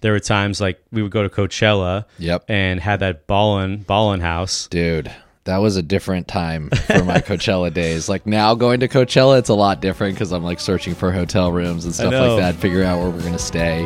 [0.00, 2.44] there were times like we would go to Coachella Yep.
[2.48, 4.66] and had that ballin' ballin' house.
[4.68, 5.10] Dude,
[5.44, 8.08] that was a different time for my Coachella days.
[8.08, 11.50] Like now going to Coachella, it's a lot different because I'm like searching for hotel
[11.52, 13.84] rooms and stuff like that, figure out where we're gonna stay.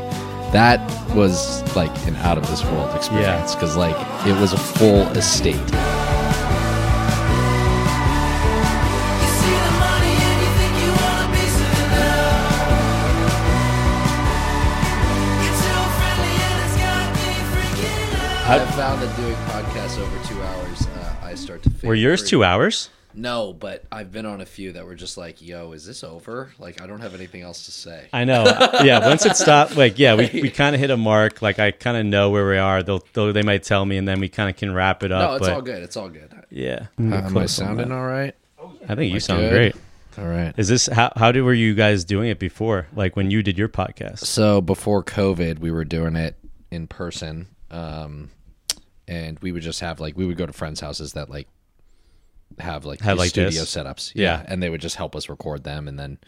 [0.53, 0.79] That
[1.17, 3.97] was like an out of this world experience because like
[4.27, 5.61] it was a full estate.
[18.45, 18.61] Freaking out.
[18.61, 21.71] I found that doing podcasts over two hours, uh, I start to.
[21.71, 22.91] feel Were yours pretty- two hours?
[23.17, 26.51] No, but I've been on a few that were just like, "Yo, is this over?"
[26.59, 28.09] Like I don't have anything else to say.
[28.13, 28.43] I know.
[28.83, 31.41] yeah, once it stopped, like yeah, we, we kind of hit a mark.
[31.41, 32.83] Like I kind of know where we are.
[32.83, 35.31] They'll, they'll they might tell me, and then we kind of can wrap it up.
[35.31, 35.83] no, it's but all good.
[35.85, 36.29] It's all good.
[36.51, 38.35] yeah, Uh, am I sounding all right?
[38.89, 39.51] I think you sound good?
[39.53, 39.77] great.
[40.19, 40.53] All right.
[40.57, 42.89] Is this how how do were you guys doing it before?
[42.97, 44.19] Like when you did your podcast?
[44.25, 46.35] So before COVID, we were doing it
[46.73, 48.31] in person, um,
[49.09, 51.49] and we would just have like we would go to friends' houses that like
[52.59, 53.75] have like Have like studio this?
[53.75, 54.45] setups, Yeah.
[54.47, 56.19] and they would just help us record them, and then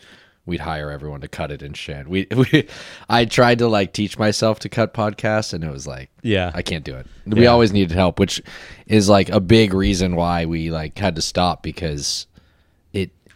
[0.44, 2.06] we'd hire everyone to cut it and shit.
[2.08, 2.68] We, we
[3.08, 6.50] I tried to like teach myself to cut podcasts, and it was like Yeah.
[6.54, 7.06] I can't do it.
[7.26, 7.48] We Yeah.
[7.48, 8.42] always needed help, which
[8.86, 12.26] is like a big reason why we like had to stop because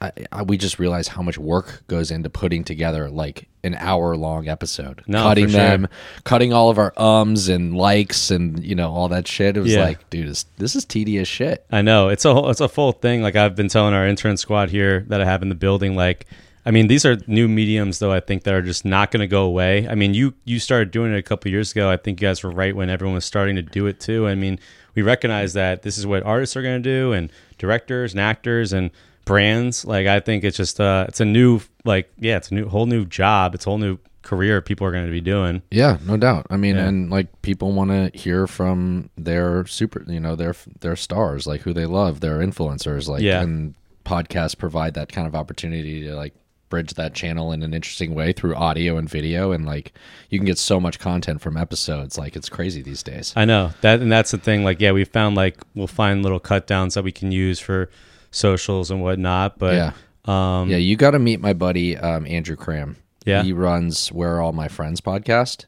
[0.02, 4.16] I, I, we just realized how much work goes into putting together like an hour
[4.16, 5.60] long episode No, cutting sure.
[5.60, 5.88] them
[6.24, 9.74] cutting all of our ums and likes and you know all that shit it was
[9.74, 9.84] Yeah.
[9.84, 13.20] like dude this, this is tedious shit I know it's a it's a full thing.
[13.22, 15.94] Like I've been telling our intern squad here that I have in the building.
[15.96, 16.26] Like,
[16.64, 18.12] I mean, these are new mediums though.
[18.12, 19.86] I think that are just not going to go away.
[19.88, 21.90] I mean, you you started doing it a couple years ago.
[21.90, 24.26] I think you guys were right when everyone was starting to do it too.
[24.26, 24.58] I mean,
[24.94, 28.72] we recognize that this is what artists are going to do, and directors and actors
[28.72, 28.90] and
[29.30, 29.84] brands.
[29.84, 32.86] Like, I think it's just uh, it's a new like yeah, it's a new whole
[32.86, 33.54] new job.
[33.54, 35.62] It's a whole new career people are going to be doing.
[35.70, 36.88] yeah no doubt i mean Yeah.
[36.88, 41.62] and like people want to hear from their super you know their their stars like
[41.62, 43.40] who they love their influencers like Yeah.
[43.40, 46.34] and podcasts provide that kind of opportunity to like
[46.68, 49.94] bridge that channel in an interesting way through audio and video and like
[50.28, 53.70] you can get so much content from episodes like it's crazy these days I know
[53.80, 54.64] that, and that's the thing.
[54.64, 57.88] Like, yeah, we found like we'll find little cut downs that we can use for
[58.30, 59.58] socials and whatnot.
[59.58, 59.92] But Yeah.
[60.26, 63.42] um, yeah you got to meet my buddy um, andrew cram Yeah.
[63.42, 65.64] he runs where all my friends podcast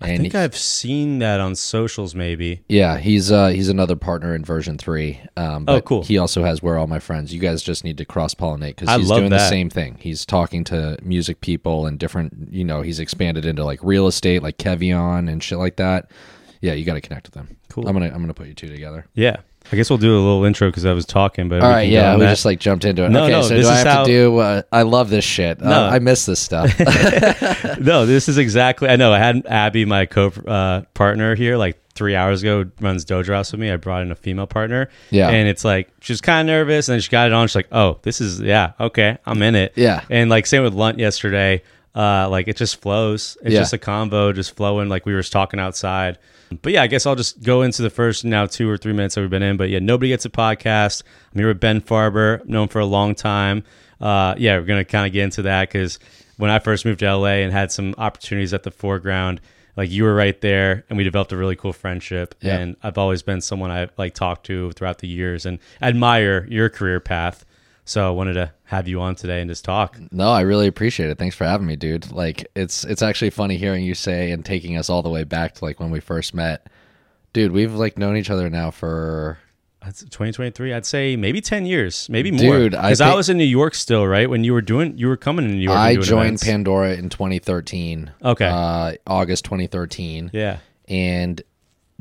[0.00, 2.14] and I think he- I've seen that on socials.
[2.14, 2.60] Maybe.
[2.68, 6.02] yeah he's uh he's another partner in version 3 um Oh, cool.
[6.04, 8.88] he also has where all my friends you guys just need to cross pollinate because
[8.88, 9.48] I he's love doing the that.
[9.50, 13.80] same thing he's talking to music people and different you know he's expanded into like
[13.82, 16.10] real estate like kevion and shit like that
[16.60, 17.88] yeah you got to connect with them Cool.
[17.88, 19.36] i'm gonna i'm gonna put you two together Yeah.
[19.72, 21.48] I guess we'll do a little intro because I was talking.
[21.48, 22.30] But all right yeah we that.
[22.30, 24.10] just like jumped into it No, okay no, so this do i have how- to
[24.10, 25.70] do uh, i love this shit No.
[25.86, 26.72] uh, i miss this stuff
[27.80, 28.88] no, this is exactly.
[28.88, 29.12] I know.
[29.12, 32.64] I had Abby, my co uh, partner here, like three hours ago.
[32.80, 33.70] Runs Dojo House with me.
[33.70, 34.88] I brought in a female partner.
[35.10, 35.28] Yeah.
[35.28, 37.48] and it's like she's kind of nervous, and then she got it on.
[37.48, 40.04] She's like, "Oh, this is yeah, okay, I'm in it." Yeah.
[40.10, 41.62] and like same with Lunt yesterday.
[41.94, 43.36] Uh, like it just flows.
[43.42, 43.60] It's Yeah.
[43.60, 44.88] just a combo, just flowing.
[44.88, 46.18] Like we were talking outside.
[46.62, 49.14] But yeah, I guess I'll just go into the first now two or three minutes
[49.14, 49.56] that we've been in.
[49.56, 51.02] But yeah, nobody gets a podcast.
[51.32, 53.64] I'm here with Ben Farber, known for a long time.
[54.00, 55.98] Uh, yeah, we're gonna kind of get into that because
[56.36, 59.40] when I first moved to LA and had some opportunities at the foreground,
[59.76, 62.34] like you were right there, and we developed a really cool friendship.
[62.40, 62.58] Yeah.
[62.58, 66.68] And I've always been someone I like talked to throughout the years and admire your
[66.68, 67.44] career path.
[67.84, 69.96] So I wanted to have you on today and just talk.
[70.12, 71.18] No, I really appreciate it.
[71.18, 72.10] Thanks for having me, dude.
[72.12, 75.54] Like it's it's actually funny hearing you say and taking us all the way back
[75.54, 76.66] to like when we first met.
[77.32, 79.38] Dude, we've like known each other now for
[79.84, 80.72] That's 2023.
[80.74, 82.58] I'd say maybe 10 years, maybe more.
[82.58, 84.28] Dude, because I, think- was in New York still, right?
[84.28, 85.76] When you were doing, you were coming to New York.
[85.78, 86.44] I joined events.
[86.44, 88.10] Pandora in 2013.
[88.22, 88.46] Okay.
[88.46, 90.30] Uh August 2013.
[90.32, 91.40] Yeah, And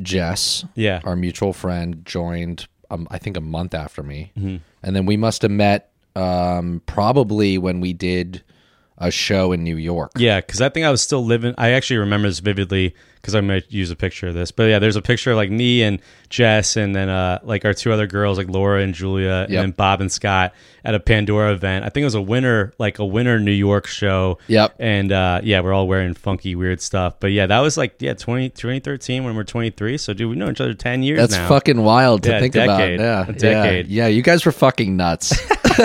[0.01, 4.31] Jess, yeah, our mutual friend, joined um, I think a month after me.
[4.37, 4.57] Mm-hmm.
[4.83, 8.43] And then we must have met um probably when we did
[8.97, 10.11] a show in New York.
[10.17, 10.39] yeah.
[10.39, 11.53] Because I think I was still living.
[11.57, 14.51] I actually remember this vividly because I might use a picture of this.
[14.51, 17.73] But yeah, there's a picture of like me and Jess, and then uh like our
[17.73, 20.53] two other girls, like Laura and Julia, and then Bob and Scott
[20.83, 21.83] at a Pandora event.
[21.83, 24.37] I think it was a winter, like a winter New York show.
[24.47, 24.75] Yep.
[24.79, 27.15] And uh, yeah, we're all wearing funky, weird stuff.
[27.19, 29.97] But yeah, that was like yeah, 20, 2013 when we're 23.
[29.97, 31.47] So dude, we know each other 10 years That's now.
[31.49, 32.99] fucking wild to Yeah, think decade.
[32.99, 33.27] about.
[33.27, 33.87] Yeah, A decade.
[33.87, 34.03] Yeah.
[34.03, 35.33] yeah, you guys were fucking nuts.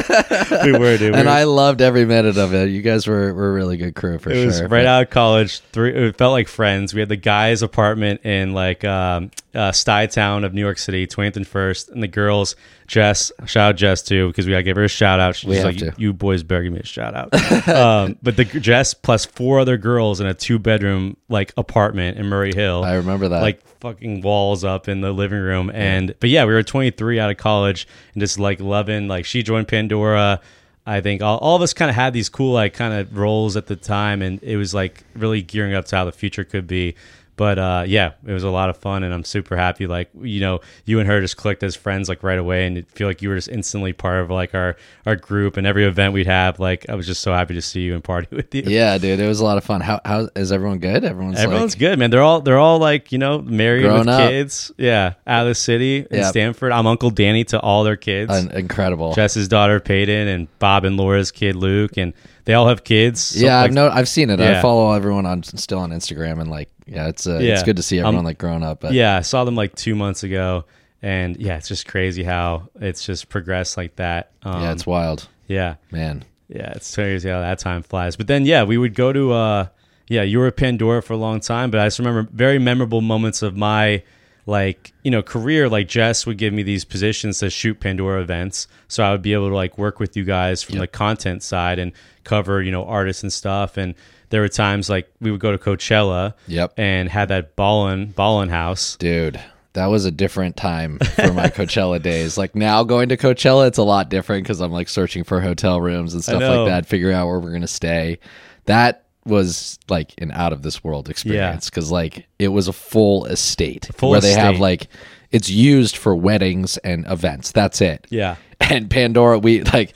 [0.64, 1.12] we were, dude.
[1.12, 2.68] We and were- I loved every minute of it.
[2.70, 4.46] You guys were, were a really good crew for it sure.
[4.46, 5.60] was right But- out of college.
[5.72, 6.92] Three, it felt like friends.
[6.94, 11.36] We had the guy's apartment in like um, uh, Stuytown of New York City, 20th
[11.36, 12.56] and First, and the girls.
[12.88, 15.36] Jess, shout out Jess too, because we gotta give her a shout out.
[15.36, 15.94] She's We have like, to.
[15.96, 19.76] "You boys better give me a shout out." um, but the Jess plus four other
[19.76, 22.82] girls in a two bedroom like apartment in Murray Hill.
[22.82, 23.42] I remember that.
[23.42, 27.30] like fucking walls up in the living room and but yeah we were 23 out
[27.30, 30.38] of college and just like loving like she joined pandora
[30.84, 33.56] i think all, all of us kind of had these cool like kind of roles
[33.56, 36.66] at the time and it was like really gearing up to how the future could
[36.66, 36.94] be
[37.40, 39.86] but uh, yeah, it was a lot of fun, and I'm super happy.
[39.86, 42.90] Like you know, you and her just clicked as friends like right away, and it
[42.90, 44.76] feel like you were just instantly part of like our
[45.06, 46.60] our group and every event we'd have.
[46.60, 48.64] Like I was just so happy to see you and party with you.
[48.66, 49.80] yeah, dude, it was a lot of fun.
[49.80, 51.02] How how is everyone good?
[51.02, 52.10] Everyone's Everyone's like, good, man.
[52.10, 54.28] They're all they're all like you know married with up.
[54.28, 54.70] kids.
[54.76, 56.28] Yeah, out of the city in Yeah.
[56.30, 56.72] Stamford.
[56.72, 58.30] I'm Uncle Danny to all their kids.
[58.30, 59.14] un- incredible.
[59.14, 62.12] Jess's daughter Peyton and Bob and Laura's kid Luke, and
[62.50, 63.20] they all have kids.
[63.20, 64.40] So, yeah, like, I've no, I've seen it.
[64.40, 64.58] Yeah.
[64.58, 67.82] I follow everyone on still on Instagram, and like, yeah, it's uh, it's good to
[67.82, 68.80] see everyone Um, like growing up.
[68.80, 70.64] But yeah, I saw them like two months ago,
[71.00, 74.32] and yeah, it's just crazy how it's just progressed like that.
[74.42, 76.24] Um, yeah, it's wild, yeah, man.
[76.48, 78.16] yeah, it's crazy how that time flies.
[78.16, 79.66] But then yeah, we would go to uh,
[80.08, 83.00] yeah, you were at Pandora for a long time, but I just remember very memorable
[83.00, 84.02] moments of my
[84.46, 88.66] like you know career like jess would give me these positions to shoot pandora events
[88.88, 91.78] so i would be able to like work with you guys from the content side
[91.78, 91.92] and
[92.24, 93.94] cover you know artists and stuff and
[94.30, 96.74] there were times like we would go to coachella Yep.
[96.76, 99.40] and had that ballin ballin house Dude,
[99.74, 102.36] that was a different time for my Coachella days.
[102.36, 105.80] Like now going to Coachella, it's a lot different because I'm like searching for hotel
[105.80, 108.18] rooms and stuff like that, figuring out where we're gonna stay.
[108.64, 113.26] That was like an out of this world experience because like it was a full
[113.26, 114.60] estate Full where they have estate.
[114.62, 114.88] like
[115.30, 117.52] it's used for weddings and events.
[117.52, 118.06] That's it.
[118.10, 119.94] yeah and Pandora, we like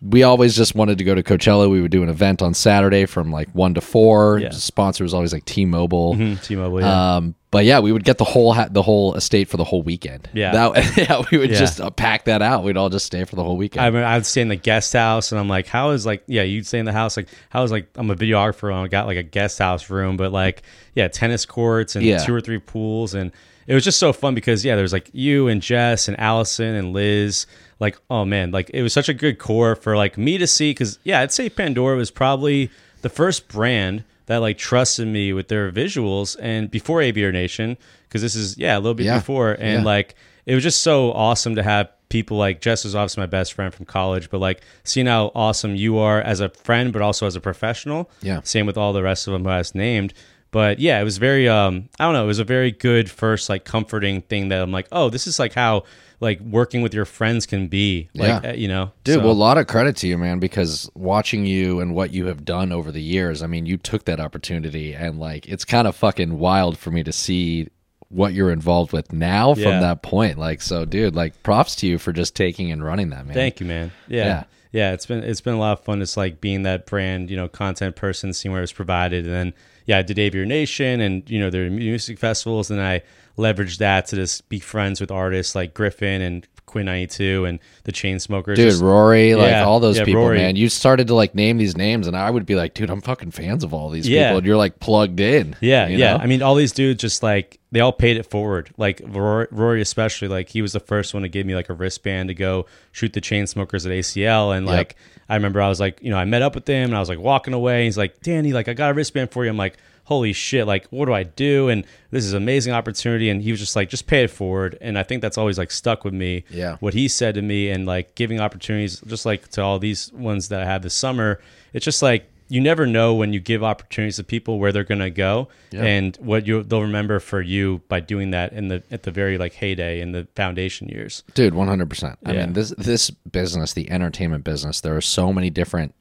[0.00, 1.70] we always just wanted to go to Coachella.
[1.70, 4.38] We would do an event on Saturday from like one to four.
[4.38, 4.50] Yeah.
[4.50, 6.14] Sponsor was always like T-Mobile.
[6.16, 7.16] Mhm, t-mobile yeah.
[7.16, 9.82] Um, but yeah, we would get the whole ha- the whole estate for the whole
[9.82, 10.28] weekend.
[10.32, 10.50] Yeah.
[10.52, 11.58] that, yeah, we would Yeah.
[11.58, 12.64] just uh, pack that out.
[12.64, 13.84] We'd all just stay for the whole weekend.
[13.86, 16.42] I mean, I'd stay in the guest house, and I'm like, how is like, yeah,
[16.42, 19.06] you'd stay in the house, like, how is like, I'm a videographer, and I got
[19.06, 20.62] like a guest house room, but like,
[20.96, 22.18] yeah, tennis courts and Yeah.
[22.18, 23.30] two or three pools, and
[23.68, 26.92] it was just so fun because yeah, there's like you and Jess and Allison and
[26.92, 27.46] Liz,
[27.80, 30.70] like, oh man, like it was such a good core for like me to see,
[30.70, 32.70] because yeah, I'd say Pandora was probably
[33.02, 37.76] the first brand that like trusted me with their visuals, and before Aviator Nation,
[38.08, 39.18] because this is yeah a little bit Yeah.
[39.18, 39.84] before, and Yeah.
[39.84, 40.14] like
[40.46, 43.72] it was just so awesome to have people like Jess was obviously my best friend
[43.72, 47.36] from college, but like seeing how awesome you are as a friend, but also as
[47.36, 48.10] a professional.
[48.20, 48.40] Yeah.
[48.44, 50.12] Same with all the rest of them who I just named.
[50.52, 53.48] But yeah, it was very um I don't know, it was a very good first
[53.48, 55.82] like comforting thing that I'm like, oh, this is like how
[56.20, 58.08] like working with your friends can be.
[58.14, 58.50] Like Yeah.
[58.50, 58.92] uh, you know.
[59.02, 62.12] Dude, so- well, a lot of credit to you, man, because watching you and what
[62.12, 65.64] you have done over the years, I mean, you took that opportunity and like it's
[65.64, 67.68] kind of fucking wild for me to see
[68.08, 69.70] what you're involved with now Yeah.
[69.70, 70.36] from that point.
[70.38, 73.32] Like, so, dude, like props to you for just taking and running that, man.
[73.34, 73.90] Thank you, man.
[74.06, 74.24] Yeah.
[74.26, 74.44] Yeah.
[74.70, 74.92] yeah.
[74.92, 77.48] it's been it's been a lot of fun just like being that brand, you know,
[77.48, 79.24] content person, seeing where it's provided.
[79.24, 79.52] And then
[79.86, 83.02] yeah, I did Aviator Nation and you know, their music festivals and I
[83.38, 87.58] leveraged that to just be friends with artists like Griffin and Quinn ninety two and
[87.84, 88.56] the Chainsmokers.
[88.56, 90.38] Dude, Rory, like Yeah, all those yeah, people, Rory.
[90.38, 90.56] man.
[90.56, 93.32] You started to like name these names, and I would be like, dude, I'm fucking
[93.32, 94.28] fans of all these Yeah.
[94.28, 95.54] people, and you're like plugged in.
[95.60, 96.16] Yeah, yeah.
[96.16, 96.22] know?
[96.22, 98.70] I mean, all these dudes just like they all paid it forward.
[98.78, 101.74] Like Rory, Rory especially, like he was the first one to give me like a
[101.74, 104.56] wristband to go shoot the Chainsmokers at ACL.
[104.56, 104.74] And Yep.
[104.76, 104.96] like
[105.32, 107.08] I remember, I was like, you know, I met up with him and I was
[107.08, 107.84] like walking away.
[107.84, 109.50] He's like, Danny, like I got a wristband for you.
[109.50, 111.70] I'm like, holy shit, like what do I do?
[111.70, 113.30] And this is an amazing opportunity.
[113.30, 114.76] And he was just like, just pay it forward.
[114.82, 116.44] And I think that's always like stuck with me.
[116.50, 116.76] Yeah.
[116.80, 120.48] What he said to me and like giving opportunities, just like to all these ones
[120.48, 121.40] that I had this summer.
[121.72, 125.08] It's just like you never know when you give opportunities to people where they're gonna
[125.10, 129.10] go and what you they'll remember for you by doing that in the at the
[129.10, 131.22] very like heyday in the foundation years.
[131.34, 132.40] dude 100% i Yeah.
[132.44, 135.94] mean this this business the entertainment business there are so many different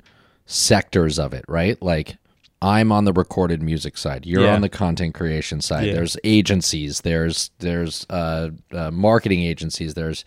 [0.45, 2.17] sectors of it right like
[2.61, 4.53] i'm on the recorded music side you're Yeah.
[4.55, 5.93] on the content creation side Yeah.
[5.93, 10.25] there's agencies there's there's uh, uh marketing agencies there's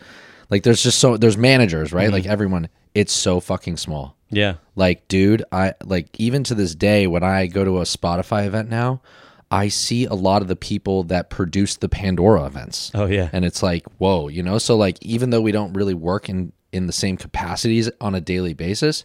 [0.51, 2.13] like there's just so there's managers right Mm-hmm.
[2.15, 4.55] like everyone it's so fucking small Yeah.
[4.77, 8.69] like, dude, I like even to this day when I go to a Spotify event
[8.69, 9.01] now,
[9.51, 12.91] I see a lot of the people that produce the Pandora events.
[12.95, 13.31] Oh yeah.
[13.33, 14.59] And it's like, whoa, you know?
[14.59, 18.21] So like even though we don't really work in in the same capacities on a
[18.21, 19.05] daily basis,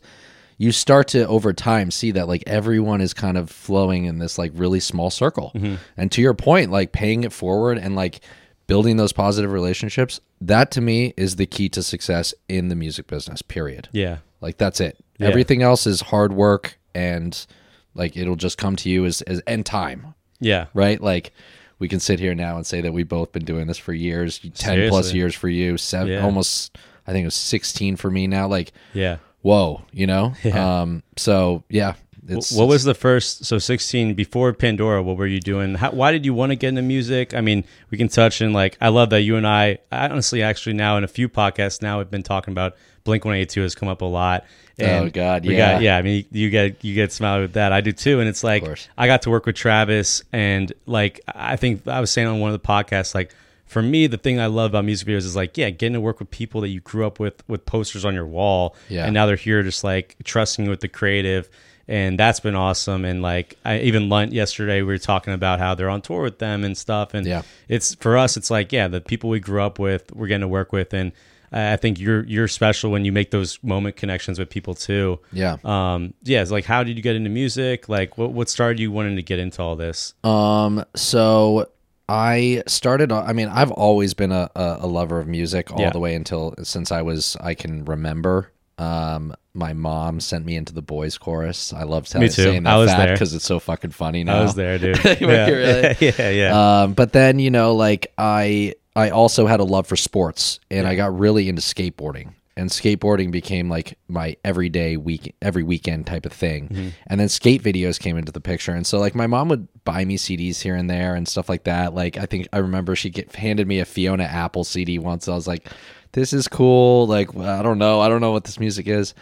[0.58, 4.38] you start to over time see that like everyone is kind of flowing in this
[4.38, 5.52] like really small circle.
[5.56, 5.76] Mm-hmm.
[5.96, 8.22] And to your point, like paying it forward and like
[8.68, 13.08] building those positive relationships, that to me is the key to success in the music
[13.08, 13.88] business, period.
[13.92, 14.18] Yeah.
[14.42, 14.98] Like that's it.
[15.20, 15.28] Yeah.
[15.28, 17.46] Everything else is hard work and
[17.94, 20.66] like it'll just come to you as, as and time, Yeah.
[20.74, 21.00] right?
[21.02, 21.32] Like
[21.78, 24.40] we can sit here now and say that we've both been doing this for years,
[24.40, 26.24] 10 plus years for you, seven, Yeah.
[26.24, 28.48] almost, I think it was 16 for me now.
[28.48, 29.18] Like, Yeah.
[29.42, 30.34] whoa, you know?
[30.44, 30.82] Yeah.
[30.82, 31.94] Um, so yeah,
[32.30, 33.46] it's, what was the first?
[33.46, 35.02] So sixteen before Pandora.
[35.04, 35.76] What were you doing?
[35.76, 37.34] How, why did you want to get into music?
[37.34, 39.80] I mean, we can touch and like I love that you and I.
[39.92, 43.36] I honestly, actually, now in a few podcasts now, we've been talking about Blink One
[43.36, 44.46] Eighty Two has come up a lot.
[44.82, 45.74] Oh, God, we yeah.
[45.74, 45.98] got, yeah.
[45.98, 47.74] I mean, you get you get smiled with that.
[47.74, 48.64] I do too, and it's like.
[48.98, 52.54] I got to work with Travis, and like I think I was saying on one
[52.54, 55.56] of the podcasts, like for me, the thing I love about music videos is like,
[55.58, 58.26] yeah, getting to work with people that you grew up with, with posters on your
[58.26, 59.06] wall, Yeah.
[59.06, 61.50] and now they're here just like trusting you with the creative
[61.90, 65.76] and that's been awesome and like I, even Lunt yesterday we were talking about how
[65.76, 67.42] they're on tour with them and stuff and Yeah.
[67.68, 70.48] it's for us it's like yeah the people we grew up with we're getting to
[70.48, 71.12] work with and
[71.52, 75.58] I think you're you're special when you make those moment connections with people too yeah.
[75.66, 78.92] um yeah it's like how did you get into music like what what started you
[78.92, 81.68] wanting to get into all this Um, so
[82.12, 83.12] I started.
[83.12, 85.92] I mean, I've always been a, a, a lover of music all Yeah.
[85.92, 88.52] the way until since I was I can remember.
[88.80, 91.74] Um, my mom sent me into the boys chorus.
[91.74, 92.44] I love telling, Me too.
[92.44, 94.40] saying that I was fact because it's so fucking funny now.
[94.40, 95.48] I was there dude yeah.
[95.50, 95.96] really?
[96.18, 99.96] yeah yeah Um, but then you know, like I I also had a love for
[99.96, 102.34] sports, and I got really into skateboarding.
[102.58, 106.68] And skateboarding became like my everyday week, every weekend type of thing.
[106.68, 106.88] Mm-hmm.
[107.08, 110.04] And then skate videos came into the picture, and so like my mom would buy
[110.04, 111.94] me CDs here and there and stuff like that.
[111.94, 115.30] Like I think I remember she get, handed me a Fiona Apple CD once.
[115.30, 115.70] I was like,
[116.14, 119.14] "This is cool." Like I don't know, I don't know what this music is.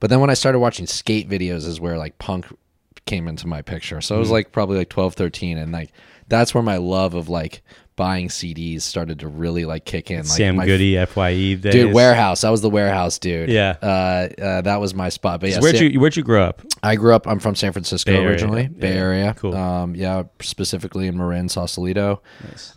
[0.00, 2.46] But then when I started watching skate videos, is where like punk
[3.06, 4.00] came into my picture.
[4.00, 4.32] So it was Mm-hmm.
[4.34, 5.58] like probably like 12, 13.
[5.58, 5.92] And like
[6.28, 7.62] that's where my love of like
[7.94, 10.18] buying CDs started to really like kick in.
[10.18, 12.42] Like Sam my, Goody Fye days Dude, warehouse.
[12.42, 13.48] I was the warehouse dude.
[13.50, 13.76] Yeah.
[13.82, 15.40] Uh, uh, that was my spot.
[15.40, 17.28] But yeah, where'd Sam- you where'd you grow up I grew up.
[17.28, 18.68] I'm from San Francisco Bay Area, originally, yeah.
[18.78, 19.34] Bay Area.
[19.38, 19.54] Cool.
[19.56, 22.22] Um, yeah, specifically in Marin, Sausalito.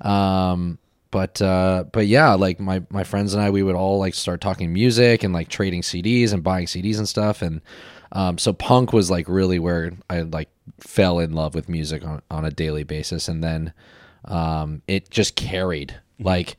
[0.02, 0.78] Um,
[1.16, 4.42] but uh, but yeah, like my my friends and I, we would all like start
[4.42, 7.42] talking music and like trading CDs and buying CDs and stuff.
[7.42, 7.62] And
[8.12, 10.50] um, so punk was like really where I like
[10.82, 13.72] fell in love with music on on a daily basis, and then
[14.26, 15.98] um, it just carried.
[16.20, 16.58] Like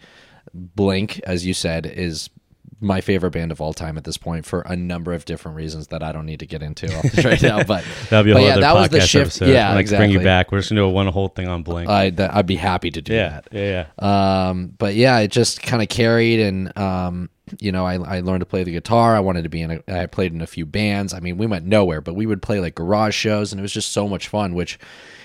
[0.54, 2.30] Blink, as you said, is
[2.80, 5.86] my favorite band of all time at this point for a number of different reasons
[5.88, 6.86] that I don't need to get into
[7.24, 7.64] right now.
[7.64, 9.26] But that'll be a whole yeah, other that was the podcast shift.
[9.26, 10.06] episode Yeah, like exactly.
[10.08, 12.46] bring you back we're just gonna do a one whole thing on Blink I I'd
[12.46, 13.48] be happy to do yeah that.
[13.52, 17.30] yeah yeah Um, but yeah, it just kind of carried, and um,
[17.60, 19.14] you know, I, I learned to play the guitar.
[19.14, 19.70] I wanted to be in.
[19.88, 21.14] A, I played in a few bands.
[21.14, 23.72] I mean, we went nowhere, but we would play like garage shows, and it was
[23.72, 24.54] just so much fun.
[24.54, 24.78] Which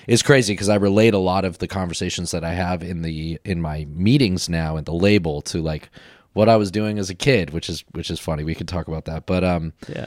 [0.06, 3.38] is crazy because I relate a lot of the conversations that I have in the
[3.44, 5.90] in my meetings now at the label to like
[6.32, 8.44] what I was doing as a kid, which is which is funny.
[8.44, 10.06] We could talk about that, but um, yeah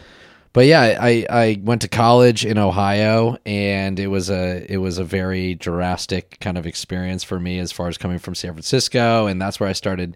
[0.55, 4.97] but yeah, I, I went to college in Ohio, and it was a it was
[4.97, 9.27] a very drastic kind of experience for me as far as coming from San Francisco,
[9.27, 10.15] and that's where I started.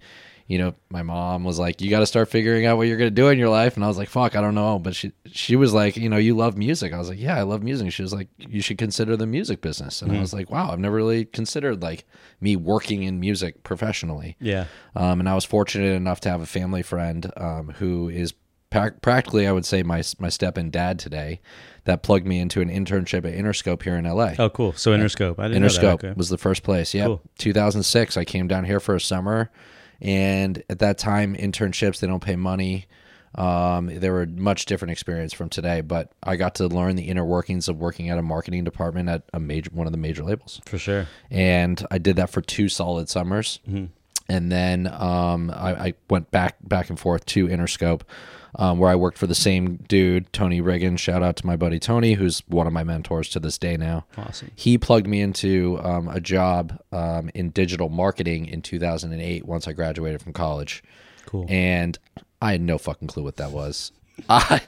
[0.50, 3.12] You know, my mom was like, "You got to start figuring out what you're going
[3.12, 5.12] to do in your life," and I was like, "Fuck, I don't know." But she
[5.32, 7.92] she was like, "You know, you love music." I was like, "Yeah, I love music."
[7.94, 10.80] She was like, "You should consider the music business," and I was like, "Wow, I've
[10.80, 12.04] never really considered like
[12.42, 14.66] me working in music professionally." yeah
[14.96, 18.34] Um, and I was fortunate enough to have a family friend um, who is
[18.72, 21.42] pra- practically, I would say, my my step and dad today,
[21.84, 24.34] that plugged me into an internship at Interscope here in LA.
[24.40, 25.80] oh cool so Interscope I didn't know that.
[25.80, 26.14] Interscope Okay.
[26.18, 26.96] was the first place.
[26.96, 27.22] Yeah, Cool.
[27.38, 28.18] 2006.
[28.18, 29.52] I came down here for a summer,
[30.02, 32.86] and at that time, internships they don't pay money.
[33.36, 37.04] Um, they were a much different experience from today, but I got to learn the
[37.04, 40.24] inner workings of working at a marketing department at a major one of the major
[40.24, 43.60] labels for sure and I did that for two solid summers.
[44.28, 48.02] And then um, I, I went back back and forth to Interscope,
[48.56, 50.98] um, where I worked for the same dude, Tony Riggin.
[50.98, 54.06] Shout out to my buddy Tony, who's one of my mentors to this day now.
[54.18, 54.52] Awesome.
[54.56, 59.74] He plugged me into um, a job um, in digital marketing in 2008 once I
[59.74, 60.84] graduated from college
[61.30, 61.98] cool and
[62.42, 63.92] I had no fucking clue what that was.
[64.30, 64.62] I,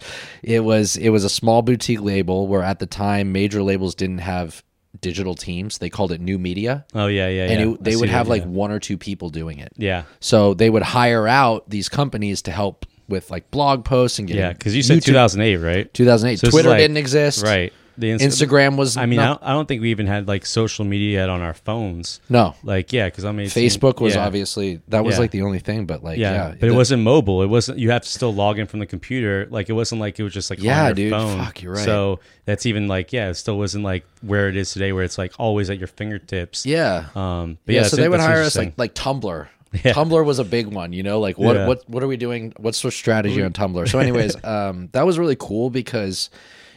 [0.43, 4.19] it was it was a small boutique label where at the time major labels didn't
[4.19, 4.63] have
[5.01, 5.79] digital teams.
[5.79, 7.73] They called it new media, oh yeah yeah and yeah.
[7.73, 8.47] it, they would have like yeah.
[8.47, 9.73] one or two people doing it.
[9.75, 14.27] yeah So they would hire out these companies to help with like blog posts and
[14.27, 16.39] getting yeah because you said YouTube- 2008 right 2008.
[16.39, 17.43] So Twitter like- didn't exist.
[17.43, 18.95] right the Insta- Instagram was.
[18.95, 21.41] I mean, I don't, I don't think we even had like social media yet on
[21.41, 22.21] our phones.
[22.29, 22.55] no.
[22.63, 24.25] Like, yeah, because I mean, Facebook was yeah.
[24.25, 25.19] obviously that was Yeah.
[25.19, 27.43] like the only thing, but like Yeah, yeah, but it the- wasn't mobile.
[27.43, 27.79] It wasn't.
[27.79, 29.45] You have to still log in from the computer.
[29.51, 31.11] Like it wasn't like it was just like Yeah, on your dude.
[31.11, 31.37] phone.
[31.37, 31.83] Fuck, you're right.
[31.85, 35.17] So that's even like yeah, it still wasn't like where it is today, where it's
[35.17, 36.65] like always at your fingertips.
[36.65, 37.07] Yeah.
[37.13, 37.57] Um.
[37.65, 39.47] But yeah, so they would hire us like like Tumblr.
[39.85, 39.93] Yeah.
[39.93, 41.67] Tumblr was a big one, you know, like what Yeah.
[41.67, 42.53] what what are we doing?
[42.57, 43.87] What's the strategy on Tumblr?
[43.89, 46.29] So anyways, um that was really cool because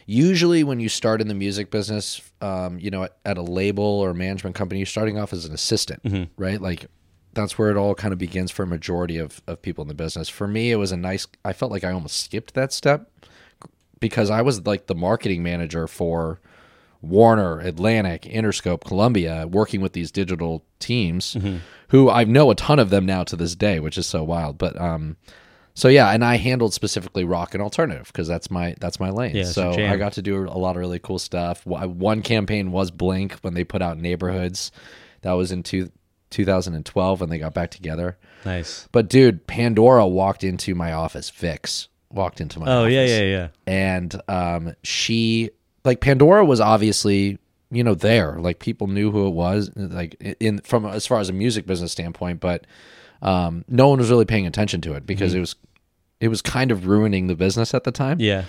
[0.05, 3.83] usually when you start in the music business, um, you know, at, at a label
[3.83, 6.23] or management company, you're starting off as an assistant, Mm-hmm.
[6.41, 6.61] right?
[6.61, 6.85] Like
[7.33, 9.93] that's where it all kind of begins for a majority of, of people in the
[9.93, 10.29] business.
[10.29, 13.11] For me, it was a nice I felt like I almost skipped that step
[13.99, 16.39] because I was like the marketing manager for
[17.01, 21.37] Warner, Atlantic, Interscope, Columbia, working with these digital teams,
[21.89, 24.57] who I know a ton of them now to this day, which is so wild.
[24.57, 25.17] But um,
[25.73, 29.35] so yeah, and I handled specifically rock and alternative because that's my that's my lane.
[29.35, 29.73] Yeah, so.
[29.73, 31.65] I got to do a lot of really cool stuff.
[31.65, 34.71] One campaign was Blink when they put out Neighborhoods.
[35.21, 35.91] That was in two,
[36.29, 38.17] 2012 when they got back together.
[38.45, 38.87] nice.
[38.91, 41.29] But dude, Pandora walked into my office.
[41.29, 42.73] Vix walked into my office.
[42.73, 43.47] Oh office yeah, yeah, yeah.
[43.67, 45.49] and um, she
[45.85, 47.39] like Pandora was obviously
[47.71, 51.29] you know there like people knew who it was like in from as far as
[51.29, 52.65] a music business standpoint, but
[53.21, 55.55] um, no one was really paying attention to it because it was
[56.19, 58.19] it was kind of ruining the business at the time.
[58.19, 58.45] Yeah.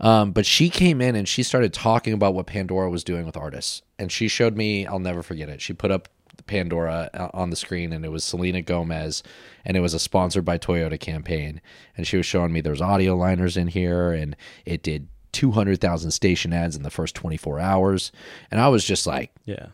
[0.00, 3.36] Um, but she came in and she started talking about what Pandora was doing with
[3.36, 4.86] artists, and she showed me.
[4.86, 5.62] I'll never forget it.
[5.62, 6.08] She put up
[6.46, 9.22] Pandora uh, on the screen, and it was Selena Gomez,
[9.64, 11.62] and it was a sponsored by Toyota campaign.
[11.96, 16.52] And she was showing me there's audio liners in here, and it did 200,000 station
[16.54, 18.10] ads in the first 24 hours,
[18.50, 19.66] and I was just like, Yeah.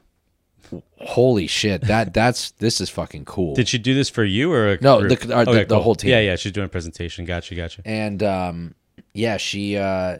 [0.98, 1.82] "Holy shit!
[1.82, 5.00] That that's this is fucking cool." Did she do this for you or a No,
[5.00, 5.20] group?
[5.20, 6.10] the- our- the- the whole team.
[6.10, 6.36] Yeah, yeah.
[6.36, 7.24] She's doing a presentation.
[7.24, 7.82] Gotcha, gotcha.
[7.84, 8.74] and um,
[9.14, 9.76] yeah, she.
[9.76, 10.18] Uh,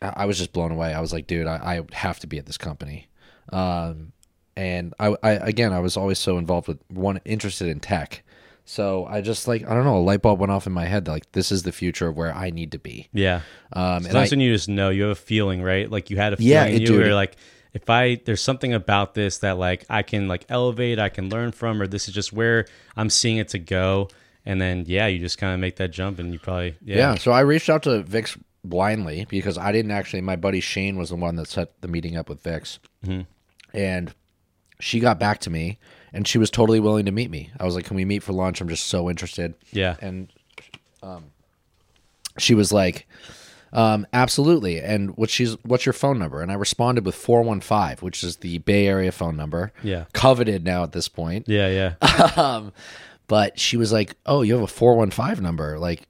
[0.00, 0.94] I I was just blown away.
[0.94, 3.08] I was like, dude, I, I have to be at this company.
[3.52, 4.12] Um,
[4.56, 8.22] and I, I again, I was always so involved with one interested in tech.
[8.70, 11.08] So I just like I don't know, a light bulb went off in my head.
[11.08, 13.08] Like this is the future of where I need to be.
[13.14, 13.40] Yeah.
[13.72, 15.90] Um, and Sometimes I, when you just know, you have a feeling, right?
[15.90, 17.00] Like you had a feeling Yeah, it- you dude.
[17.00, 17.36] where like
[17.72, 21.52] if I there's something about this that like I can like elevate, I can learn
[21.52, 24.08] from, or this is just where I'm seeing it to go.
[24.44, 27.14] And then yeah, you just kind of make that jump, and you probably yeah, yeah.
[27.16, 30.20] So I reached out to Vix blindly because I didn't actually.
[30.22, 32.78] My buddy Shane was the one that set the meeting up with Vix,
[33.72, 34.14] and
[34.80, 35.78] she got back to me,
[36.12, 37.50] and she was totally willing to meet me.
[37.58, 38.60] I was like, "Can we meet for lunch?
[38.60, 40.32] I'm just so interested." yeah, and
[41.02, 41.24] um,
[42.38, 43.06] she was like,
[43.72, 46.40] um, "Absolutely." And what she's, what's your phone number?
[46.42, 50.04] And I responded with four one five, which is the Bay Area phone number, Yeah.
[50.12, 51.46] coveted now at this point.
[51.48, 52.32] yeah, yeah.
[52.36, 52.72] um,
[53.26, 55.78] But she was like, "Oh, you have a four one five number?
[55.78, 56.02] Like,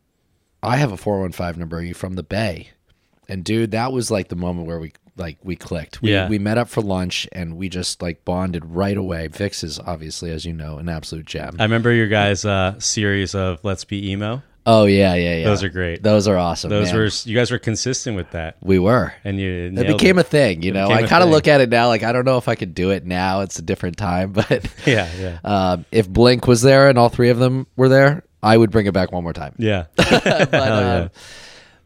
[0.63, 1.79] I have a four one five number.
[1.79, 2.69] Are you from the Bay?"
[3.29, 6.01] And dude, that was like the moment where we like we clicked.
[6.03, 6.29] We Yeah.
[6.29, 9.29] we met up for lunch and we just like bonded right away.
[9.29, 11.57] Vix is obviously, as you know, an absolute gem.
[11.59, 14.43] I remember your guys' uh, series of Let's Be Emo.
[14.67, 15.45] oh yeah, yeah, yeah.
[15.45, 16.03] Those are great.
[16.03, 16.69] Those are awesome.
[16.71, 16.97] Those man.
[16.97, 19.13] were you guys were consistent with that, we were.
[19.25, 20.23] and you It became it.
[20.23, 20.89] a thing, you know.
[20.89, 22.91] I kind of look at it now like I don't know if I could do
[22.91, 23.41] it now.
[23.41, 27.31] It's a different time, but yeah, yeah, um, if Blink was there and all three
[27.31, 29.55] of them were there, I would bring it back one more time.
[29.59, 29.87] yeah.
[29.97, 31.09] but, Hell yeah.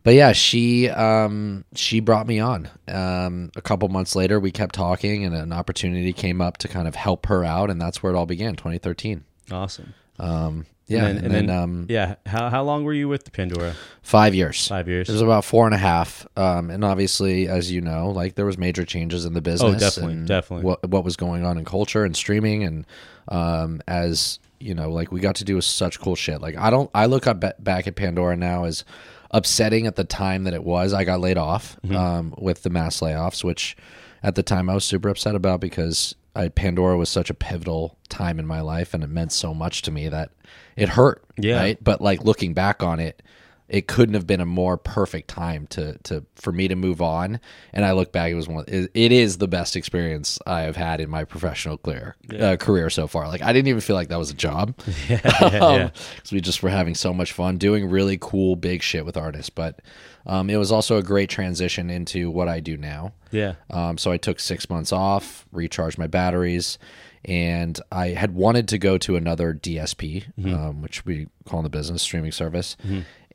[0.03, 2.69] But yeah, she um, she brought me on.
[2.89, 6.89] Um, a couple months later, we kept talking, and an opportunity came up to kind
[6.89, 8.57] of help her out, and that's where it all began.
[8.57, 9.25] 2013.
[9.51, 9.95] awesome.
[10.19, 12.15] Um, yeah, and and, then, then, and then um, yeah.
[12.27, 13.75] How how long were you with the Pandora?
[14.03, 14.67] five years.
[14.69, 15.09] Five years.
[15.09, 18.45] It was about four and a half, um, and obviously, as you know, like there
[18.45, 19.77] was major changes in the business.
[19.77, 20.65] Oh, definitely, and definitely.
[20.67, 22.87] What what was going on in culture and streaming, and
[23.29, 26.41] um, as you know, like we got to do such cool shit.
[26.41, 28.85] Like I don't, I look up back at Pandora now as
[29.33, 30.93] upsetting at the time that it was.
[30.93, 31.97] I got laid off Mm-hmm.
[31.97, 33.77] um, with the mass layoffs, which
[34.23, 37.99] at the time I was super upset about because I, Pandora was such a pivotal
[38.09, 40.31] time in my life, and it meant so much to me that
[40.77, 41.25] it hurt.
[41.39, 41.57] Yeah.
[41.59, 41.83] Right.
[41.83, 43.23] But like looking back on it,
[43.73, 47.41] it couldn't have been a more perfect time to to for me to move on.
[47.73, 48.67] And I look back, it was one.
[48.69, 52.91] It, it is the best experience I have had in my professional career uh, career
[52.91, 53.27] so far.
[53.29, 54.79] Like I didn't even feel like that was a job.
[55.09, 55.91] yeah, yeah.
[56.15, 59.49] because we just were having so much fun doing really cool big shit with artists.
[59.49, 59.81] But
[60.27, 63.15] um, it was also a great transition into what I do now.
[63.31, 63.55] yeah.
[63.71, 66.79] Um, so I took six months off, recharged my batteries,
[67.25, 71.71] and I had wanted to go to another DSP, um, which we call in the
[71.71, 72.77] business streaming service.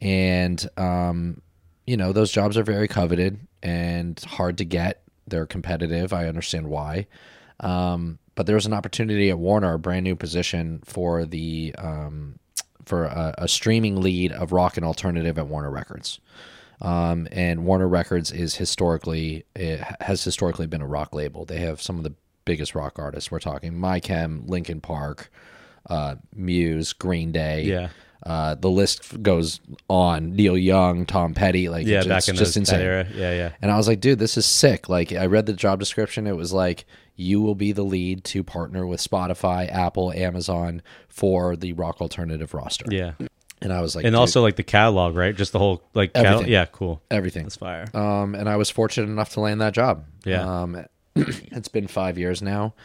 [0.02, 1.42] And, um,
[1.86, 5.04] you know, those jobs are very coveted and hard to get.
[5.28, 6.14] They're competitive.
[6.14, 7.08] I understand why.
[7.60, 12.38] Um, but there was an opportunity at Warner, a brand new position for the um,
[12.86, 16.20] for a, a streaming lead of rock and alternative at Warner Records.
[16.80, 21.46] Um, and Warner Records is historically it has historically been a rock label.
[21.46, 22.14] They have some of the
[22.46, 23.32] biggest rock artists.
[23.32, 25.32] We're talking My Chem, Linkin Park,
[25.90, 27.64] uh, Muse, Green Day.
[27.64, 27.90] Yeah.
[28.24, 30.36] Uh, the list goes on.
[30.36, 32.82] Neil Young, Tom Petty, like Yeah, it's back in just those, insane.
[32.82, 33.08] era.
[33.14, 33.52] Yeah, yeah.
[33.62, 34.90] And I was like, dude, this is sick.
[34.90, 36.28] Like, I read the job description.
[36.28, 41.56] It was like, you will be the lead to partner with Spotify, Apple, Amazon for
[41.56, 42.86] the rock alternative roster.
[42.90, 43.14] Yeah.
[43.62, 45.36] And I was like, And also like the catalog, right?
[45.36, 46.48] Just the whole like catalog.
[46.48, 47.02] Yeah, cool.
[47.10, 47.44] everything.
[47.44, 47.86] That's fire.
[47.94, 50.06] Um, and I was fortunate enough to land that job.
[50.26, 50.62] Yeah.
[50.62, 52.76] Um, it's been five years now.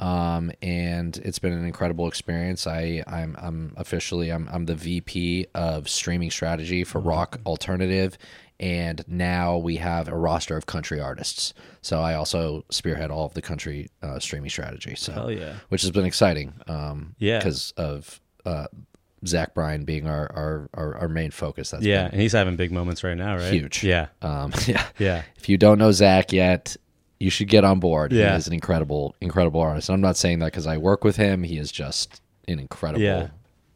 [0.00, 2.66] Um, and it's been an incredible experience.
[2.66, 8.16] I, I'm, I'm officially, I'm, I'm the VP of streaming strategy for rock alternative.
[8.58, 11.54] And now we have a roster of country artists.
[11.82, 14.94] So I also spearhead all of the country uh, streaming strategy.
[14.96, 15.54] So, Hell yeah.
[15.68, 16.54] which has been exciting.
[16.66, 17.38] Um, Yeah.
[17.38, 18.66] because of, uh,
[19.26, 21.70] Zach Bryan being our, our, our, our main focus.
[21.72, 23.52] That's Yeah, and he's having big moments right now, right?
[23.52, 23.84] Huge.
[23.84, 24.06] Yeah.
[24.22, 24.86] um, yeah.
[24.98, 25.22] Yeah.
[25.36, 26.76] If you don't know Zach yet,
[27.20, 28.12] you should get on board.
[28.12, 28.32] Yeah.
[28.32, 29.88] He is an incredible, incredible artist.
[29.90, 31.42] And I'm not saying that because I work with him.
[31.42, 33.28] He is just an incredible Yeah.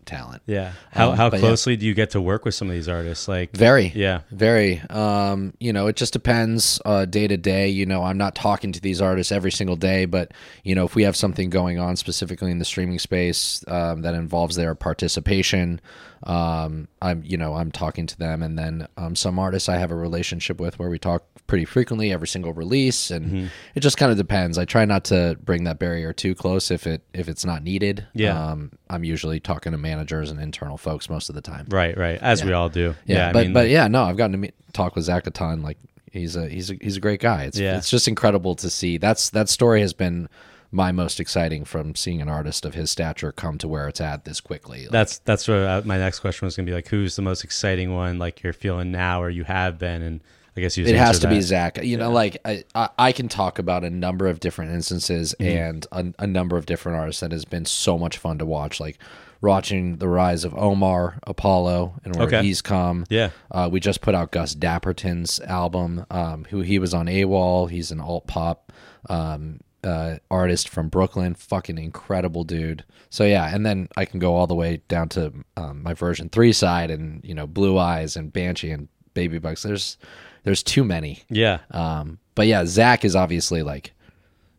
[0.06, 0.42] talent.
[0.46, 0.72] Yeah.
[0.90, 1.46] How Um, how but yeah.
[1.46, 3.28] closely do you get to work with some of these artists?
[3.28, 3.92] Like Very.
[3.94, 4.20] Yeah.
[4.30, 4.80] Very.
[4.90, 7.68] Um, you know, it just depends uh, day to day.
[7.68, 10.94] You know, I'm not talking to these artists every single day, but you know, if
[10.94, 15.80] we have something going on specifically in the streaming space um, that involves their participation,
[16.24, 19.90] um, I'm you know I'm talking to them, and then um, some artists I have
[19.90, 23.46] a relationship with where we talk pretty frequently every single release, and Mm-hmm.
[23.74, 24.56] it just kind of depends.
[24.58, 28.06] I try not to bring that barrier too close if it if it's not needed.
[28.14, 28.50] Yeah.
[28.50, 31.66] um, I'm usually talking to managers and internal folks most of the time.
[31.68, 32.18] Right, right.
[32.22, 32.94] As we all do.
[33.06, 35.26] Yeah, Yeah, I but mean, but yeah, no, I've gotten to meet, talk with Zach
[35.26, 35.62] a ton.
[35.62, 35.78] Like
[36.12, 37.44] he's a he's a he's a great guy.
[37.44, 37.76] It's Yeah.
[37.76, 38.96] it's just incredible to see.
[38.98, 40.28] That's that story has been
[40.72, 44.24] my most exciting from seeing an artist of his stature come to where it's at
[44.24, 44.82] this quickly.
[44.84, 46.88] Like, that's that's what uh, my next question was going to be like.
[46.88, 48.18] Who's the most exciting one?
[48.18, 50.02] Like you're feeling now, or you have been?
[50.02, 50.20] And
[50.56, 50.86] I guess you.
[50.86, 51.40] it has to be.
[51.40, 51.82] Zach.
[51.82, 52.64] You know, like I,
[52.98, 55.58] I can talk about a number of different instances Mm-hmm.
[55.58, 58.78] and a, a number of different artists that has been so much fun to watch.
[58.80, 58.98] Like
[59.40, 62.42] watching the rise of Omar Apollo and where Okay.
[62.42, 63.04] he's come.
[63.10, 63.30] Yeah.
[63.50, 67.66] Uh, we just put out Gus Dapperton's album, um, who he was on AWAL.
[67.66, 68.72] He's an alt pop
[69.10, 71.34] um, uh, artist from Brooklyn.
[71.34, 72.84] Fucking incredible dude.
[73.10, 76.28] So yeah, and then I can go all the way down to um, my version
[76.28, 79.62] three side, and you know, Blue Eyes and Banshee and Baby Bugs.
[79.62, 79.98] There's
[80.44, 81.22] there's too many.
[81.28, 83.92] Yeah, Um, but yeah, Zach is obviously like,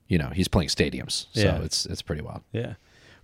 [0.08, 1.62] you know, he's playing stadiums, so Yeah.
[1.64, 2.42] it's it's pretty wild.
[2.52, 2.74] yeah.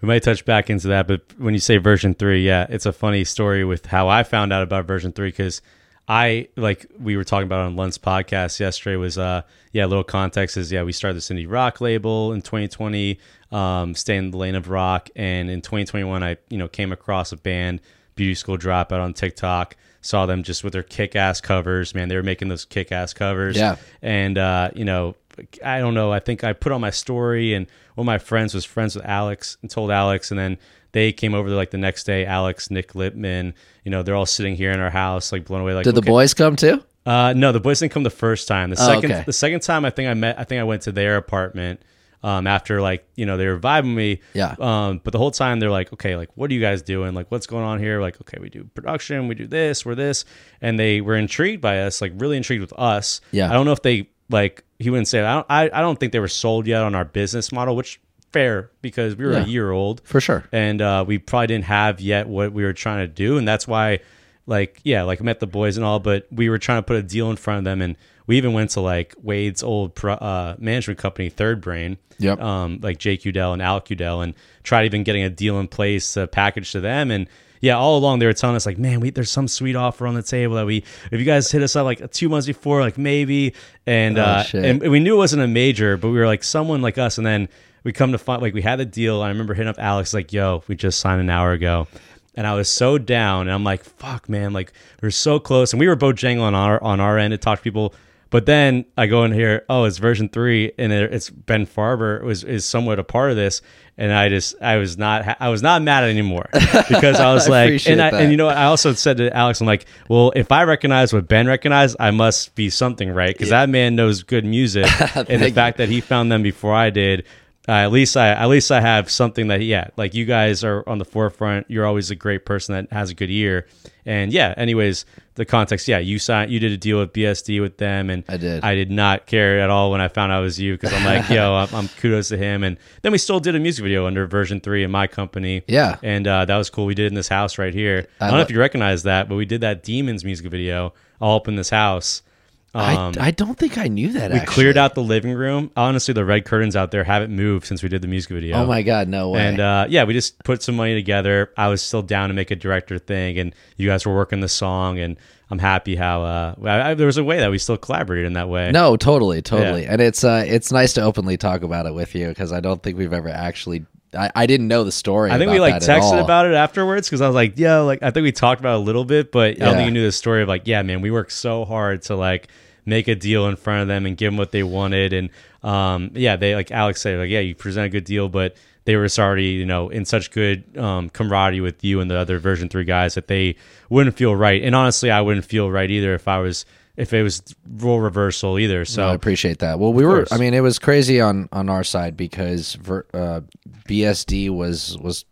[0.01, 2.91] We might touch back into that, but when you say version three, yeah, it's a
[2.91, 5.61] funny story with how I found out about version three because
[6.07, 10.03] I like we were talking about on Lund's podcast yesterday was uh yeah a little
[10.03, 13.19] context is yeah we started this indie rock label in 2020
[13.51, 17.31] um stay in the lane of rock and in 2021 I you know came across
[17.31, 17.79] a band
[18.15, 22.15] Beauty School Dropout on TikTok saw them just with their kick ass covers man they
[22.15, 23.75] were making those kick ass covers Yeah.
[24.01, 25.15] and uh you know
[25.63, 28.53] I don't know I think I put on my story and one of my friends
[28.53, 30.57] was friends with Alex and told Alex and then
[30.91, 33.53] they came over like the next day Alex Nick Lipman
[33.85, 35.99] you know they're all sitting here in our house like blown away like Did the
[36.01, 36.09] okay.
[36.09, 36.83] boys come too?
[37.03, 38.69] Uh, no, the boys didn't come the first time.
[38.69, 39.23] The Oh, second, okay.
[39.25, 40.37] the second time, I think I met.
[40.37, 41.81] I think I went to their apartment.
[42.23, 44.21] Um, after like you know they were vibing me.
[44.33, 44.55] Yeah.
[44.59, 47.15] Um, but the whole time they're like, okay, like what are you guys doing?
[47.15, 47.99] Like what's going on here?
[47.99, 50.23] Like okay, we do production, we do this, we're this,
[50.61, 53.21] and they were intrigued by us, like really intrigued with us.
[53.31, 53.49] Yeah.
[53.49, 54.63] I don't know if they like.
[54.77, 55.21] He wouldn't say.
[55.21, 55.45] I don't.
[55.49, 57.99] I, I don't think they were sold yet on our business model, which
[58.31, 59.43] fair because we were Yeah.
[59.43, 60.43] a year old For sure.
[60.53, 63.67] and uh, we probably didn't have yet what we were trying to do, and that's
[63.67, 63.99] why,
[64.47, 66.95] like, yeah, like I met the boys and all, but we were trying to put
[66.97, 67.95] a deal in front of them, and
[68.27, 72.39] we even went to like Wade's old pro, uh, management company, Third Brain, Yep.
[72.41, 76.13] um, like Jake Udell and Alec Udell, and tried even getting a deal in place
[76.13, 77.27] to package to them, and
[77.61, 80.15] yeah, all along they were telling us like, man, we there's some sweet offer on
[80.15, 82.97] the table that we if you guys hit us up like two months before, like
[82.97, 83.53] maybe,
[83.85, 86.81] and Oh, uh, and we knew it wasn't a major, but we were like someone
[86.81, 87.49] like us, and then
[87.83, 89.21] we come to find like we had the deal.
[89.21, 91.87] I remember hitting up Alex like, "Yo, we just signed an hour ago,"
[92.35, 95.71] and I was so down, and I'm like, "Fuck, man!" Like we are so close,
[95.73, 97.93] and we were both jangling on our on our end to talk to people.
[98.31, 102.45] But then I go in here, oh, it's version three, and it's Ben Farber was
[102.45, 103.61] is somewhat a part of this,
[103.97, 107.51] and I just I was not I was not mad anymore because I was I
[107.51, 108.21] like, and I, that.
[108.21, 108.55] and you know what?
[108.55, 112.11] I also said to Alex, I'm like, well, if I recognize what Ben recognized, I
[112.11, 115.99] must be something right because that man knows good music, and the fact that he
[115.99, 117.25] found them before I did.
[117.67, 120.83] Uh, at least I at least I have something that yeah, like you guys are
[120.87, 121.69] on the forefront.
[121.69, 123.67] You're always a great person that has a good ear,
[124.05, 124.53] and yeah.
[124.57, 128.23] Anyways, the context, yeah, you signed, you did a deal with BSD with them, and
[128.27, 128.63] I did.
[128.63, 131.05] I did not care at all when I found out it was you because I'm
[131.05, 134.07] like, yo, I'm, I'm kudos to him, and then we still did a music video
[134.07, 135.97] under version three in my company, Yeah.
[136.01, 136.85] and uh, that was cool.
[136.87, 138.07] We did it in this house right here.
[138.19, 141.37] I, don't know if you recognize that, but we did that Demons music video all
[141.37, 142.23] up in this house.
[142.73, 144.31] Um, I, I don't think I knew that.
[144.31, 144.53] we actually.
[144.53, 145.71] cleared out the living room.
[145.75, 148.55] Honestly, the red curtains out there haven't moved since we did the music video.
[148.57, 149.45] Oh my god, no way.
[149.45, 151.51] And uh, yeah, we just put some money together.
[151.57, 154.47] I was still down to make a director thing, and you guys were working the
[154.47, 155.17] song, and
[155.49, 158.33] I'm happy how uh, I, I- there was a way that we still collaborated in
[158.33, 158.71] that way.
[158.71, 159.85] no, totally, totally.
[159.85, 162.81] And it's uh, it's nice to openly talk about it with you because I don't
[162.81, 163.85] think we've ever actually.
[164.13, 165.31] I, I didn't know the story.
[165.31, 168.11] I think we like texted about it afterwards because I was like, yeah, like I
[168.11, 170.11] think we talked about it a little bit, but I don't think you knew the
[170.11, 172.47] story of like, yeah, man, we worked so hard to like
[172.85, 175.29] make a deal in front of them and give them what they wanted, and
[175.63, 178.95] um, yeah, they like Alex said, like, yeah, you present a good deal, but they
[178.95, 182.67] were already, you know, in such good um, camaraderie with you and the other version
[182.67, 183.55] three guys that they
[183.89, 186.65] wouldn't feel right, and honestly, I wouldn't feel right either if I was
[187.01, 188.85] if it was role reversal either.
[188.85, 189.79] So No, I appreciate that.
[189.79, 190.25] Well, we were.
[190.31, 193.41] I mean, it was crazy on on our side because ver, uh,
[193.87, 195.25] BSD was was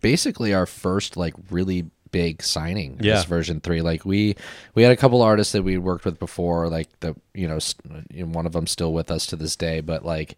[0.00, 2.98] basically our first like really big signing.
[3.00, 3.14] Yeah.
[3.14, 3.80] This version three.
[3.80, 4.36] Like we
[4.74, 6.68] we had a couple artists that we worked with before.
[6.68, 7.74] Like the you know, s-
[8.12, 9.80] you know, one of them still with us to this day.
[9.80, 10.36] But like,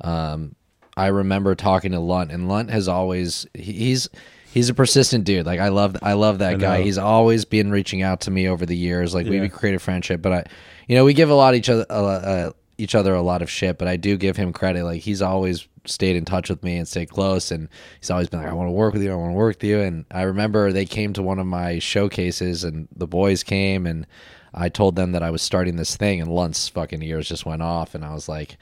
[0.00, 0.54] um,
[0.96, 4.08] I remember talking to Lunt, and Lunt has always he's.
[4.52, 5.46] He's a persistent dude.
[5.46, 6.78] Like I love, I love that guy.
[6.78, 6.84] know.
[6.84, 9.14] He's always been reaching out to me over the years.
[9.14, 10.44] Like we've created friendship, but I,
[10.88, 13.50] you know, we give a lot each other, uh, uh, each other a lot of
[13.50, 13.78] shit.
[13.78, 14.84] But I do give him credit.
[14.84, 18.40] Like he's always stayed in touch with me and stayed close, and he's always been
[18.40, 19.12] like, I want to work with you.
[19.12, 19.80] I want to work with you.
[19.80, 24.06] And I remember they came to one of my showcases, and the boys came, and
[24.52, 27.62] I told them that I was starting this thing, and Lunt's fucking ears just went
[27.62, 28.58] off, and I was like.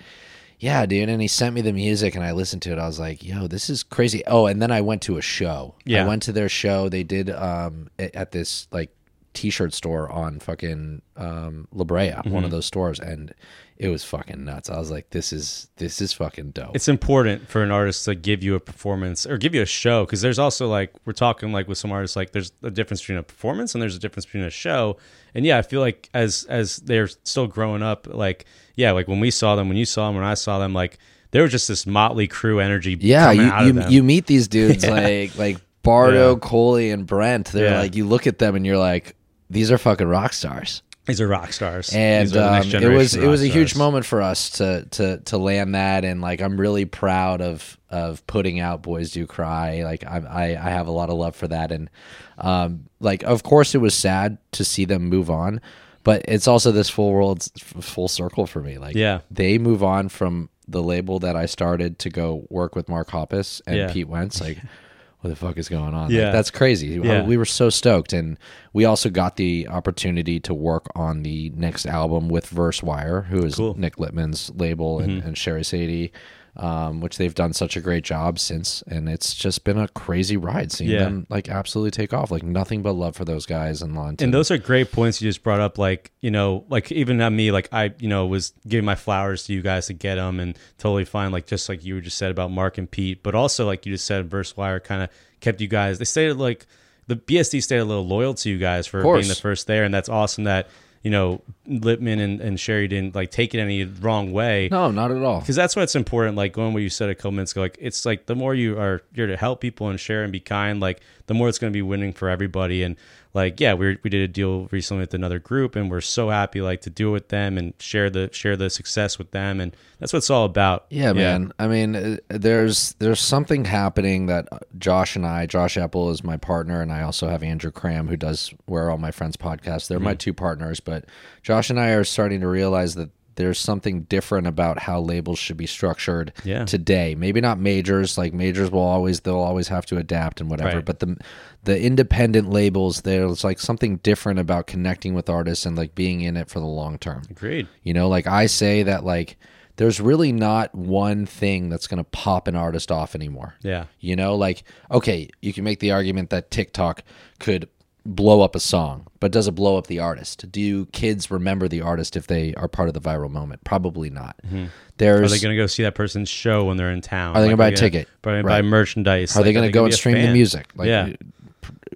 [0.61, 1.09] Yeah, dude.
[1.09, 2.79] And he sent me the music and I listened to it.
[2.79, 4.23] I was like, yo, this is crazy.
[4.27, 5.75] Oh, and then I went to a show.
[5.85, 6.05] Yeah.
[6.05, 6.89] I went to their show.
[6.89, 8.95] They did um at this like
[9.33, 12.45] t-shirt store on fucking um La Brea, one Mm-hmm.
[12.45, 13.33] of those stores, and
[13.79, 14.69] it was fucking nuts.
[14.69, 16.75] I was like, this is this is fucking dope.
[16.77, 20.05] it's important for an artist to give you a performance or give you a show
[20.05, 23.17] because there's also like we're talking like with some artists like there's a difference between
[23.19, 24.99] a performance and there's a difference between a show
[25.35, 28.45] and yeah i feel like as as they're still growing up like
[28.81, 30.99] yeah like when we saw them when you saw them when i saw them like
[31.33, 34.27] there was just this motley crew energy yeah, coming you out of you, you meet
[34.27, 37.53] these dudes like like Bardo, Coley, and Brent.
[37.53, 37.81] They're Yeah.
[37.81, 39.17] like you look at them and you're like,
[39.49, 40.83] these are fucking rock stars.
[41.07, 41.91] these are rock stars.
[41.95, 44.21] And These are the next um, it was it was a rock huge moment for
[44.21, 46.05] us to to to land that.
[46.05, 49.83] And like I'm really proud of of putting out Boys Do Cry.
[49.85, 51.73] Like I I, I have a lot of love for that.
[51.73, 51.89] And
[52.37, 55.61] um like of course it was sad to see them move on
[56.05, 59.21] but it's also this full world full circle for me like Yeah.
[59.31, 63.61] they move on from the label that I started to go work with Mark Hoppus
[63.67, 63.93] and Yeah.
[63.93, 64.59] Pete Wentz like
[65.21, 66.05] what the fuck is going on?
[66.05, 66.31] Like, Yeah.
[66.33, 66.87] that's crazy.
[67.03, 67.25] Yeah.
[67.25, 68.39] We were so stoked, and
[68.73, 73.57] we also got the opportunity to work on the next album with Verswire who is
[73.57, 73.73] Cool.
[73.75, 73.81] Mm-hmm.
[73.83, 76.11] Nick Littman's label, and, and Sherry Sadie,
[76.57, 78.83] um, which they've done such a great job since.
[78.87, 81.05] And it's just been a crazy ride seeing Yeah.
[81.05, 82.31] them like absolutely take off.
[82.31, 84.17] Like nothing but love for those guys and Lon.
[84.21, 87.31] and those are great points you just brought up like you know like even at
[87.31, 90.41] me like i you know was giving my flowers to you guys to get them
[90.41, 93.65] and totally fine like just like you just said about mark and pete but also
[93.67, 95.09] like you just said verswire kind of
[95.41, 96.67] kept you guys they stayed like
[97.07, 99.93] the bsd stayed a little loyal to you guys for being the first there and
[99.95, 100.69] that's awesome that
[101.03, 105.11] you know lippman and, and sherry didn't like take it any wrong way no, not
[105.11, 105.41] at all.
[105.41, 106.37] because that's what's important.
[106.37, 108.79] Like going what you said a couple minutes ago, like it's like the more you
[108.79, 111.73] are you're to help people and share and be kind, like the more it's going
[111.73, 112.83] to be winning for everybody.
[112.83, 112.97] And
[113.33, 116.61] like yeah, we we did a deal recently with another group, and we're so happy
[116.61, 119.77] like to do it with them and share the share the success with them, and
[119.99, 120.87] that's what it's all about.
[120.91, 121.53] Yeah, man.
[121.59, 126.25] I mean, uh, there's there's something happening that uh, Josh and I, Josh Apple is
[126.25, 129.87] my partner, and I also have Andrew Cram who does Where All My Friends podcast.
[129.89, 130.05] They're Mm-hmm.
[130.05, 131.05] my two partners, but
[131.43, 135.57] Josh and I are starting to realize that there's something different about how labels should
[135.57, 136.65] be structured Yeah.
[136.65, 137.15] today.
[137.15, 140.85] Maybe not majors, like majors will always they'll always have to adapt and whatever, Right.
[140.85, 141.17] but the
[141.65, 146.37] the independent labels there's like something different about connecting with artists and like being in
[146.37, 147.23] it for the long term.
[147.31, 147.69] Agreed.
[147.83, 149.37] You know, like I say that like
[149.77, 153.55] there's really not one thing that's going to pop an artist off anymore.
[153.63, 153.87] Yeah.
[154.01, 157.03] You know, like okay, you can make the argument that TikTok
[157.39, 157.69] could
[158.05, 160.51] blow up a song, but does it blow up the artist?
[160.51, 163.65] Do kids remember the artist if they are part of the viral moment?
[163.65, 164.37] Probably not.
[164.47, 164.67] Mm-hmm.
[165.03, 167.35] Are they going to go see that person's show when they're in town?
[167.35, 168.07] Are they gonna buy a ticket?
[168.25, 168.63] Are they gonna Right.
[168.63, 169.37] buy merchandise?
[169.37, 170.71] are they going to go and stream the music?
[170.75, 171.11] Like yeah.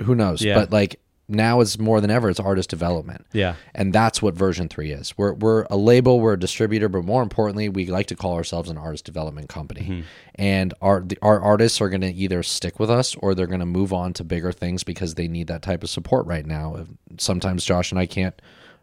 [0.02, 0.42] who knows?
[0.42, 0.54] Yeah.
[0.54, 3.26] But like now it's more than ever it's artist development.
[3.32, 3.54] Yeah.
[3.74, 5.16] And that's what version 3 is.
[5.16, 8.68] We're we're a label, we're a distributor, but more importantly, we like to call ourselves
[8.68, 9.80] an artist development company.
[9.82, 10.00] Mm-hmm.
[10.34, 13.60] And our the, our artists are going to either stick with us or they're going
[13.60, 16.86] to move on to bigger things because they need that type of support right now.
[17.18, 18.40] Sometimes Josh and I can't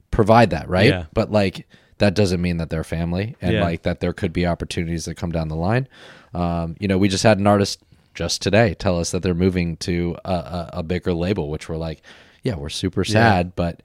[0.10, 0.90] provide that, right?
[0.90, 1.06] Yeah.
[1.14, 1.68] But like
[2.00, 3.62] that doesn't mean that they're family and Yeah.
[3.62, 5.88] like that there could be opportunities that come down the line.
[6.34, 7.84] Um, you know, we just had an artist
[8.16, 11.78] just today tell us that they're moving to a, a, a bigger label, which we're
[11.78, 12.02] like,
[12.44, 13.82] yeah, we're super sad, but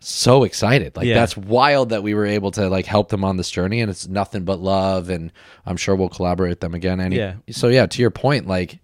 [0.00, 0.96] so excited.
[0.96, 1.14] Like Yeah.
[1.14, 4.08] that's wild that we were able to like help them on this journey and it's
[4.08, 5.30] nothing but love and
[5.64, 7.00] I'm sure we'll collaborate with them again.
[7.00, 7.34] Any, Yeah.
[7.50, 8.80] So yeah, to your point, like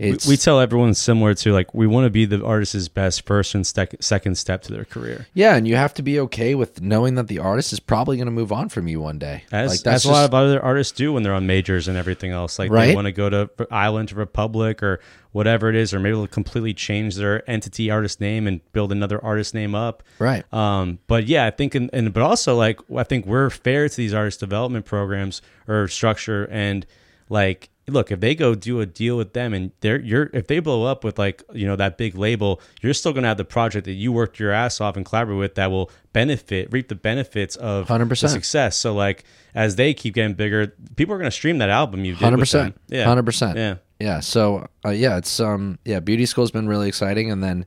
[0.00, 3.54] it's we tell everyone similar to like we want to be the artist's best first
[3.54, 5.26] and stec- second step to their career.
[5.34, 8.26] yeah, and you have to be okay with knowing that the artist is probably going
[8.26, 9.44] to move on from you one day.
[9.52, 11.96] As, like that's as a lot of other artists do when they're on majors and
[11.98, 12.58] everything else.
[12.58, 12.86] Like Right.
[12.86, 15.00] they want to go to Island Republic or
[15.32, 19.22] whatever it is, or maybe they'll completely change their entity artist name and build another
[19.24, 20.02] artist name up.
[20.18, 20.50] right.
[20.52, 23.96] Um, but yeah, I think, and, and but also like I think we're fair to
[23.96, 26.84] these artist development programs or structure, and
[27.28, 30.58] like look, if they go do a deal with them and they're you're if they
[30.60, 33.84] blow up with like you know that big label, you're still gonna have the project
[33.86, 37.56] that you worked your ass off and collaborate with that will benefit reap the benefits
[37.56, 38.08] of 100%.
[38.20, 38.76] the success.
[38.76, 39.24] So like
[39.54, 42.80] as they keep getting bigger, people are gonna stream that album you did Hundred percent.
[42.88, 43.56] Yeah, Hundred percent.
[43.58, 43.74] Yeah.
[43.98, 44.20] Yeah.
[44.20, 47.66] So uh, yeah, it's um yeah, beauty school's been really exciting, and then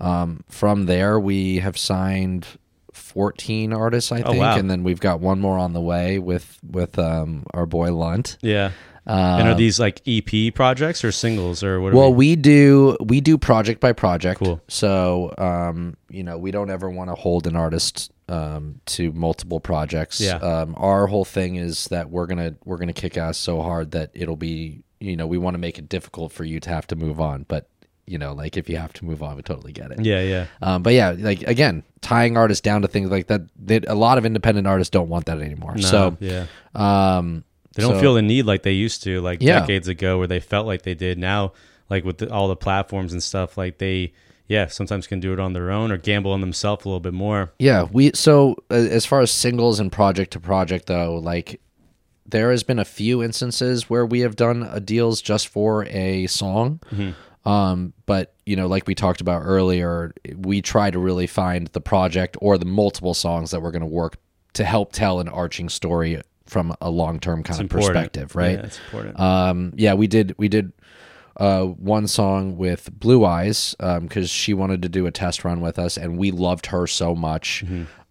[0.00, 2.46] um from there we have signed.
[2.92, 4.56] 14 artists i Oh, think wow.
[4.56, 8.36] and then we've got one more on the way with with um our boy lunt
[8.42, 8.72] Yeah.
[9.08, 11.88] And are these like EP projects or singles or what?
[11.88, 14.60] are Um, well we- we do we do project by project Cool.
[14.68, 19.60] so um you know we don't ever want to hold an artist um to multiple
[19.60, 20.36] projects Yeah.
[20.36, 24.10] um our whole thing is that we're gonna we're gonna kick ass so hard that
[24.12, 26.96] it'll be you know we want to make it difficult for you to have to
[26.96, 27.68] move on but
[28.06, 30.46] you know like if you have to move on we totally get it yeah, yeah.
[30.62, 34.18] um, but yeah like again tying artists down to things like that they, a lot
[34.18, 36.46] of independent artists don't want that anymore No, so yeah.
[36.74, 37.44] um
[37.78, 39.60] They don't so- feel the need like they used to, like Yeah.
[39.60, 41.16] decades ago, where they felt like they did.
[41.18, 41.52] Now,
[41.88, 44.12] like with the, all the platforms and stuff, like they,
[44.46, 47.14] yeah, sometimes can do it on their own or gamble on themselves a little bit
[47.14, 47.52] more.
[47.58, 51.60] Yeah, we so uh, as far as singles and project to project though, like
[52.26, 56.26] there has been a few instances where we have done uh, deals just for a
[56.26, 56.80] song.
[57.44, 61.80] Um, but you know, like we talked about earlier, we try to really find the
[61.80, 64.16] project or the multiple songs that we're going to work
[64.54, 67.88] to help tell an arching story from a long-term kind of Important.
[67.94, 68.58] perspective, right?
[68.58, 69.20] Yeah, it's important.
[69.20, 70.72] Um, yeah, we did we did
[71.36, 75.78] uh, one song with Blue Eyes because she wanted to do a test run with
[75.78, 77.64] us, and we loved her so much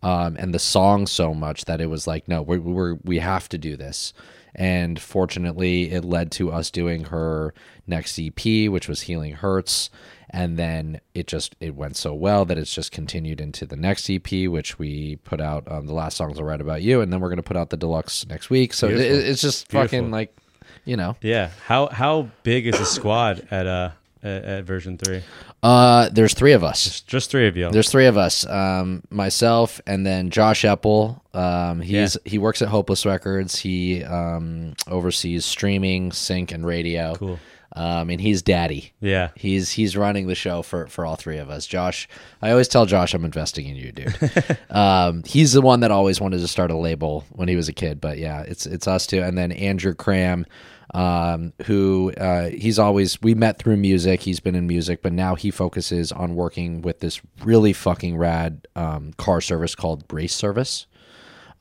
[0.03, 3.49] um, and the song so much that it was like, no, we're, we're we have
[3.49, 4.13] to do this.
[4.55, 7.53] And fortunately, it led to us doing her
[7.85, 9.89] next EP, which was Healing Hurts.
[10.29, 14.09] And then it just it went so well that it's just continued into the next
[14.09, 15.69] EP, which we put out.
[15.71, 17.77] Um, the last song's "I'll Write About You," and then we're gonna put out the
[17.77, 18.73] deluxe next week.
[18.73, 19.87] So it, it's just Beautiful.
[19.99, 20.35] fucking like,
[20.83, 21.51] you know, yeah.
[21.65, 25.21] How how big is the squad at uh at, at version three?
[25.63, 27.01] Uh, there's three of us.
[27.01, 27.69] Just three of you.
[27.71, 28.45] There's three of us.
[28.45, 31.19] Um, myself and then Josh Epple.
[31.35, 33.59] Um, he's he works at Hopeless Records.
[33.59, 37.15] He um, oversees streaming, sync, and radio.
[37.15, 37.39] Cool.
[37.75, 38.93] Um, and he's daddy.
[39.01, 39.29] Yeah.
[39.35, 41.67] He's he's running the show for for all three of us.
[41.67, 42.07] Josh,
[42.41, 44.57] I always tell Josh I'm investing in you, dude.
[44.69, 47.73] um, he's the one that always wanted to start a label when he was a
[47.73, 49.21] kid, but yeah, it's it's us two.
[49.21, 50.45] And then Andrew Cram,
[50.93, 54.21] um, who uh, he's always we met through music.
[54.21, 58.67] He's been in music, but now he focuses on working with this really fucking rad
[58.75, 60.87] um, car service called Brace Service.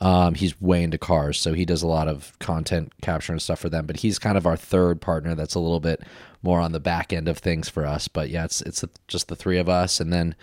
[0.01, 3.61] Um, he's way into cars, so he does a lot of content capture and stuff
[3.61, 3.87] for them.
[3.87, 6.03] But he's kind of our third partner that's a little bit
[6.43, 8.07] more on the back end of things for us.
[8.09, 10.35] But yeah, it's it's just the three of us, and then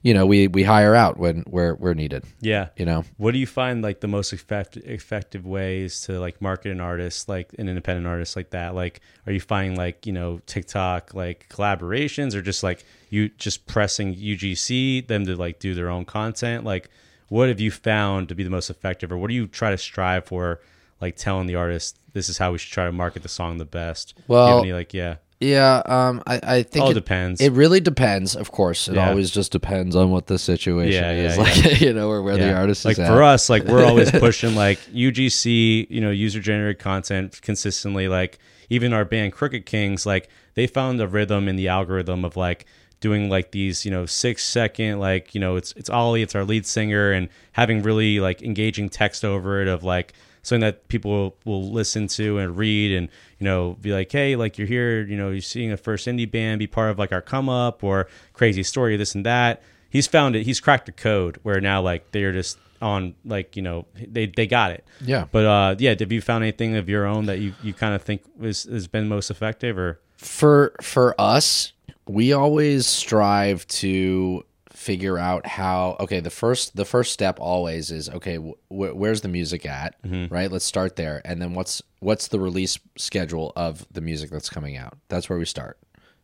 [0.00, 2.24] you know we we hire out when where we're needed.
[2.40, 2.68] Yeah.
[2.76, 6.72] You know, What do you find like the most effective effective ways to like market
[6.72, 8.74] an artist, like an independent artist like that?
[8.74, 13.66] Like, are you finding like you know TikTok like collaborations, or just like you just
[13.66, 16.64] pressing UGC them to like do their own content?
[16.64, 16.88] Like,
[17.28, 19.78] what have you found to be the most effective, or what do you try to
[19.78, 20.60] strive for?
[21.00, 23.64] Like telling the artist this is how we should try to market the song the
[23.64, 24.14] best.
[24.16, 25.80] Do you have Well, any, like yeah, yeah.
[25.86, 27.40] Um, I I think all it, depends.
[27.40, 28.88] It really depends, of course.
[28.88, 29.08] It Yeah.
[29.08, 32.36] always just depends on what the situation Yeah, is, yeah, like you know, or where
[32.36, 33.34] the artist like is Like for at.
[33.34, 34.80] us like we're always pushing like
[35.12, 38.38] UGC you know user generated content consistently like
[38.70, 42.66] even our band Crooked Kings like they found a rhythm in the algorithm of like
[43.00, 46.44] doing like these you know six second like you know it's it's Ollie it's our
[46.44, 51.36] lead singer and having really like engaging text over it of like something that people
[51.44, 53.08] will, listen to and read and
[53.38, 56.30] you know be like hey like you're here you know you're seeing a first indie
[56.30, 59.62] band be part of like our come up or crazy story this and that.
[59.90, 63.62] He's found it he's cracked a code where now like they're just on like you
[63.62, 64.84] know they they got it.
[65.00, 65.26] Yeah.
[65.30, 68.02] but uh yeah have you found anything of your own that you you kind of
[68.02, 70.00] think was has been most effective or?
[70.16, 71.72] For for us
[72.08, 78.08] we always strive to figure out how okay the first the first step always is
[78.08, 80.32] okay wh- where's the music at mm-hmm.
[80.32, 80.50] right?
[80.50, 81.20] Let's start there.
[81.24, 84.96] And then what's what's the release schedule of the music that's coming out?
[85.08, 85.78] That's where we start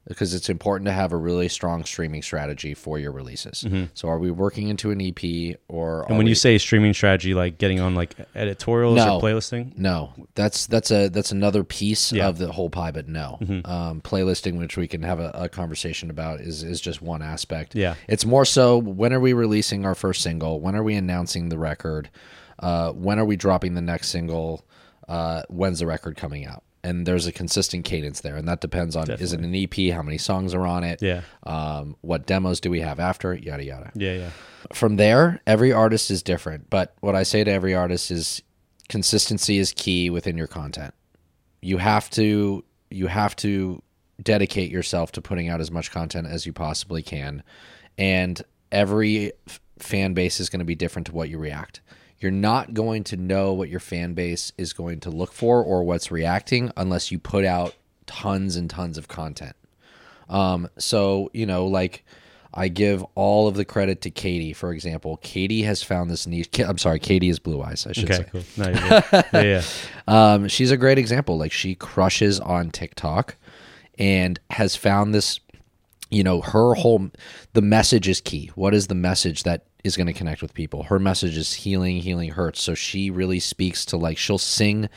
[0.07, 3.65] because it's important to have a really strong streaming strategy for your releases
[3.95, 5.21] so are we working into an ep
[5.69, 9.17] or and when you say streaming strategy like getting on like editorials No.
[9.17, 12.23] or playlisting No, that's that's a that's another piece Yeah.
[12.25, 12.29] Mm-hmm.
[12.31, 12.91] of the whole pie.
[12.91, 17.01] But no, um, playlisting, which we can have a, a conversation about, is is just
[17.03, 17.75] one aspect.
[17.75, 17.95] Yeah.
[18.09, 20.61] it's more so when are we releasing our first single?
[20.61, 22.11] When are we announcing the record?
[22.59, 24.65] Uh, when are we dropping the next single?
[25.09, 26.64] Uh, when's the record coming out?
[26.85, 29.93] And there's a consistent cadence there, and that depends on is it an EP?
[29.93, 31.03] How many songs are on it?
[31.03, 31.23] Yeah.
[31.45, 33.33] Um, what demos do we have after?
[33.33, 33.43] it?
[33.43, 34.31] Yada yada yeah yeah
[34.73, 36.71] from there, every artist is different.
[36.71, 38.43] But what I say to every artist is
[38.89, 40.95] consistency is key within your content.
[41.61, 43.83] You have to you have to
[44.23, 47.43] dedicate yourself to putting out as much content as you possibly can.
[47.99, 51.81] And every f- fan base is going to be different to what you react.
[52.25, 55.85] You're not going to know what your fan base is going to look for or
[55.85, 57.75] what's reacting unless you put out
[58.07, 59.55] tons and tons of content.
[60.31, 62.03] Um, so you know, like
[62.55, 65.19] I give all of the credit to Katie, for example.
[65.19, 66.61] Katie has found this niche.
[66.61, 67.87] I'm sorry, Katie is Blue Eyes.
[67.87, 68.29] I should okay say.
[68.33, 69.63] cool no, yeah yeah
[70.09, 71.37] Um, she's a great example.
[71.37, 73.37] Like she crushes on TikTok,
[73.99, 75.41] and has found this.
[76.09, 77.11] You know, her whole
[77.53, 78.51] the message is key.
[78.55, 80.83] What is the message that is going to connect with people?
[80.85, 82.63] Her message is healing, healing hurts.
[82.63, 84.89] So she really speaks to like she'll sing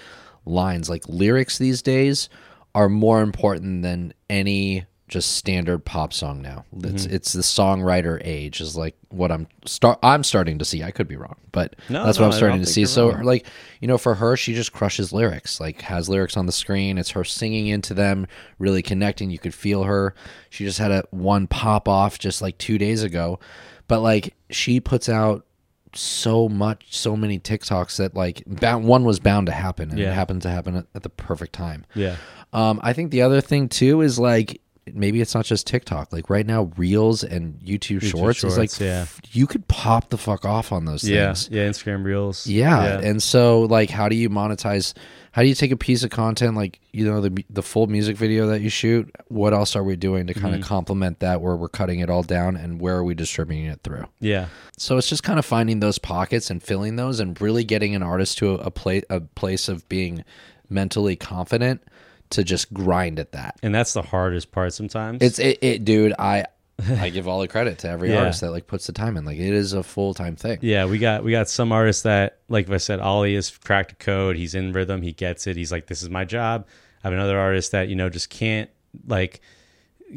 [0.46, 2.30] lines like lyrics these days
[2.74, 6.66] are more important than any just standard pop song now.
[6.84, 7.16] It's Mm-hmm.
[7.16, 10.84] it's the songwriter age is like what I'm start I'm starting to see.
[10.84, 12.86] I could be wrong, but No, that's no, what I'm starting to see.
[12.86, 13.24] So wrong.
[13.24, 13.46] like
[13.80, 17.12] you know for her she just crushes lyrics like has lyrics on the screen it's
[17.12, 18.28] her singing into them
[18.60, 20.14] really connecting you could feel her
[20.50, 23.40] she just had a one pop off just like two days ago
[23.88, 25.46] but like she puts out
[25.94, 30.12] so much so many tiktoks that like bound, one was bound to happen and Yeah.
[30.12, 32.18] it happened to happen at, at the perfect time yeah
[32.54, 34.62] um, I think the other thing too is like
[34.94, 36.14] maybe it's not just TikTok.
[36.14, 39.02] Like right now, Reels and YouTube, Shorts, is like yeah.
[39.02, 41.12] f- you could pop the fuck off on those things.
[41.12, 41.50] yeah things.
[41.52, 43.00] yeah instagram reels Yeah.
[43.00, 44.94] and so like, how do you monetize?
[45.38, 48.18] How do you take a piece of content like you know the the full music
[48.18, 49.16] video that you shoot?
[49.28, 50.64] What else are we doing to kind Mm-hmm.
[50.64, 51.42] of complement that?
[51.42, 54.06] Where we're cutting it all down, and where are we distributing it through?
[54.20, 54.48] yeah
[54.80, 58.02] So it's just kind of finding those pockets and filling those, and really getting an
[58.02, 60.24] artist to a, a place a place of being
[60.70, 61.84] mentally confident
[62.32, 63.58] to just grind at that.
[63.62, 66.14] and that's the hardest part sometimes It's it, it dude.
[66.18, 66.46] I
[67.00, 68.20] I give all the credit to every Yeah.
[68.20, 69.26] artist that like puts the time in.
[69.26, 70.60] Like it is a full time thing.
[70.62, 73.96] Yeah, we got we got some artists that, like I said, Ollie has cracked a
[73.96, 74.36] code.
[74.38, 75.02] He's in rhythm.
[75.02, 75.56] He gets it.
[75.58, 76.68] He's like, this is my job.
[77.04, 78.70] I have another artist that you know just can't
[79.08, 79.42] like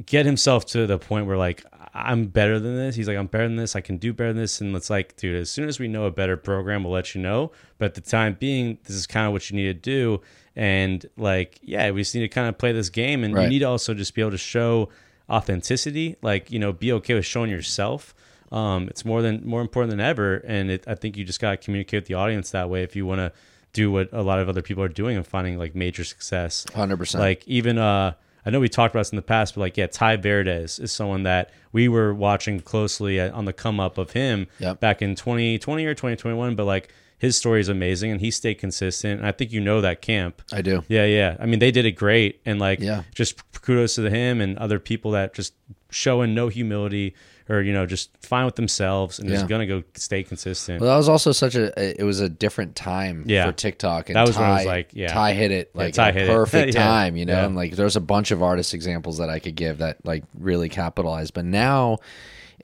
[0.07, 2.95] get himself to the point where like I'm better than this.
[2.95, 3.75] He's like, I'm better than this.
[3.75, 4.61] I can do better than this.
[4.61, 7.21] And it's like, dude, as soon as we know a better program, we'll let you
[7.21, 7.51] know.
[7.79, 10.21] But at the time being, this is kind of what you need to do.
[10.55, 13.25] And like, yeah, we just need to kind of play this game.
[13.25, 14.89] And you need to also just be able to show
[15.31, 16.17] authenticity.
[16.23, 18.15] Like, you know, be okay with showing yourself.
[18.53, 20.37] Um, it's more than more important than ever.
[20.47, 22.97] And it, I think you just got to communicate with the audience that way if
[22.97, 23.33] you want to
[23.73, 26.67] do what a lot of other people are doing and finding like major success.
[26.75, 27.23] Hundred percent.
[27.23, 28.15] Like even uh
[28.45, 30.91] I know we talked about this in the past, but like yeah, Tai Verdes is
[30.91, 34.81] someone that we were watching closely on the come up of him Yep.
[34.81, 36.57] back in 2020 or 2021.
[36.57, 39.19] But like his story is amazing and he stayed consistent.
[39.21, 40.41] And I think you know that camp.
[40.53, 40.83] I do.
[40.89, 41.37] Yeah, yeah.
[41.39, 43.03] I mean, they did it great, and like, Yeah.
[43.15, 45.53] just kudos to him and other people that just
[45.91, 47.15] showing no humility
[47.49, 49.35] or you know just fine with themselves and Yeah.
[49.37, 50.81] just gonna go stay consistent.
[50.81, 52.01] Well, that was also such a.
[52.01, 53.45] It was a different time Yeah.
[53.47, 54.09] for TikTok.
[54.09, 55.13] And That was Tai, when it was like, yeah.
[55.13, 56.85] Tai hit it like Tai a hit perfect Yeah.
[56.85, 57.35] time, you know.
[57.35, 57.45] Yeah.
[57.47, 60.69] And like, there's a bunch of artist examples that I could give that like really
[60.71, 61.35] capitalized.
[61.35, 61.99] But now,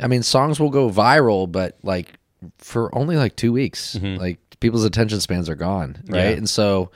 [0.00, 2.14] I mean, songs will go viral, but like
[2.58, 4.20] for only like two weeks, mm-hmm.
[4.20, 6.04] like people's attention spans are gone, right?
[6.04, 6.14] Mm-hmm.
[6.14, 6.28] Yeah.
[6.36, 6.90] And so,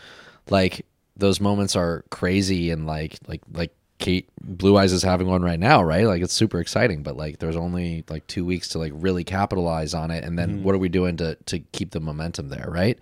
[0.48, 0.86] like,
[1.16, 3.74] those moments are crazy and like like like.
[3.98, 6.06] Kate Blue Eyes is having one right now, right?
[6.06, 9.92] Like it's super exciting, but like there's only like two weeks to like really capitalize
[9.92, 10.62] on it, and then Mm-hmm.
[10.62, 12.98] what are we doing to to keep the momentum there, right?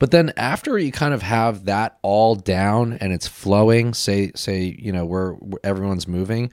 [0.00, 4.76] But then after you kind of have that all down and it's flowing, say say
[4.76, 6.50] you know where everyone's moving,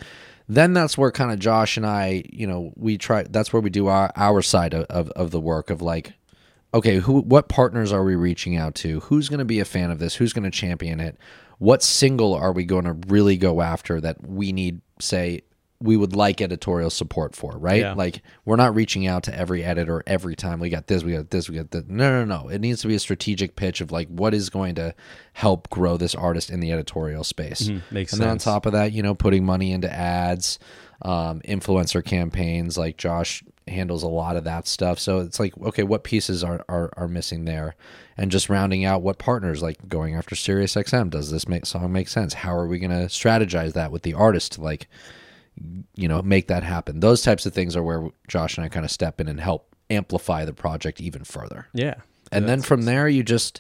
[0.48, 3.24] then that's where kind of Josh and I, you know, we try.
[3.24, 6.14] That's where we do our our side of of, of the work of like.
[6.74, 9.00] Okay, who what partners are we reaching out to?
[9.02, 10.16] Who's going to be a fan of this?
[10.16, 11.18] Who's going to champion it?
[11.58, 15.42] What single are we going to really go after that we need say
[15.82, 17.82] we would like editorial support for, right?
[17.82, 17.94] Yeah.
[17.94, 21.30] Like we're not reaching out to every editor every time we got this, we got
[21.30, 21.86] this, we got this.
[21.88, 22.50] No, no, no.
[22.50, 24.94] It needs to be a strategic pitch of like what is going to
[25.34, 27.70] help grow this artist in the editorial space.
[27.92, 30.60] makes and then on top of that, you know, putting money into ads,
[31.02, 32.78] um, influencer campaigns.
[32.78, 35.00] Like Josh handles a lot of that stuff.
[35.00, 37.76] So it's like, okay, what pieces are are, are missing there,
[38.18, 39.62] and just rounding out what partners.
[39.62, 41.10] Like going after Sirius XM.
[41.10, 42.34] Does this make song make sense?
[42.34, 44.88] How are we going to strategize that with the artist to like,
[45.96, 47.00] you know, make that happen?
[47.00, 49.76] Those types of things are where Josh and I kind of step in and help
[49.90, 51.96] amplify the project even further Yeah.
[52.32, 53.60] and then from there you just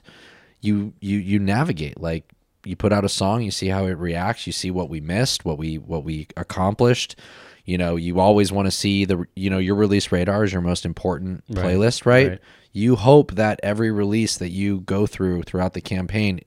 [0.61, 2.31] you you you navigate like
[2.63, 5.43] you put out a song you see how it reacts you see what we missed
[5.43, 7.15] what we what we accomplished
[7.69, 10.61] you know you always want to see the you know your release radar is your
[10.61, 12.29] most important Right, playlist right?
[12.29, 12.39] right.
[12.73, 16.39] you hope that every release that you go through throughout the campaign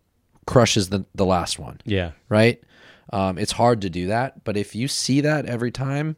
[0.47, 2.13] crushes the the last one Yeah.
[2.29, 2.61] right
[3.13, 6.17] um, it's hard to do that but if you see that every time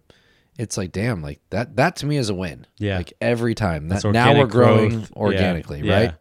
[0.58, 2.96] it's like damn like that that to me is a win Yeah.
[2.98, 5.12] like every time that now we're growing growth.
[5.16, 5.94] Organically Yeah.
[5.94, 6.14] right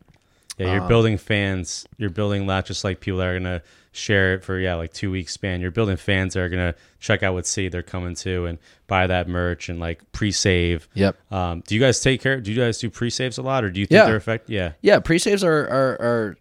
[0.58, 1.86] Yeah, you're building fans.
[1.98, 5.10] You're building not just like people that are gonna share it for yeah like two
[5.12, 5.62] weeks span.
[5.62, 9.08] You're building fans that are gonna check out what city they're coming to and buy
[9.08, 10.88] that merch and like pre-save.
[10.94, 11.16] Yep.
[11.32, 12.40] Um, do you guys take care?
[12.40, 14.06] Do you guys do pre-saves a lot, or do you think Yeah.
[14.06, 14.54] they're effective?
[14.54, 14.72] Yeah.
[14.82, 16.38] Yeah, pre-saves are, are are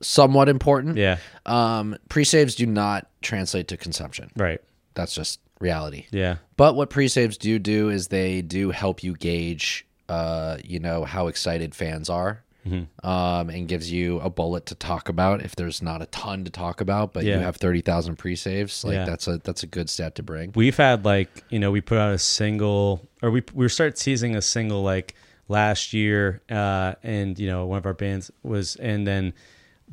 [0.00, 0.96] somewhat important.
[0.96, 1.18] Yeah.
[1.44, 4.30] Um, pre-saves do not translate to consumption.
[4.36, 4.60] Right.
[4.94, 6.06] That's just reality.
[6.10, 6.36] Yeah.
[6.56, 11.28] But what pre-saves do do is they do help you gauge, uh, you know, how
[11.28, 13.06] excited fans are, Mm-hmm.
[13.08, 16.50] um, and gives you a bullet to talk about if there's not a ton to
[16.50, 17.38] talk about, but you Yeah.
[17.40, 18.84] have thirty thousand pre-saves.
[18.84, 19.04] Like Yeah.
[19.04, 20.52] that's a that's a good stat to bring.
[20.54, 24.34] We've had like you know we put out a single or we we start teasing
[24.36, 25.14] a single like
[25.48, 29.32] last year, uh, and you know one of our bands was and then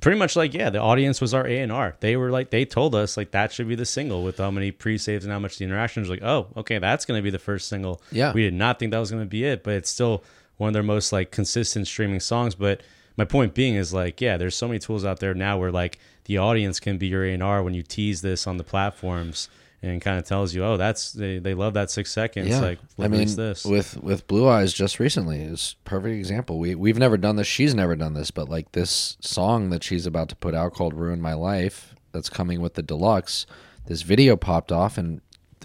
[0.02, 1.96] pretty much like yeah the audience was our A and R.
[2.00, 4.72] They were like they told us like that should be the single with how many
[4.72, 7.38] pre saves and how much the interaction was like oh okay that's gonna be the
[7.40, 8.02] first single.
[8.12, 8.34] Yeah.
[8.34, 10.24] we did not think that was gonna be it, but it's still
[10.64, 12.56] one of their most like consistent streaming songs.
[12.56, 12.82] But
[13.18, 16.00] my point being is like yeah there's so many tools out there now where like
[16.26, 19.50] the audience can be your A and R when you tease this on the platforms
[19.84, 22.50] and kind of tells you, oh, that's they, they love that six seconds.
[22.62, 23.66] Like, I mean, this.
[23.66, 26.58] with with Blue Eyes just recently is perfect example.
[26.58, 27.48] We we've never done this.
[27.48, 30.94] She's never done this, but like this song that she's about to put out called
[30.94, 33.46] "Ruin My Life" that's coming with the deluxe.
[33.86, 35.20] This video popped off, and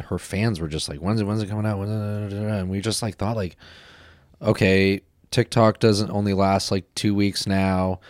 [0.07, 1.25] her fans were just like, "When's it?
[1.25, 3.57] When's it coming out?" And we just like thought like,
[4.43, 8.01] okay, TikTok doesn't only last like two weeks now.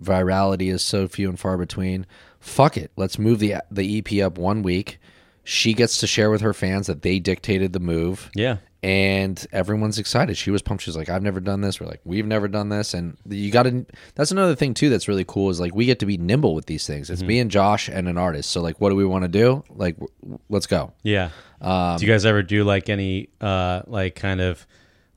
[0.00, 2.06] Virality is so few and far between.
[2.40, 2.92] Fuck it.
[2.96, 4.98] Let's move the the EP up one week.
[5.44, 9.98] She gets to share with her fans that they dictated the move yeah, and everyone's
[9.98, 10.36] excited.
[10.36, 10.84] She was pumped.
[10.84, 13.62] She's like, "I've never done this." We're like, "We've never done this." And you got
[13.64, 13.86] to.
[14.14, 14.88] That's another thing too.
[14.90, 15.48] That's really cool.
[15.50, 17.08] Is like we get to be nimble with these things.
[17.10, 18.50] It's me and Josh and an artist.
[18.50, 19.64] So like, what do we want to do?
[19.70, 20.92] Like, w- let's go.
[21.02, 21.30] yeah.
[21.62, 24.64] Um, Do you guys ever do like any uh like kind of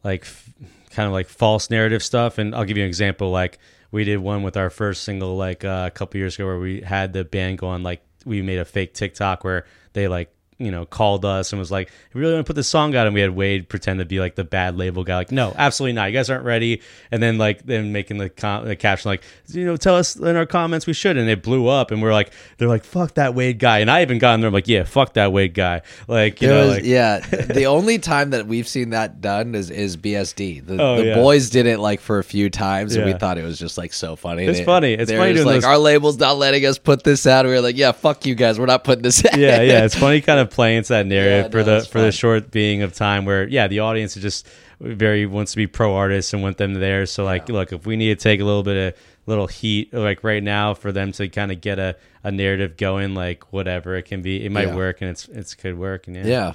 [0.04, 0.50] like f-
[0.92, 2.38] kind of like false narrative stuff?
[2.38, 3.32] And I'll give you an example.
[3.32, 3.60] Like
[3.92, 6.82] we did one with our first single like uh, a couple years ago where we
[6.82, 10.34] had the band go on like we made a fake TikTok where they like
[10.66, 13.08] you know called us and was like, "We really want to put this song out,"
[13.08, 15.94] and we had Wade pretend to be like the bad label guy, like, "No, absolutely
[15.94, 16.06] not.
[16.06, 16.82] You guys aren't ready."
[17.12, 20.36] And then like then making the, com- the caption like, "You know, tell us in
[20.36, 23.36] our comments we should," and it blew up, and we're like, they're like, "Fuck that
[23.36, 25.82] Wade guy," and I even got in there I'm like, "Yeah, fuck that Wade guy,"
[26.08, 29.56] like you There know, was- like yeah, the only time that we've seen that done
[29.56, 30.66] is is BSD.
[30.66, 31.16] The, Oh, the yeah.
[31.16, 33.94] boys did it like for a few times, and we thought it was just like
[33.94, 34.46] so funny.
[34.46, 34.94] It's They- funny.
[34.94, 37.46] It's funny like those- our label's not letting us put this out.
[37.46, 39.38] We were like, yeah, fuck you guys, we're not putting this out.
[39.38, 39.86] yeah, yeah.
[39.86, 42.52] It's funny kind of playing into that narrative Yeah, for no, the for the short
[42.52, 44.48] being of time where yeah, the audience is just
[44.80, 47.06] very wants to be pro artists and want them there.
[47.06, 50.24] So like, look, if we need to take a little bit of little heat like
[50.24, 54.04] right now for them to kind of get a, a narrative going, like whatever it
[54.04, 54.76] can be, it might Yeah.
[54.76, 56.08] work and it's it's could work.
[56.08, 56.54] And yeah, yeah.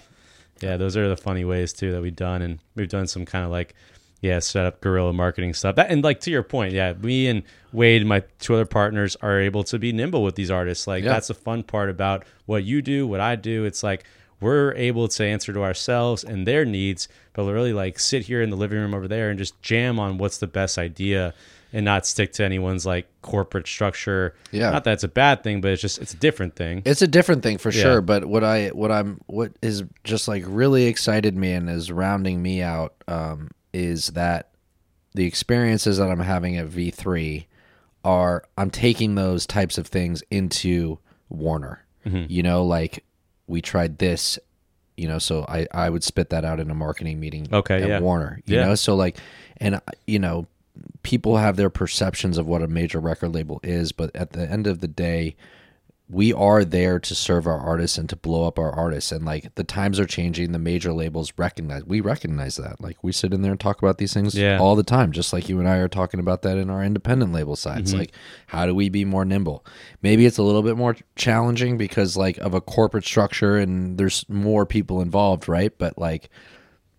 [0.61, 3.44] yeah, those are the funny ways too that we've done, and we've done some kind
[3.44, 3.74] of like,
[4.20, 5.76] yeah, set up guerrilla marketing stuff.
[5.76, 7.42] That and like to your point, yeah, me and
[7.72, 10.86] Wade, my two other partners, are able to be nimble with these artists.
[10.86, 11.12] Like Yeah.
[11.12, 13.64] that's the fun part about what you do, what I do.
[13.64, 14.04] It's like
[14.40, 18.50] we're able to answer to ourselves and their needs, but really like sit here in
[18.50, 21.34] the living room over there and just jam on what's the best idea.
[21.72, 24.34] And not stick to anyone's like corporate structure.
[24.50, 24.70] Yeah.
[24.70, 26.80] Not that it's a bad thing, but it's just it's a different thing.
[26.86, 27.82] It's a different thing for Yeah.
[27.82, 31.92] sure, but what I what I'm what is just like really excited me and is
[31.92, 34.50] rounding me out um, is that
[35.14, 37.44] the experiences that I'm having at V3
[38.04, 40.98] are I'm taking those types of things into
[41.28, 41.84] Warner.
[42.06, 42.24] Mm-hmm.
[42.28, 43.04] You know, like
[43.46, 44.38] we tried this,
[44.96, 47.88] you know, so I I would spit that out in a marketing meeting Okay, at
[47.88, 48.00] yeah.
[48.00, 48.66] Warner, you Yeah.
[48.66, 49.18] know, so like
[49.58, 50.46] and uh, you know
[51.02, 54.66] people have their perceptions of what a major record label is, but at the end
[54.66, 55.34] of the day,
[56.09, 59.11] we are there to serve our artists and to blow up our artists.
[59.11, 62.80] And like the times are changing, the major labels recognize we recognize that.
[62.80, 64.59] Like we sit in there and talk about these things Yeah.
[64.61, 67.32] all the time, just like you and I are talking about that in our independent
[67.32, 67.80] label side.
[67.80, 68.00] It's mm-hmm.
[68.00, 68.12] like,
[68.46, 69.66] how do we be more nimble?
[70.00, 74.24] Maybe it's a little bit more challenging because like of a corporate structure and there's
[74.28, 75.76] more people involved, right?
[75.76, 76.30] But like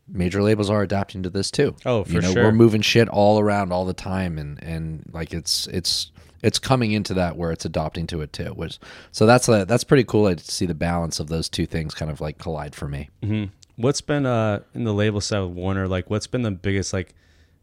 [0.10, 1.76] major labels are adapting to this too.
[1.86, 2.44] Oh, for you know, sure.
[2.44, 6.12] We're moving shit all around all the time, and and like it's it's
[6.44, 8.50] it's coming into that where it's adopting to it too.
[8.54, 8.80] Which
[9.12, 12.12] so that's a, that's pretty cool to see the balance of those two things kind
[12.12, 13.10] of like collide for me.
[13.76, 15.88] What's been uh in the label side with Warner?
[15.88, 17.14] Like, what's been the biggest like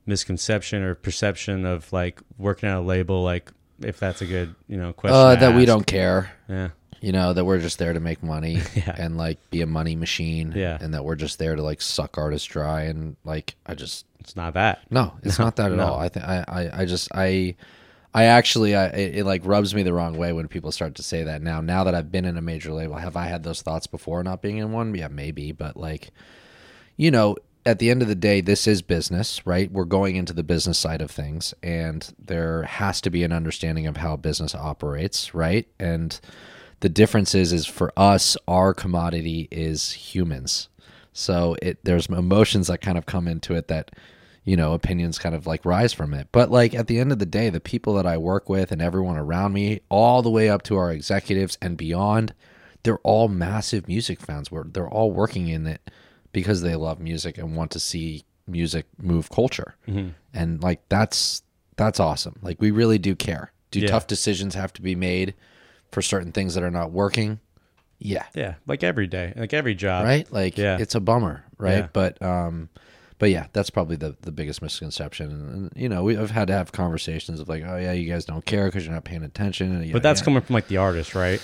[0.06, 3.22] misconception or perception of like working at a label?
[3.22, 3.50] Like,
[3.80, 5.16] if that's a good you know question.
[5.16, 6.30] Uh, that we don't care.
[6.48, 6.68] Yeah.
[7.00, 8.94] You know that we're just there to make money Yeah.
[8.96, 10.52] and like be a money machine.
[10.56, 10.78] Yeah.
[10.80, 14.36] and that we're just there to like suck artists dry and like I just It's
[14.36, 14.80] not that.
[14.90, 15.86] No, it's not that at no.
[15.86, 15.98] all.
[16.00, 17.56] I think I, I, I just I
[18.14, 21.02] I actually I it, it like rubs me the wrong way when people start to
[21.02, 21.60] say that now.
[21.60, 24.40] Now that I've been in a major label, have I had those thoughts before not
[24.40, 24.94] being in one?
[24.94, 26.10] Yeah, maybe, but like
[26.96, 27.36] you know,
[27.66, 29.70] at the end of the day, this is business, right?
[29.70, 33.86] We're going into the business side of things, and there has to be an understanding
[33.86, 35.66] of how business operates, right?
[35.80, 36.18] And
[36.80, 40.68] the difference is, is for us, our commodity is humans.
[41.12, 43.92] So it there's emotions that kind of come into it that
[44.44, 46.28] you know opinions kind of like rise from it.
[46.32, 48.80] But like at the end of the day, the people that I work with and
[48.82, 52.34] everyone around me, all the way up to our executives and beyond,
[52.82, 54.50] they're all massive music fans.
[54.52, 55.90] Where they're all working in it
[56.32, 59.74] because they love music and want to see music move culture.
[60.34, 61.42] And like that's
[61.76, 62.38] that's awesome.
[62.42, 63.52] Like we really do care.
[63.70, 63.88] Do Yeah.
[63.88, 65.34] tough decisions have to be made
[65.90, 67.40] for certain things that are not working?
[67.98, 68.24] Yeah.
[68.34, 70.04] Yeah, like every day, like every job.
[70.04, 70.30] Right?
[70.30, 70.76] Like yeah.
[70.78, 71.78] it's a bummer, right?
[71.84, 71.88] Yeah.
[71.92, 72.68] But um
[73.24, 75.30] but yeah, that's probably the, the biggest misconception.
[75.30, 78.06] And, and you know, we, I've had to have conversations of like, oh yeah, you
[78.06, 79.74] guys don't care because you're not paying attention.
[79.74, 80.24] And, But that's yeah.
[80.26, 81.40] coming from like the artist, right?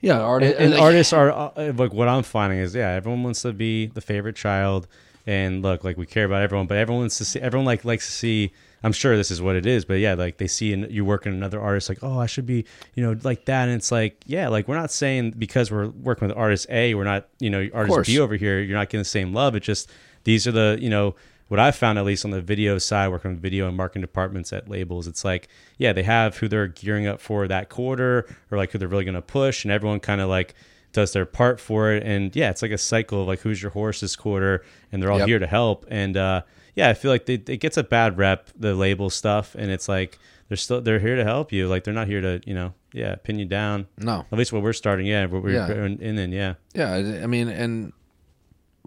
[0.00, 3.52] yeah, artists and artists are uh, like what I'm finding is yeah, everyone wants to
[3.52, 4.86] be the favorite child,
[5.26, 8.06] and look, like we care about everyone, but everyone wants to see everyone like likes
[8.06, 8.54] to see.
[8.82, 11.26] I'm sure this is what it is, but yeah, like they see an, you work
[11.26, 14.22] working another artist, like oh, I should be you know like that, and it's like
[14.24, 17.68] yeah, like we're not saying because we're working with artist A, we're not you know
[17.74, 19.54] artist B over here, you're not getting the same love.
[19.54, 19.90] It's just
[20.24, 21.14] these are the you know
[21.48, 24.50] what I found at least on the video side, working with video and marketing departments
[24.52, 25.46] at labels, it's like,
[25.76, 29.04] yeah, they have who they're gearing up for that quarter or like who they're really
[29.04, 30.54] going to push, and everyone kind of like
[30.94, 32.02] does their part for it.
[32.02, 35.12] And yeah, it's like a cycle of like who's your horse this quarter, and they're
[35.12, 35.28] all Yep.
[35.28, 35.84] here to help.
[35.90, 36.42] And uh,
[36.74, 39.86] yeah, I feel like they, it gets a bad rep, the label stuff, and it's
[39.88, 40.18] like
[40.48, 41.68] they're still they're here to help you.
[41.68, 43.86] Like they're not here to you know yeah pin you down.
[43.98, 44.24] No.
[44.32, 45.70] At least what we're starting, yeah, what we're Yeah.
[45.70, 47.92] in, and yeah, Yeah, I mean, and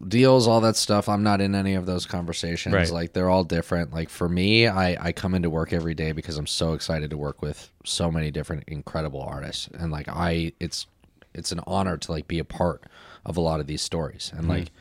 [0.05, 1.09] deals, all that stuff.
[1.09, 2.73] I'm not in any of those conversations.
[2.73, 2.89] Right.
[2.89, 3.93] Like they're all different.
[3.93, 7.17] Like for me, I I come into work every day because I'm so excited to
[7.17, 10.87] work with so many different incredible artists, and like I, it's
[11.33, 12.83] it's an honor to like be a part
[13.25, 14.71] of a lot of these stories, and like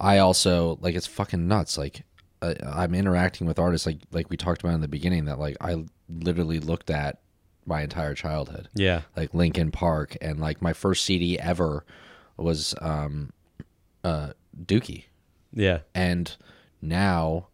[0.00, 1.76] I also like it's fucking nuts.
[1.76, 2.04] Like
[2.42, 5.56] uh, I'm interacting with artists like like we talked about in the beginning that like
[5.60, 7.20] I literally looked at
[7.66, 11.84] my entire childhood yeah, like Linkin Park, and like my first CD ever
[12.36, 13.30] was um,
[14.02, 14.32] uh,
[14.62, 15.04] Dookie,
[15.52, 16.34] yeah, and
[16.82, 17.48] now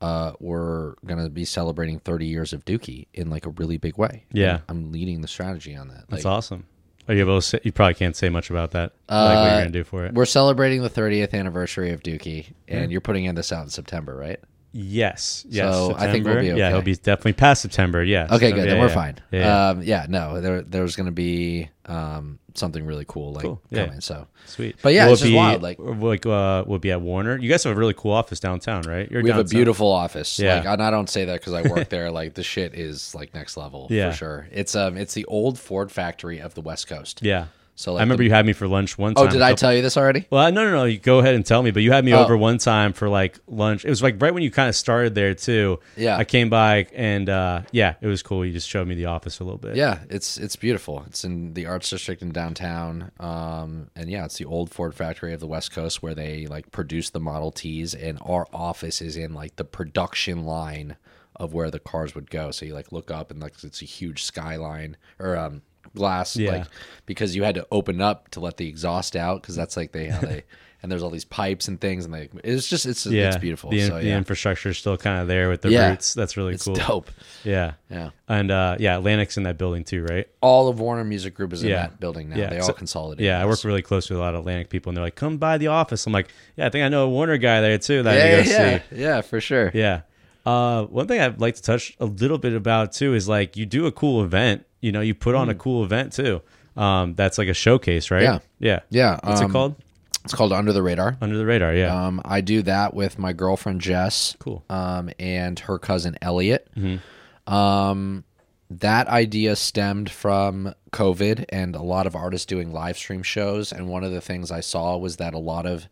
[0.00, 4.24] uh, we're gonna be celebrating 30 years of Dookie in like a really big way.
[4.32, 4.54] Yeah.
[4.54, 6.04] And I'm leading the strategy on that.
[6.08, 6.66] that's Like, awesome.
[7.08, 7.42] Are you able to?
[7.42, 8.92] Say, you probably can't say much about that.
[9.08, 10.14] like what you're Uh, gonna do for it.
[10.14, 14.14] We're celebrating the 30th anniversary of Dookie, and you're putting in this out in September,
[14.16, 14.40] right?
[14.72, 15.72] Yes, yes.
[15.72, 16.40] So, I think we'll September.
[16.40, 16.70] be Yeah, okay.
[16.74, 18.02] he'll be definitely past September.
[18.02, 18.26] Yeah.
[18.30, 18.64] Okay, So, good.
[18.64, 18.94] yeah, then we're yeah.
[18.94, 19.16] fine.
[19.30, 19.68] Yeah, yeah.
[19.68, 23.60] Um, yeah, no, there there's going to be um, something really cool like Cool.
[23.70, 23.86] Yeah.
[23.86, 24.00] coming.
[24.00, 24.76] So Sweet.
[24.82, 27.36] But yeah, Will it's it just be, wild, like- like uh, will be at Warner.
[27.38, 29.10] You guys have a really cool office downtown, right?
[29.10, 30.38] You're we have a beautiful office.
[30.38, 30.56] Yeah.
[30.56, 32.10] Like, and I don't say that because I work there.
[32.10, 34.10] Like the shit is like next level Yeah.
[34.10, 34.48] for sure.
[34.52, 37.20] It's um, it's the old Ford factory of the West Coast.
[37.22, 37.46] Yeah.
[37.76, 39.26] So like I remember the- you had me for lunch one time.
[39.26, 40.26] Oh, did I tell you this already?
[40.30, 40.84] Well, no, no, no.
[40.84, 41.72] You go ahead and tell me.
[41.72, 42.22] But you had me Oh.
[42.22, 43.84] over one time for like lunch.
[43.84, 45.80] It was like right when you kind of started there too.
[45.96, 46.16] Yeah.
[46.16, 48.44] I came by and uh, yeah, it was cool.
[48.46, 49.74] You just showed me the office a little bit.
[49.74, 51.02] Yeah, it's it's beautiful.
[51.08, 55.32] It's in the Arts District in downtown, um, and yeah, it's the old Ford factory
[55.34, 59.16] of the West Coast where they like produce the Model Ts, and our office is
[59.16, 60.96] in like the production line
[61.36, 62.52] of where the cars would go.
[62.52, 65.62] So you like look up and like it's a huge skyline or um,
[65.94, 66.50] glass, Yeah.
[66.50, 66.66] like
[67.06, 70.06] because you had to open up to let the exhaust out because that's like they
[70.08, 70.44] how they
[70.82, 73.28] and there's all these pipes and things and they it's just it's Yeah.
[73.28, 73.70] it's beautiful.
[73.70, 75.90] The, so the infrastructure is still kind of there with the Yeah.
[75.90, 76.12] roots.
[76.14, 76.74] That's really it's cool.
[76.74, 77.10] dope.
[77.42, 77.72] Yeah.
[77.90, 78.10] Yeah.
[78.28, 80.26] And uh, yeah, Atlantic's in that building too, right?
[80.42, 81.76] All of Warner Music Group is in Yeah.
[81.76, 82.36] that building now.
[82.36, 82.50] Yeah.
[82.50, 83.24] They all So- consolidated.
[83.24, 85.38] Yeah, I work really close with a lot of Atlantic people, and they're like, "Come
[85.38, 88.02] by the office." I'm like, "Yeah, I think I know a Warner guy there too."
[88.02, 88.96] That I yeah, need to go yeah, see.
[89.00, 89.70] yeah, for sure.
[89.72, 90.00] Yeah.
[90.44, 93.64] Uh, one thing I'd like to touch a little bit about too is like you
[93.64, 94.66] do a cool event.
[94.84, 96.42] You know, you put on a cool event too.
[96.76, 98.22] Um, that's like a showcase, right?
[98.22, 98.38] Yeah.
[98.58, 99.20] yeah, Yeah.
[99.22, 99.76] What's um, it called?
[100.24, 101.16] It's called Under the Radar.
[101.20, 101.74] Under the radar.
[101.74, 104.36] Yeah, Um, I do that with my girlfriend Jess.
[104.38, 104.64] Cool.
[104.68, 106.68] Um, and her cousin Elliot.
[106.76, 107.52] Mm-hmm.
[107.52, 108.24] Um,
[108.70, 113.72] that idea stemmed from COVID and a lot of artists doing live stream shows.
[113.72, 115.86] And one of the things I saw was that a lot of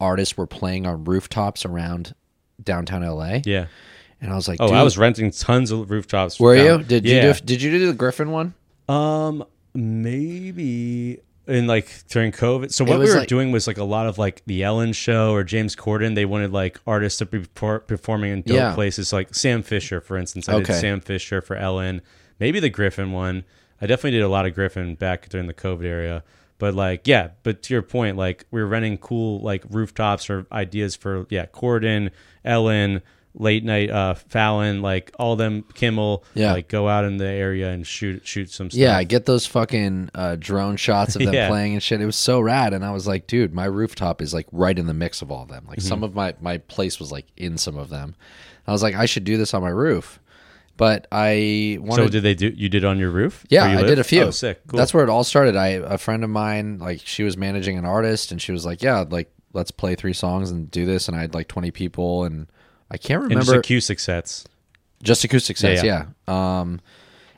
[0.00, 2.14] artists were playing on rooftops around
[2.62, 3.40] downtown LA.
[3.44, 3.66] yeah.
[4.22, 6.38] And I was like, Oh, I was renting tons of rooftops.
[6.40, 6.84] Were down- you?
[6.86, 7.26] Did yeah.
[7.26, 8.54] you do, did you do the Griffin one?
[8.88, 9.44] Um,
[9.74, 11.18] maybe
[11.48, 12.72] in like during COVID.
[12.72, 15.32] So what we were like- doing was like a lot of like the Ellen Show
[15.32, 16.14] or James Corden.
[16.14, 18.74] They wanted like artists to be performing in dope Yeah.
[18.74, 20.48] places, like Sam Fischer, for instance.
[20.48, 20.72] I Okay.
[20.72, 22.00] did Sam Fischer for Ellen.
[22.38, 23.44] Maybe the Griffin one.
[23.80, 26.22] I definitely did a lot of Griffin back during the COVID era.
[26.58, 27.30] But like, yeah.
[27.42, 31.46] But to your point, like we were renting cool like rooftops or ideas for yeah
[31.46, 32.10] Corden,
[32.44, 33.02] Ellen.
[33.34, 36.52] Late night, uh, Fallon, like all them Kimmel, Yeah.
[36.52, 38.78] like go out in the area and shoot shoot some stuff.
[38.78, 41.48] Yeah, get those fucking uh, drone shots of them Yeah.
[41.48, 42.02] playing and shit.
[42.02, 44.86] It was so rad, and I was like, dude, my rooftop is like right in
[44.86, 45.64] the mix of all of them.
[45.66, 45.88] Like Mm-hmm.
[45.88, 48.16] some of my my place was like in some of them.
[48.66, 50.20] I was like, I should do this on my roof,
[50.76, 52.02] but I wanted.
[52.04, 52.48] So did they do?
[52.54, 53.46] You did on your roof?
[53.48, 53.86] yeah, you I live?
[53.88, 54.24] did a few.
[54.24, 54.60] Oh, sick.
[54.66, 54.76] Cool.
[54.76, 55.56] That's where it all started.
[55.56, 58.82] I a friend of mine, like she was managing an artist, and she was like,
[58.82, 62.24] yeah, like let's play three songs and do this, and I had like twenty people,
[62.24, 62.46] and
[62.92, 64.44] I can't and remember just acoustic sets.
[65.02, 66.60] just acoustic sets, Yeah, yeah.
[66.60, 66.80] Um,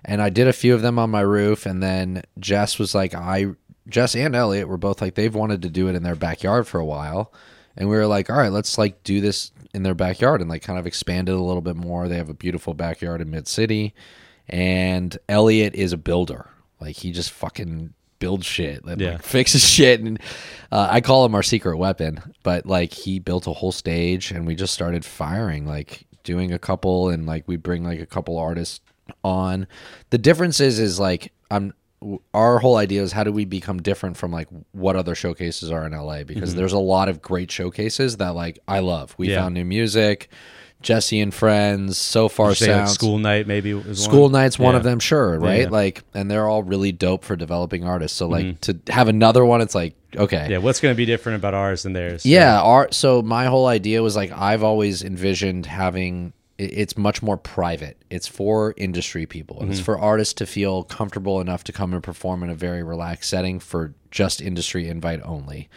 [0.04, 3.14] and I did a few of them on my roof, and then Jess was like,
[3.14, 3.46] I,
[3.88, 6.80] Jess and Elliot were both like, they've wanted to do it in their backyard for
[6.80, 7.32] a while,
[7.76, 10.62] and we were like, all right, let's like do this in their backyard and like
[10.62, 12.08] kind of expand it a little bit more.
[12.08, 13.94] They have a beautiful backyard in Mid City,
[14.48, 16.50] and Elliot is a builder,
[16.80, 17.94] like he just fucking
[18.24, 19.12] builds shit Yeah.
[19.12, 20.18] like, fixes shit and
[20.72, 24.46] uh, i call him our secret weapon but like he built a whole stage and
[24.46, 28.38] we just started firing like doing a couple and like we bring like a couple
[28.38, 28.80] artists
[29.22, 29.66] on
[30.10, 31.72] the difference is is like i'm
[32.34, 35.86] our whole idea is how do we become different from like what other showcases are
[35.86, 39.32] in la because there's a lot of great showcases that like i love we Mm-hmm.
[39.32, 39.40] Yeah.
[39.42, 40.28] found new music
[40.84, 44.32] jesse and friends so far say, like, sounds school night maybe was School one?
[44.32, 44.78] night's one Yeah.
[44.78, 45.62] of them, sure, right?
[45.62, 45.68] yeah.
[45.68, 48.16] Like, and they're all really dope for developing artists.
[48.16, 50.50] So, like, to have another one, it's like, okay, Mm-hmm.
[50.52, 52.24] Yeah, what's going to be different about ours than theirs?
[52.24, 52.60] yeah.
[52.60, 52.94] Art.
[52.94, 56.32] So my whole idea was like, I've always envisioned having.
[56.56, 57.96] It's much more private.
[58.10, 59.56] It's for industry people.
[59.62, 59.84] It's Mm-hmm.
[59.84, 63.58] for artists to feel comfortable enough to come and perform in a very relaxed setting
[63.58, 65.68] for just industry invite only.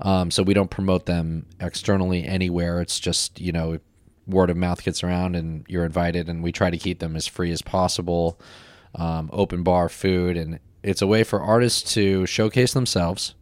[0.00, 2.80] Um, so we don't promote them externally anywhere.
[2.80, 3.78] It's just you know
[4.26, 7.26] word of mouth gets around and you're invited, and we try to keep them as
[7.26, 8.38] free as possible.
[8.94, 13.34] Um, open bar food, and it's a way for artists to showcase themselves.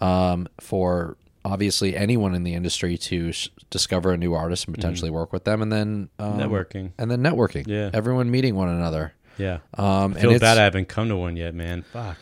[0.00, 5.10] Um, for obviously anyone in the industry to sh- discover a new artist and potentially
[5.10, 6.92] work with them, and then um, Networking.
[6.98, 7.66] and then networking.
[7.66, 7.90] Yeah.
[7.94, 9.12] everyone meeting one another.
[9.38, 9.58] Yeah.
[9.74, 11.82] Um, I feel bad I haven't come to one yet, man.
[11.82, 12.18] Fuck.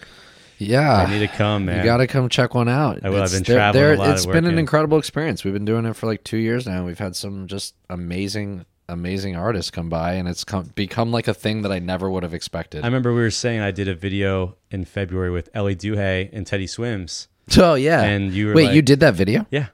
[0.61, 1.79] Yeah, I need to come, man.
[1.79, 3.01] You got to come check one out.
[3.03, 3.23] I will.
[3.23, 5.43] I've been they're- traveling they're- a lot It's been an incredible experience.
[5.43, 6.85] We've been doing it for like two years now.
[6.85, 11.35] We've had some just amazing, amazing artists come by, and it's come, become like a
[11.35, 12.83] thing that I never would have expected.
[12.85, 16.47] I remember we were saying I did a video in February with Elley Duhé and
[16.47, 17.29] Teddy Swims.
[17.59, 19.47] oh yeah, And you were wait, like- you did that video?
[19.51, 19.69] Yeah.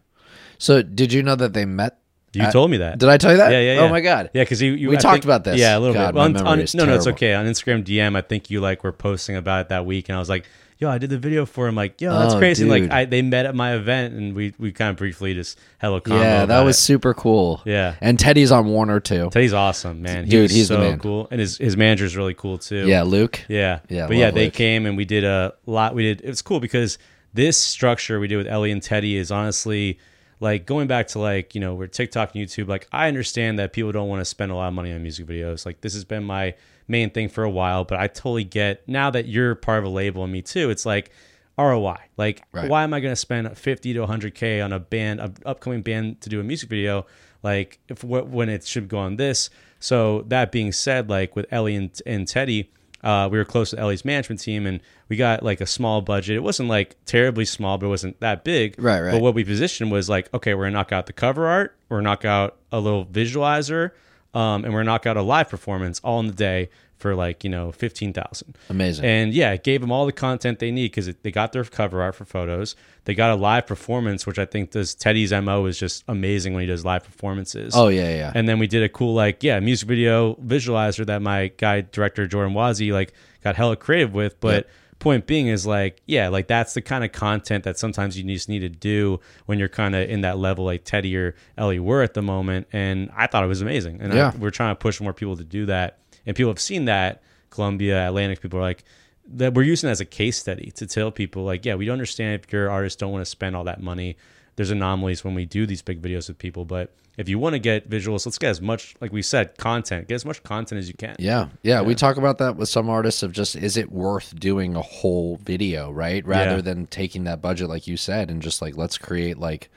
[0.58, 1.98] So did you know that they met?
[2.32, 2.98] You at- told me that.
[2.98, 3.50] Did I tell you that?
[3.50, 3.80] Yeah, yeah, oh yeah.
[3.82, 4.30] Oh my god.
[4.34, 5.58] Yeah, because you, you We I talked think- about this.
[5.58, 6.18] Yeah, a little God, bit.
[6.18, 7.34] my On- no, no, it's okay.
[7.34, 10.18] On Instagram DM, I think you like were posting about it that week, and I
[10.18, 10.44] was like,
[10.78, 12.64] "Yo, I did the video for him." Like, yo, that's Oh, crazy.
[12.64, 16.02] Like, I, they met at my event, and we we kind of briefly just combo
[16.20, 16.80] Yeah, that was it.
[16.82, 17.62] super cool.
[17.64, 17.94] Yeah.
[18.00, 19.30] and Teddy's on Warner too.
[19.30, 20.24] Teddy's awesome, man.
[20.24, 22.86] He Dude, he's so cool, and his his manager's really cool too.
[22.86, 23.42] Yeah, Luke.
[23.48, 23.80] Yeah.
[23.88, 24.54] Yeah, But yeah, love they Luke.
[24.54, 25.94] came and we did a lot.
[25.94, 26.98] We did, it was cool because
[27.34, 29.98] this structure we did with Elley and Teddy is honestly
[30.40, 32.68] like going back to like, you know, we're TikTok and YouTube.
[32.68, 35.26] Like, I understand that people don't want to spend a lot of money on music
[35.26, 35.64] videos.
[35.64, 36.54] Like, this has been my
[36.88, 39.88] main thing for a while, but I totally get now that you're part of a
[39.88, 40.70] label and me too.
[40.70, 41.10] It's like,
[41.58, 41.96] ROI.
[42.16, 42.68] Like, Right.
[42.68, 46.20] why am I going to spend 50 to 100K on a band, an upcoming band
[46.20, 47.06] to do a music video?
[47.42, 49.50] Like, if when it should go on this.
[49.80, 52.70] So, that being said, like with Elley and, and Teddy,
[53.02, 56.36] uh, we were close to Elley's management team and we got like a small budget.
[56.36, 58.74] It wasn't like terribly small, but it wasn't that big.
[58.82, 59.12] Right, right.
[59.12, 61.76] But what we positioned was like, okay, we're going to knock out the cover art,
[61.88, 63.92] we're going to knock out a little visualizer,
[64.36, 66.68] um, and we're knock out a live performance all in the day
[66.98, 68.56] for like, you know, 15,000.
[68.70, 69.04] Amazing.
[69.04, 72.02] And yeah, it gave them all the content they need because they got their cover
[72.02, 72.76] art for photos.
[73.04, 76.60] They got a live performance, which I think does Teddy's mo is just amazing when
[76.60, 77.74] he does live performances.
[77.74, 78.32] oh yeah, yeah.
[78.34, 82.26] And then we did a cool like yeah music video visualizer that my guy director
[82.26, 83.12] Jordan Wazi like
[83.42, 84.40] got hella creative with.
[84.40, 84.68] But
[84.98, 88.48] point being is like, yeah, like that's the kind of content that sometimes you just
[88.48, 92.02] need to do when you're kind of in that level like Teddy or Elley were
[92.02, 92.66] at the moment.
[92.72, 94.00] And I thought it was amazing.
[94.00, 94.32] And Yeah.
[94.34, 95.98] I, we're trying to push more people to do that.
[96.24, 97.22] And people have seen that.
[97.50, 98.84] Columbia, Atlantic, people are like,
[99.28, 101.94] that we're using it as a case study to tell people like, yeah, we don't
[101.94, 104.16] understand if your artists don't want to spend all that money.
[104.56, 107.58] There's anomalies when we do these big videos with people, but if you want to
[107.58, 110.08] get visuals, let's get as much, like we said, content.
[110.08, 111.16] Get as much content as you can.
[111.18, 114.74] Yeah, yeah, We talk about that with some artists of just is it worth doing
[114.76, 116.26] a whole video, right?
[116.26, 116.60] Rather Yeah.
[116.62, 119.70] than taking that budget, like you said, and just like let's create like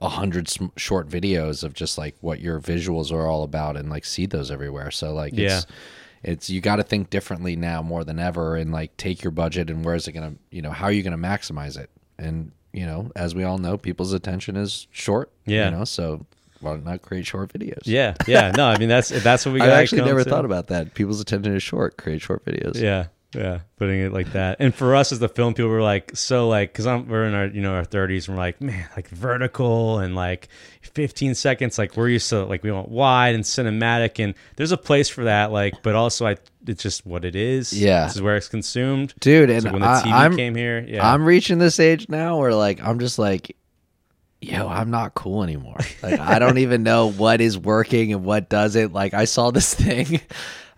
[0.00, 3.88] a hundred sm- short videos of just like what your visuals are all about and
[3.88, 4.90] like see those everywhere.
[4.90, 5.66] So like, it's,
[6.22, 9.70] it's you got to think differently now more than ever, and like take your budget
[9.70, 11.88] and where is it gonna, you know, how are you gonna maximize it?
[12.18, 15.30] And you know, as we all know, people's attention is short.
[15.44, 15.66] Yeah.
[15.66, 16.26] you know, so
[16.60, 17.82] why not create short videos?
[17.84, 18.52] Yeah, yeah.
[18.56, 19.60] No, I mean that's that's what we.
[19.62, 20.30] I actually never to.
[20.30, 20.94] thought about that.
[20.94, 21.96] People's attention is short.
[21.96, 22.80] Create short videos.
[22.80, 23.60] Yeah, yeah.
[23.76, 26.72] Putting it like that, and for us as the film people, we're like so like
[26.72, 29.98] because I'm we're in our you know our 30s, and we're like man like vertical
[29.98, 30.48] and like
[30.82, 31.78] 15 seconds.
[31.78, 35.24] Like we're used to like we want wide and cinematic, and there's a place for
[35.24, 35.50] that.
[35.50, 37.72] Like, but also I it's just what it is.
[37.72, 38.04] Yeah.
[38.04, 39.50] this is where it's consumed, dude.
[39.50, 42.38] It's And when the I, TV I'm came here, yeah, I'm reaching this age now
[42.38, 43.56] where like I'm just like,
[44.40, 45.78] yo, I'm not cool anymore.
[46.02, 48.92] Like I don't even know what is working and what doesn't.
[48.92, 50.20] Like I saw this thing,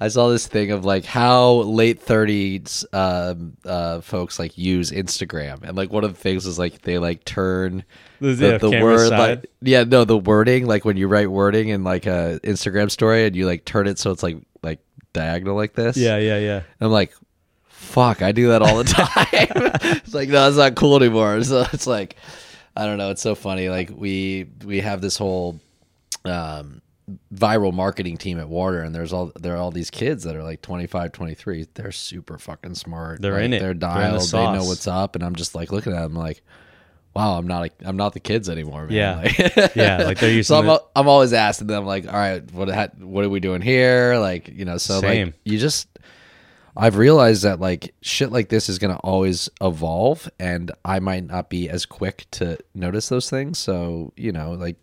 [0.05, 5.63] I saw this thing of like how late thirties um, uh, folks like use Instagram,
[5.63, 7.85] and like one of the things is like they like turn.
[8.21, 9.19] The- The, the word side.
[9.19, 13.27] like yeah no the wording like when you write wording in like a Instagram story
[13.27, 14.79] and you like turn it so it's like like
[15.13, 16.63] diagonal like this yeah, yeah, yeah.
[16.81, 17.13] I'm like,
[17.69, 19.17] fuck, I do that all the time.
[20.05, 21.43] it's like, no, it's not cool anymore.
[21.45, 22.17] So it's like,
[22.77, 23.11] I don't know.
[23.11, 23.69] It's so funny.
[23.69, 25.61] Like we we have this whole
[26.25, 26.81] um,
[27.35, 30.43] viral marketing team at Warner, and there's all there are all these kids that are
[30.43, 31.67] like 25, 23.
[31.75, 33.21] They're super fucking smart.
[33.21, 33.59] They're Like, in it.
[33.61, 34.23] They're They're the dialed.
[34.31, 36.43] they know what's up, and I'm just like looking at them like.
[37.17, 38.93] Wow, I'm not a, I'm not the kids anymore, man.
[38.93, 39.17] Yeah.
[39.19, 42.43] Like- Yeah, like they're using so I'm, al- I'm always asking them like, all right,
[42.53, 44.17] what ha- what are we doing here?
[44.19, 45.29] Like, you know, so Same.
[45.29, 45.87] like you just
[46.77, 51.25] I've realized that like shit like this is going to always evolve and I might
[51.25, 53.61] not be as quick to notice those things.
[53.61, 54.75] So, you know, like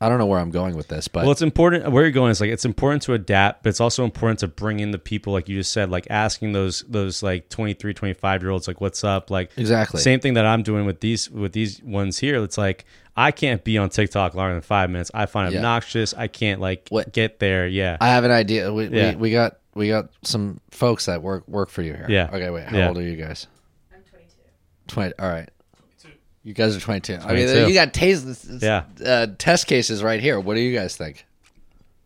[0.00, 1.90] I don't know where I'm going with this, but Well, it's important.
[1.90, 4.80] Where you're going is like it's important to adapt, but it's also important to bring
[4.80, 8.50] in the people, like you just said, like asking those those like 23, 25 year
[8.50, 10.00] olds, like what's up, like Exactly.
[10.00, 12.42] same thing that I'm doing with these with these ones here.
[12.42, 12.84] It's like
[13.16, 15.12] I can't be on TikTok longer than five minutes.
[15.14, 15.60] I find it Yeah.
[15.60, 16.12] obnoxious.
[16.12, 17.66] I can't like What- get there.
[17.68, 18.72] Yeah, I have an idea.
[18.72, 19.10] We, Yeah.
[19.12, 22.06] we, we got we got some folks that work work for you here.
[22.08, 22.28] Yeah.
[22.32, 22.64] Okay, wait.
[22.64, 22.88] How Yeah.
[22.88, 23.46] old are you guys?
[23.94, 24.28] I'm 22.
[24.88, 25.48] 20 all right
[26.44, 27.68] you guys are 22 i mean 22.
[27.68, 28.84] you got taste, Yeah.
[29.04, 31.26] uh, test cases right here what do you guys think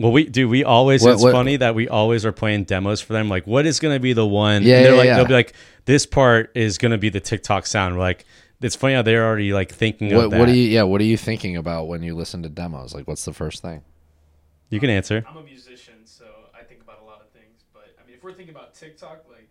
[0.00, 0.48] Well, we do.
[0.48, 1.02] We always.
[1.02, 3.28] What- it's what- funny that we always are playing demos for them.
[3.28, 4.62] Like, what is going to be the one?
[4.62, 5.16] Yeah, and they're yeah, like, yeah.
[5.16, 5.54] they'll be like,
[5.86, 7.96] this part is going to be the TikTok sound.
[7.96, 8.24] We're like,
[8.62, 10.38] it's funny how they're already like thinking what, of that.
[10.38, 13.08] what do you yeah what are you thinking about when you listen to demos like
[13.08, 13.82] what's the first thing
[14.70, 15.24] You can answer.
[15.28, 17.64] I'm a musician, so I think about a lot of things.
[17.72, 19.50] But I mean, if we're thinking about TikTok, like,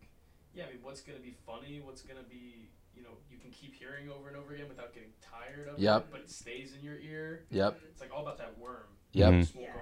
[0.56, 1.82] yeah, I mean, what's gonna be funny?
[1.84, 5.10] What's gonna be, you know, you can keep hearing over and over again without getting
[5.22, 6.02] tired of Yep.
[6.02, 7.46] it, but it stays in your ear.
[7.52, 8.88] yep It's like all about that worm.
[9.14, 9.56] yep Mhm.
[9.62, 9.74] Yeah.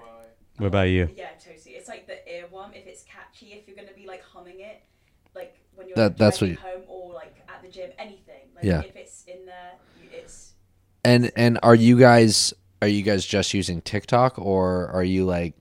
[0.57, 1.09] What about you?
[1.17, 1.75] Yeah, totally.
[1.75, 2.73] It's like the earworm.
[2.75, 4.83] If it's catchy, if you're gonna be like humming it,
[5.33, 8.49] like when you're That- like, that's what driving home or like at the gym, anything.
[8.55, 8.81] Like Yeah.
[8.81, 9.73] if it's in there,
[10.13, 10.53] it's
[11.03, 15.55] and and are you guys are you guys just using tiktok or are you like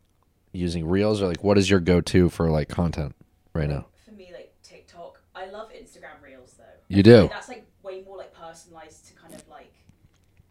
[0.53, 3.17] using reels or like what is your go-to for like content
[3.53, 5.21] right now for me like TikTok.
[5.35, 6.65] I love Instagram Reels though.
[6.89, 7.11] You do?
[7.13, 9.73] feel like that's like way more like personalized to kind of like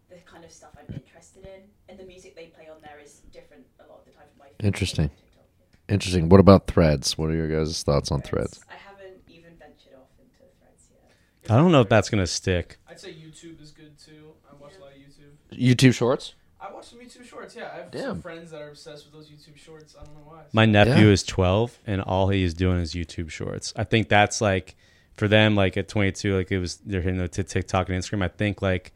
[0.10, 3.22] the kind of stuff I'm interested in, and the music they play on there is
[3.32, 5.10] different a lot of the time from my Interesting.
[5.10, 5.46] TikTok.
[5.90, 9.94] interesting what about threads what are your guys thoughts on threads I haven't even ventured
[9.96, 11.52] off into threads yet.
[11.52, 12.78] I don't know if that's gonna stick.
[12.88, 14.34] I'd say YouTube is good too.
[14.50, 15.58] I watch a lot of YouTube.
[15.90, 17.56] youtube shorts I watch some YouTube shorts.
[17.58, 18.02] Yeah, I have Damn.
[18.04, 19.96] some friends that are obsessed with those YouTube shorts.
[20.00, 20.44] I don't know why.
[20.54, 21.12] My nephew Yeah.
[21.12, 23.74] is 12, and all he is doing is YouTube Shorts.
[23.76, 24.78] I think that's like
[25.16, 28.24] for them, like at 22, like it was they're hitting the TikTok and Instagram.
[28.24, 28.94] I think like,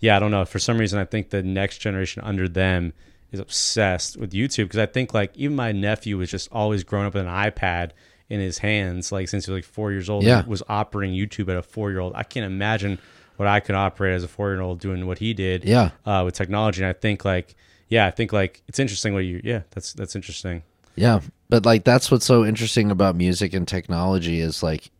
[0.00, 0.44] yeah, I don't know.
[0.44, 2.92] For some reason, I think the next generation under them
[3.32, 7.06] is obsessed with YouTube because I think like even my nephew was just always growing
[7.06, 7.90] up with an iPad
[8.28, 10.24] in his hands, like since he was like four years old.
[10.24, 10.44] Yeah.
[10.46, 12.12] was operating YouTube at a four year old.
[12.14, 12.98] I can't imagine
[13.36, 15.64] what I could operate as a four year old doing what he did.
[15.64, 15.90] Yeah.
[16.06, 16.82] uh, with technology.
[16.82, 17.54] And I think like,
[17.88, 19.40] yeah, I think like it's interesting what you.
[19.44, 20.62] Yeah, that's that's interesting.
[20.96, 24.90] Yeah, but like that's what's so interesting about music and technology is like,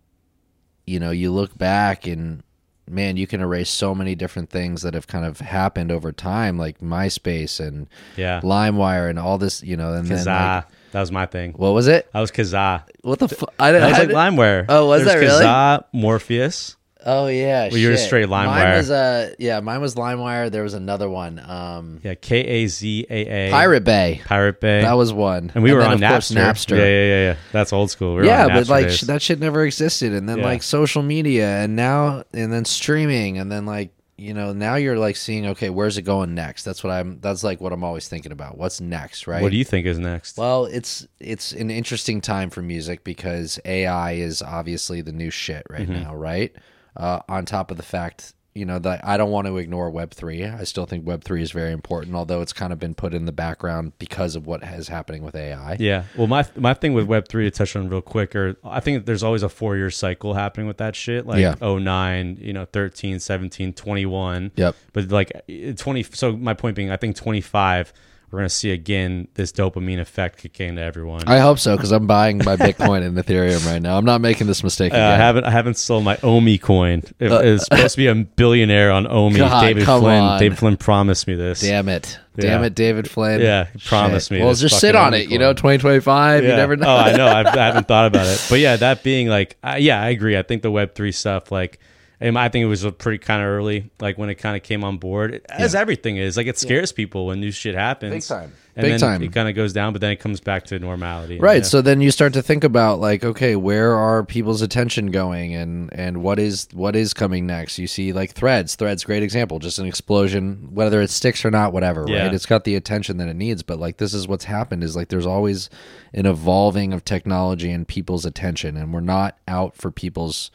[0.87, 2.43] you know, you look back and
[2.89, 6.59] man, you can erase so many different things that have kind of happened over time,
[6.59, 8.41] like MySpace and Yeah.
[8.43, 11.53] LimeWire and all this, you know, and then like, That was my thing.
[11.53, 12.09] What was it?
[12.13, 12.83] I was Kazaa.
[13.03, 13.55] What the fuck?
[13.59, 13.89] I didn't.
[13.91, 14.67] was I like LimeWire.
[14.69, 15.45] Oh, was There that really?
[15.45, 16.77] Kazaa, Morpheus.
[17.05, 17.69] Oh yeah.
[17.69, 18.77] Well, you were a straight Mine LimeWire.
[18.79, 19.61] was uh yeah.
[19.61, 20.51] Mine was LimeWire.
[20.51, 21.39] There was another one.
[21.39, 23.51] Um, Yeah, K A Z A A.
[23.51, 24.21] Pirate Bay.
[24.25, 24.81] Pirate Bay.
[24.83, 25.53] That was one.
[25.55, 26.37] and we were then, on Napster.
[26.37, 26.77] Napster.
[26.77, 27.37] Yeah, yeah, yeah, yeah.
[27.53, 28.15] That's old school.
[28.15, 29.01] We were yeah, but like days.
[29.03, 30.45] that shit never existed, and then Yeah.
[30.45, 34.97] like social media, and now and then streaming, and then like you know now you're
[34.97, 36.63] like seeing okay, where's it going next?
[36.63, 37.19] That's what I'm.
[37.21, 38.57] That's like what I'm always thinking about.
[38.57, 39.43] What's next, right?
[39.43, 40.39] What do you think is next?
[40.39, 45.67] Well, it's it's an interesting time for music because AI is obviously the new shit
[45.69, 46.03] right Mm-hmm.
[46.05, 46.55] now, right?
[46.97, 50.13] Uh, on top of the fact, you know, that I don't want to ignore Web
[50.13, 50.45] three.
[50.45, 53.25] I still think Web three is very important, although it's kind of been put in
[53.25, 55.77] the background because of what is happening with AI.
[55.81, 56.05] Yeah.
[56.17, 59.07] Well, my my thing with Web three to touch on real quick, or I think
[59.07, 61.27] there's always a four year cycle happening with that shit.
[61.27, 61.57] Like Yeah.
[61.61, 64.53] 09, you know, 13, 17, 21.
[64.55, 64.77] Yep.
[64.93, 66.05] But like eh, 20.
[66.05, 67.93] So my point being, I think 25,
[68.31, 71.23] we're gonna see again this dopamine effect kick into everyone.
[71.29, 73.97] I hope so because I'm buying my Bitcoin and Ethereum right now.
[73.97, 75.13] I'm not making this mistake Uh, again.
[75.13, 77.03] I haven't I haven't sold my Omi coin.
[77.21, 79.39] It, Uh, it's supposed to be a billionaire on Omi.
[79.39, 80.23] God, David Flynn.
[80.23, 80.41] on.
[80.41, 81.61] David Flynn promised me this.
[81.61, 82.19] Damn it.
[82.37, 82.67] Damn Yeah.
[82.67, 83.41] it, David Flynn.
[83.41, 85.29] Yeah, he promised me Well, just sit on it.
[85.31, 85.79] You know, unicorn.
[85.79, 86.43] 2025.
[86.43, 86.87] You never know.
[86.89, 87.27] Oh, I know.
[87.29, 90.37] I've, I haven't thought about it, but yeah, that being like, uh, yeah, I agree.
[90.37, 91.79] I think the Web three stuff, like,
[92.25, 94.63] and I think it was a pretty kind of early, like when it kind of
[94.63, 96.39] came on board, as everything is.
[96.39, 98.13] Like, it scares people when new shit happens.
[98.13, 98.53] Big time.
[98.77, 99.23] And Big then time.
[99.23, 101.39] It kind of goes down, but then it comes back to normality.
[101.39, 101.59] Right.
[101.59, 101.69] Yeah.
[101.69, 105.93] So then you start to think about like, okay, where are people's attention going, and
[105.93, 107.79] and what is what is coming next?
[107.79, 108.75] You see, like Threads.
[108.75, 109.59] Threads, great example.
[109.59, 112.07] Just an explosion, whether it sticks or not, whatever.
[112.09, 112.25] Yeah.
[112.25, 112.35] Right.
[112.35, 113.63] It's got the attention that it needs.
[113.63, 114.83] But like, this is what's happened.
[114.83, 115.71] Is like, there's always
[116.13, 120.51] an evolving of technology and people's attention, and we're not out for people's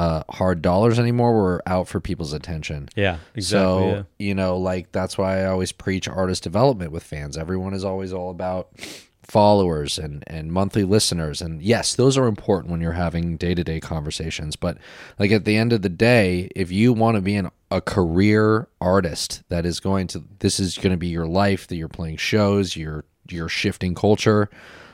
[0.00, 1.34] uh, hard dollars anymore.
[1.34, 2.88] We're out for people's attention.
[2.96, 3.42] yeah, exactly.
[3.42, 4.02] So, yeah.
[4.18, 7.36] you know, like that's why I always preach artist development with fans.
[7.36, 8.70] Everyone is always all about
[9.22, 14.56] followers and and monthly listeners and yes, those are important when you're having day-to-day conversations,
[14.56, 14.78] but
[15.18, 18.68] like at the end of the day, if you want to be an a career
[18.80, 22.16] artist that is going to this is going to be your life that you're playing
[22.16, 24.48] shows, you're you're shifting culture,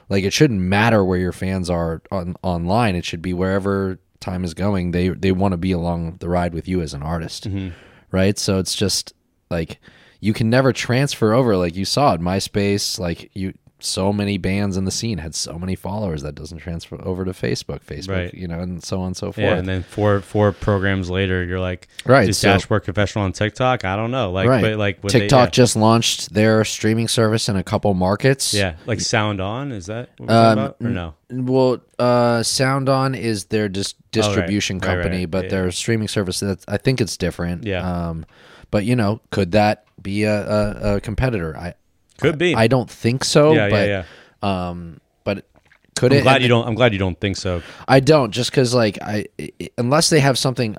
[0.09, 2.97] like it shouldn't matter where your fans are on online.
[2.97, 4.91] It should be wherever time is going.
[4.91, 7.75] They they want to be along the ride with you as an artist mm-hmm.
[8.11, 8.39] right?
[8.39, 9.13] So it's just
[9.51, 9.81] like
[10.21, 11.57] you can never transfer over.
[11.57, 15.59] Like you saw at MySpace, like you so many bands in the scene had so
[15.59, 18.35] many followers that doesn't transfer over to Facebook, Facebook, Right.
[18.35, 19.39] you know, and so on and so forth.
[19.39, 23.33] Yeah, and then four four programs later, you're like, Right, Is so- Dashboard Confessional on
[23.33, 23.85] TikTok?
[23.85, 24.31] I don't know.
[24.33, 24.63] Like, right.
[24.63, 28.55] but like would they- TikTok just launched their streaming service in a couple markets.
[28.55, 29.73] yeah, yeah, like SoundOn.
[29.73, 31.15] Is that what Um, or no?
[31.31, 35.31] Well, uh, SoundOn is their dis- distribution Oh, Right, company, right.
[35.31, 35.71] but Yeah, their yeah.
[35.73, 36.41] streaming service.
[36.41, 37.65] That's, I think it's different.
[37.67, 37.83] Yeah.
[38.09, 38.25] Um,
[38.71, 41.57] but you know, could that be a, a, a competitor?
[41.57, 41.75] I
[42.21, 42.55] Could be.
[42.55, 43.53] I don't think so.
[43.53, 44.05] yeah, but, yeah,
[44.43, 44.69] yeah.
[44.71, 45.47] Um, but
[45.95, 46.23] could I'm it?
[46.23, 46.67] glad you don't.
[46.67, 47.63] I'm glad you don't think so.
[47.89, 50.77] I don't just because like I i- unless they have something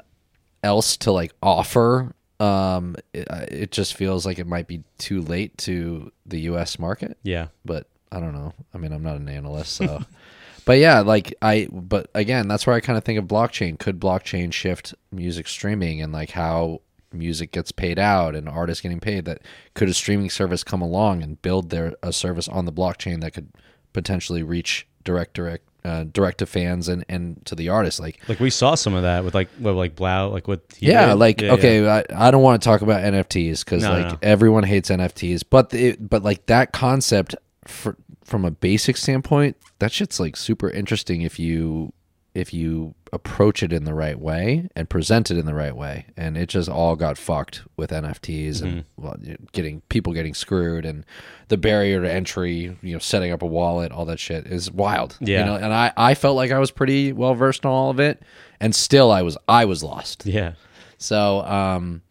[0.63, 2.13] else to like offer.
[2.39, 6.77] Um, it, it just feels like it might be too late to the U.S.
[6.77, 7.17] market.
[7.23, 8.53] Yeah, But I don't know.
[8.75, 10.03] I mean, I'm not an analyst, so.
[10.65, 11.67] but yeah, like I.
[11.71, 13.79] But again, that's where I kind of think of blockchain.
[13.79, 16.81] Could blockchain shift music streaming and like how
[17.13, 19.25] music gets paid out and artists getting paid?
[19.25, 19.41] That
[19.73, 23.33] could a streaming service come along and build their a service on the blockchain that
[23.33, 23.49] could
[23.93, 28.41] potentially reach direct direct uh, direct to fans and and to the artists like like
[28.41, 30.61] we saw some of that with like what like Blau, like what.
[30.79, 31.15] Yeah did.
[31.15, 32.03] like Yeah, okay yeah.
[32.09, 34.17] I, I don't want to talk about nfts because No, like no.
[34.21, 37.35] everyone hates nfts but the, but like that concept
[37.65, 37.95] for,
[38.25, 41.93] from a basic standpoint that shit's like super interesting if you
[42.37, 46.05] if you approach it in the right way and present it in the right way
[46.17, 49.01] and it just all got fucked with nfts and Mm-hmm.
[49.03, 49.15] well,
[49.53, 51.05] getting people getting screwed and
[51.47, 55.17] the barrier to entry you know setting up a wallet all that shit is wild
[55.21, 55.39] Yeah.
[55.39, 57.99] you know and i i felt like i was pretty well versed in all of
[57.99, 58.21] it
[58.59, 60.53] and still i was i was lost yeah,
[60.97, 62.01] so, um,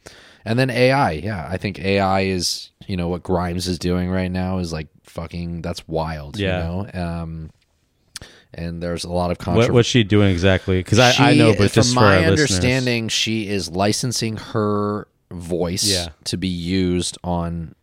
[0.44, 4.30] and then AI, yeah, I think AI is, you know, what Grimes is doing right
[4.30, 6.58] now is like fucking, that's wild, Yeah.
[6.58, 6.90] you know?
[6.94, 7.50] Um,
[8.56, 9.70] and there's a lot of what, controversy.
[9.72, 10.78] what's she doing exactly?
[10.80, 12.50] Because I, I know, but just from for my our listeners.
[12.50, 16.08] understanding, she is licensing her voice Yeah.
[16.24, 17.74] to be used on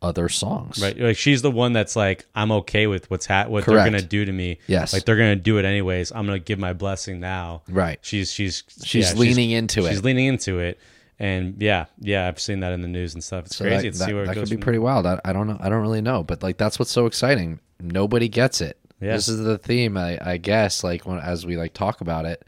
[0.00, 0.80] other songs.
[0.80, 3.66] Right, like she's the one that's like, I'm okay with what's ha- what Correct.
[3.84, 4.58] they're gonna do to me.
[4.68, 4.92] Yes.
[4.92, 6.12] like they're gonna do it anyways.
[6.12, 7.62] I'm gonna give my blessing now.
[7.68, 7.98] Right.
[8.02, 9.90] She's she's She's yeah, leaning into it.
[9.90, 10.78] She's leaning into it,
[11.18, 13.46] and yeah, yeah, I've seen that in the news and stuff.
[13.46, 14.42] It's So crazy that, to that, see where it that goes.
[14.44, 15.04] could be from- pretty wild.
[15.04, 15.56] I, I don't know.
[15.58, 17.58] I don't really know, but like that's what's so exciting.
[17.80, 18.78] Nobody gets it.
[19.00, 19.12] Yeah.
[19.14, 20.82] This is the theme, I, I guess.
[20.82, 22.44] Like when as we like talk about it,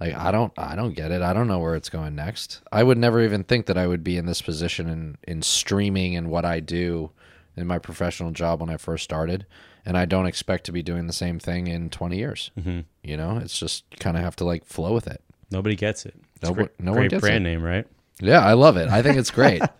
[0.00, 1.22] like I don't, I don't get it.
[1.22, 2.60] I don't know where it's going next.
[2.72, 6.16] I would never even think that I would be in this position in in streaming
[6.16, 7.10] and what I do
[7.56, 9.46] in my professional job when I first started.
[9.86, 12.50] and I don't expect to be doing the same thing in 20 years.
[12.60, 15.20] hmm You know, it's just kind of have to like flow with it.
[15.50, 16.14] Nobody gets it.
[16.36, 17.50] It's No great, no one gets brand it.
[17.50, 17.86] name, right?
[18.20, 18.88] Yeah, I love it.
[18.88, 19.60] I think it's great.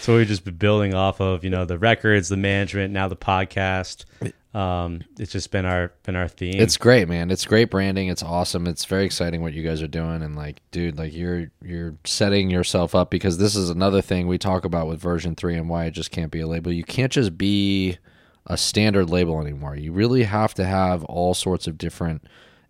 [0.00, 3.14] So we've just been building off of you know the records, the management, now the
[3.16, 4.04] podcast.
[4.54, 6.60] Um, it's just been our been our theme.
[6.60, 7.30] It's great, man.
[7.30, 8.08] It's great branding.
[8.08, 8.66] It's awesome.
[8.66, 12.50] It's very exciting what you guys are doing and like dude, like you're you're setting
[12.50, 15.86] yourself up because this is another thing we talk about with version 3 and why
[15.86, 16.70] it just can't be a label.
[16.70, 17.96] You can't just be
[18.46, 19.74] a standard label anymore.
[19.76, 22.22] You really have to have all sorts of different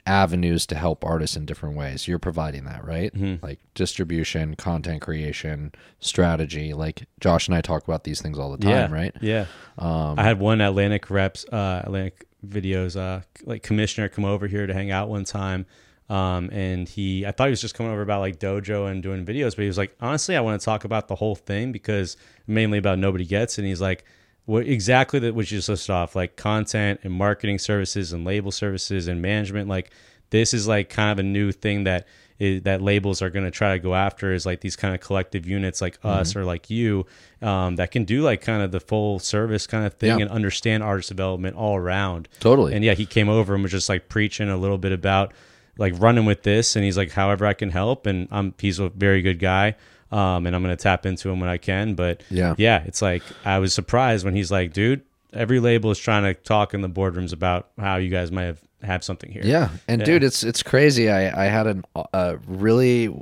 [0.06, 2.08] avenues to help artists in different ways.
[2.08, 3.12] You're providing that, right?
[3.42, 6.74] Like distribution, content creation, strategy.
[6.74, 9.16] Like Josh and I talk about these things all the time, yeah, right?
[9.20, 9.46] Yeah.
[9.78, 14.66] Um, I had one Atlantic reps, uh, Atlantic videos, uh, like commissioner come over here
[14.66, 15.66] to hang out one time.
[16.10, 19.24] Um, and he, I thought he was just coming over about like dojo and doing
[19.24, 22.16] videos, but he was like, honestly, I want to talk about the whole thing because
[22.46, 23.56] mainly about nobody gets.
[23.56, 24.04] And he's like,
[24.44, 28.50] what exactly that what you just listed off, like content and marketing services and label
[28.50, 29.68] services and management.
[29.68, 29.90] Like
[30.30, 32.06] this is like kind of a new thing that
[32.38, 35.00] is, that labels are going to try to go after is like these kind of
[35.00, 36.08] collective units like Mm-hmm.
[36.08, 37.06] us or like you
[37.40, 40.22] um, that can do like kind of the full service kind of thing Yeah.
[40.24, 42.28] and understand artist development all around.
[42.40, 42.74] Totally.
[42.74, 45.32] And yeah, he came over and was just like preaching a little bit about
[45.78, 48.88] like running with this, and he's like, however I can help, and I'm he's a
[48.90, 49.76] very good guy.
[50.12, 51.94] Um, and I'm gonna tap into him when I can.
[51.94, 52.54] But Yeah.
[52.58, 55.00] yeah, it's like I was surprised when he's like, dude,
[55.32, 58.60] every label is trying to talk in the boardrooms about how you guys might have
[58.82, 59.42] have something here.
[59.44, 60.04] Yeah, and Yeah.
[60.06, 61.08] dude, it's it's crazy.
[61.10, 63.14] I I had an, a really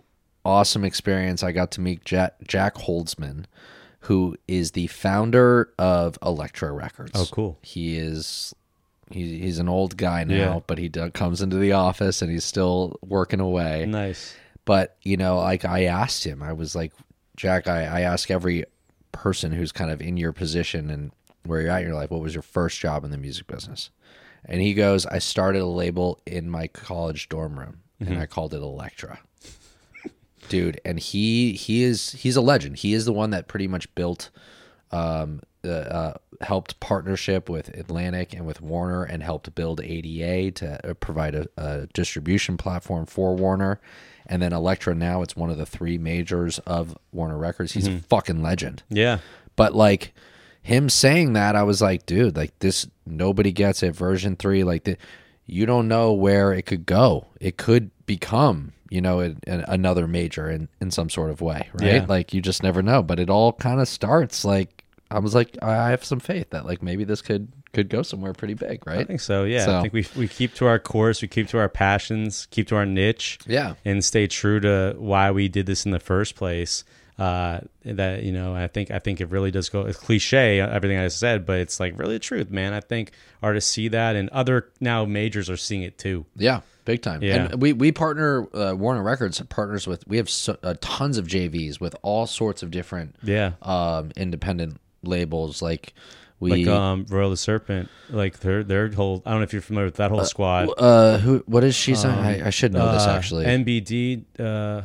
[0.44, 1.42] awesome experience.
[1.42, 3.44] I got to meet Jack, Jack Holzman,
[4.00, 7.12] who is the founder of Elektra Records.
[7.14, 7.58] Oh, cool.
[7.62, 8.54] He is
[9.12, 10.60] he, he's an old guy now, Yeah.
[10.66, 13.84] but he do, comes into the office and he's still working away.
[13.86, 14.34] Nice.
[14.64, 16.92] But you know, like I asked him, I was like,
[17.36, 18.64] Jack, I, I ask every
[19.12, 21.10] person who's kind of in your position and
[21.44, 23.90] where you're at in your life, what was your first job in the music business?
[24.44, 28.54] And he goes, I started a label in my college dorm room and I called
[28.54, 29.20] it Elektra.
[30.48, 32.78] Dude, and he he is he's a legend.
[32.78, 34.30] He is the one that pretty much built
[34.90, 40.90] um, uh, uh, helped partnership with Atlantic and with Warner and helped build ADA to
[40.90, 43.80] uh, provide a, a distribution platform for Warner.
[44.26, 47.72] And then Elektra now it's one of the three majors of Warner Records.
[47.72, 48.82] He's a fucking legend.
[48.88, 49.18] Yeah.
[49.56, 50.14] But like
[50.62, 53.94] him saying that, I was like, dude, like this, nobody gets it.
[53.94, 54.96] Version three, like the,
[55.46, 57.26] you don't know where it could go.
[57.40, 61.68] It could become, you know, an, an, another major in in some sort of way,
[61.74, 61.94] right?
[61.94, 62.06] Yeah.
[62.08, 63.02] Like you just never know.
[63.02, 64.79] But it all kind of starts like
[65.10, 68.32] I was like, I have some faith that like maybe this could could go somewhere
[68.32, 68.98] pretty big, right?
[69.00, 69.44] I think so.
[69.44, 69.64] Yeah.
[69.64, 72.68] So- I think we we keep to our course, we keep to our passions, keep
[72.68, 73.38] to our niche.
[73.46, 73.74] Yeah.
[73.84, 76.84] and stay true to why we did this in the first place.
[77.18, 79.82] Uh, that you know, I think I think it really does go.
[79.82, 82.72] It's cliche everything I said, but it's like really the truth, man.
[82.72, 86.24] I think artists see that, and other now majors are seeing it too.
[86.34, 87.22] Yeah, big time.
[87.22, 87.48] Yeah.
[87.50, 91.26] And we we partner uh, Warner Records partners with we have so, uh, tons of
[91.26, 95.94] JVs with all sorts of different Yeah, um independent labels like
[96.38, 99.22] we like um, Royal the Serpent, like their their whole.
[99.26, 100.68] I don't know if you're familiar with that whole squad.
[100.78, 102.18] uh who what is she saying?
[102.18, 103.44] I, I should know this Uh, actually.
[103.44, 104.24] NBD.
[104.38, 104.82] Uh,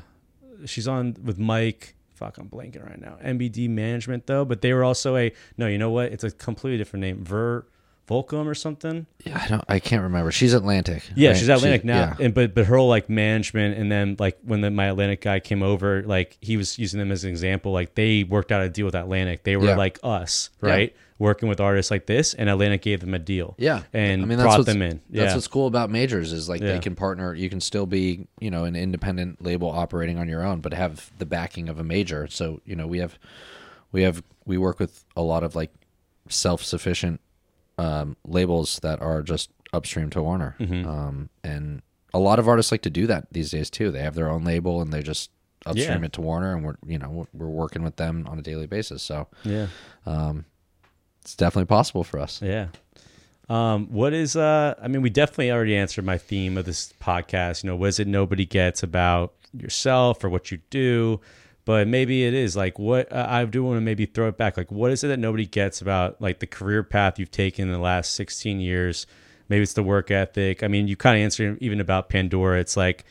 [0.66, 1.96] she's on with Mike.
[2.14, 3.18] Fuck, I'm blanking right now.
[3.24, 5.68] NBD Management though, but they were also a no.
[5.68, 6.12] You know what?
[6.12, 7.24] It's a completely different name.
[7.24, 7.66] Ver
[8.08, 9.08] Volcom or something.
[9.26, 10.32] Yeah, I don't I can't remember.
[10.32, 11.04] She's Atlantic.
[11.16, 11.38] Yeah, right?
[11.38, 12.26] she's Atlantic now, yeah.
[12.26, 15.40] and but but her whole like management, and then like when the, my Atlantic guy
[15.40, 17.72] came over, like he was using them as an example.
[17.72, 19.44] Like they worked out a deal with Atlantic.
[19.44, 19.76] They were Yeah.
[19.78, 20.70] like us, Yeah.
[20.70, 20.96] right?
[21.18, 23.56] Working with artists like this, and Atlantic gave them a deal.
[23.58, 25.00] Yeah, and I mean, brought what's- them in.
[25.10, 26.74] That's Yeah, what's cool about majors is like Yeah.
[26.74, 27.34] they can partner.
[27.34, 31.10] You can still be, you know, an independent label operating on your own, but have
[31.18, 32.28] the backing of a major.
[32.28, 33.18] So you know, we have,
[33.94, 35.72] we have, we work with a lot of like
[36.28, 37.22] self-sufficient
[37.78, 40.88] um, labels that are just upstream to Warner, Mm-hmm.
[40.88, 41.82] um, and
[42.14, 43.92] a lot of artists like to do that these days too.
[43.92, 45.32] They have their own label and they just
[45.66, 46.06] upstream Yeah.
[46.06, 48.68] it to Warner, and we're you know we're- we're working with them on a daily
[48.68, 49.04] basis.
[49.04, 49.68] So yeah,
[50.06, 50.46] um,
[51.22, 52.42] it's definitely possible for us.
[52.42, 52.68] yeah.
[53.50, 54.74] Um, what is uh?
[54.82, 57.64] I mean, we definitely already answered my theme of this podcast.
[57.64, 61.20] You know, what is it nobody gets about yourself or what you do?
[61.66, 64.56] But maybe it is like what uh, I do want to maybe throw it back.
[64.56, 67.74] Like, what is it that nobody gets about like the career path you've taken in
[67.74, 69.08] the last 16 years?
[69.50, 70.64] Maybe it's the work ethic.
[70.64, 72.60] I mean, you kind of answered even about Pandora.
[72.60, 73.04] It's like,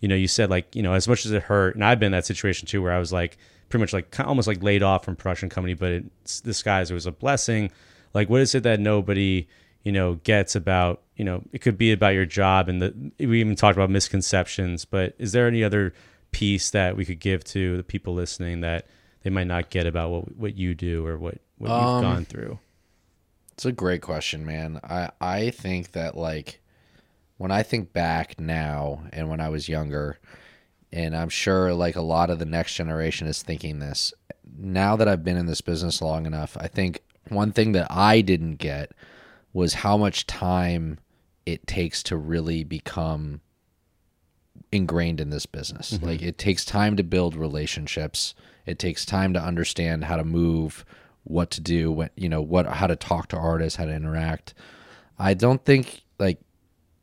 [0.00, 2.08] you know, you said like, you know, as much as it hurt, and I've been
[2.08, 3.38] in that situation too, where I was like,
[3.70, 7.06] pretty much like almost like laid off from production company, but it's disguised it was
[7.06, 7.70] a blessing.
[8.12, 9.48] Like, what is it that nobody,
[9.84, 13.40] you know, gets about, you know, it could be about your job, and the we
[13.40, 14.84] even talked about misconceptions.
[14.84, 15.94] But is there any other
[16.32, 18.86] piece that we could give to the people listening that
[19.22, 22.24] they might not get about what what you do or what what Um, you've gone
[22.24, 22.58] through?
[23.52, 24.80] It's a great question, man.
[24.82, 26.60] I I think that like
[27.36, 30.18] when I think back now and when I was younger,
[30.92, 34.12] and I'm sure like a lot of the next generation is thinking this.
[34.58, 38.20] Now that I've been in this business long enough, I think one thing that I
[38.20, 38.92] didn't get
[39.52, 40.98] was how much time
[41.46, 43.40] it takes to really become
[44.72, 46.00] ingrained in this business.
[46.02, 48.34] Like it takes time to build relationships.
[48.64, 50.84] It takes time to understand how to move,
[51.24, 54.54] what to do, what you know, what how to talk to artists, how to interact.
[55.18, 56.40] I don't think like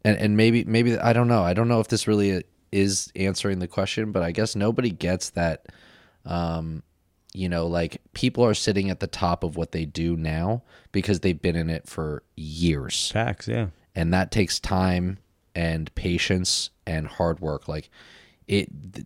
[0.04, 1.44] and and maybe maybe I don't know.
[1.44, 5.30] I don't know if this really is answering the question, but I guess nobody gets
[5.32, 5.68] that
[6.26, 6.84] um
[7.32, 11.20] you know, like people are sitting at the top of what they do now because
[11.20, 13.68] they've been in it for years Facts, yeah.
[13.94, 15.20] and that takes time
[15.54, 17.90] and patience and hard work like
[18.48, 19.06] it, it-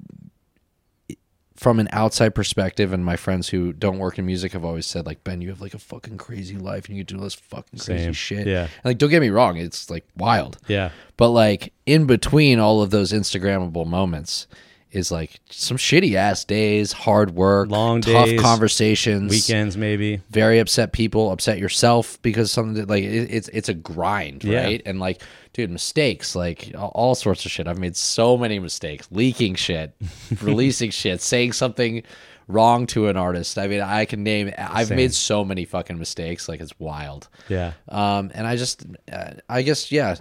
[1.55, 5.05] from an outside perspective and my friends who don't work in music have always said
[5.05, 7.79] like ben you have like a fucking crazy life and you do all this fucking
[7.79, 8.13] crazy Same.
[8.13, 8.63] shit Yeah.
[8.63, 10.89] And, like don't get me wrong it's like wild Yeah.
[11.15, 14.47] but like in between all of those instagrammable moments
[14.93, 20.21] is like some shitty ass days hard work Long tough days, conversations Weekends, maybe.
[20.29, 24.63] very upset people, upset yourself because something that, like it, it's it's a grind, Yeah.
[24.63, 24.81] right?
[24.85, 25.21] And like,
[25.53, 27.67] dude, mistakes, like all, sorts of shit.
[27.67, 29.95] I've made so many mistakes, leaking shit,
[30.41, 32.03] releasing shit, saying something
[32.47, 33.57] wrong to an artist.
[33.57, 34.51] I mean, I can name.
[34.57, 34.97] I've Same.
[34.97, 37.29] made so many fucking mistakes, like it's wild.
[37.49, 37.73] Yeah.
[37.89, 40.15] Um, and I just, uh, I guess, yeah.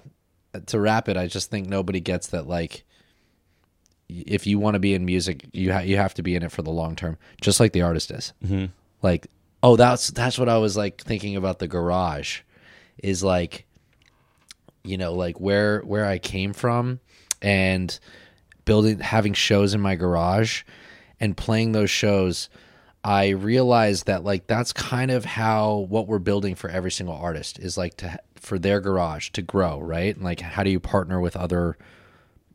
[0.67, 2.47] To wrap it, I just think nobody gets that.
[2.47, 2.85] Like,
[4.27, 6.53] if you want to be in music, you ha- you have to be in it
[6.53, 8.33] for the long term, just like the artist is.
[8.45, 8.67] Mm-hmm.
[9.03, 9.27] Like,
[9.63, 12.41] oh, that's that's what I was like thinking about the garage,
[12.99, 13.67] is like,
[14.85, 17.01] you know, like where where I came from,
[17.41, 17.99] and
[18.65, 20.63] building having shows in my garage,
[21.21, 22.49] and playing those shows.
[23.05, 27.59] I realized that like that's kind of how what we're building for every single artist
[27.59, 30.15] is like to for their garage to grow, right?
[30.15, 31.77] And like how do you partner with other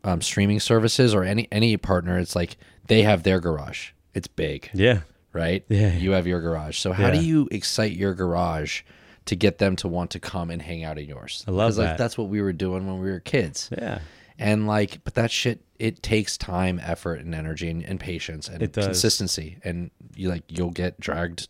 [0.07, 2.17] um, streaming services or any any partner?
[2.17, 2.57] It's like
[2.87, 3.91] they have their garage.
[4.13, 5.01] It's big, Yeah.
[5.33, 5.63] right?
[5.69, 5.95] Yeah.
[5.95, 6.77] You have your garage.
[6.79, 7.19] So how Yeah.
[7.19, 8.81] do you excite your garage
[9.25, 11.43] to get them to want to come and hang out in yours?
[11.47, 11.97] I love 'Cause, like that.
[11.97, 13.69] that's what we were doing when we were kids.
[13.77, 13.99] Yeah.
[14.39, 18.71] And like, but that shit, it takes time, effort, and energy, and, and patience, and
[18.71, 19.57] consistency.
[19.63, 21.47] And you like, you'll get dragged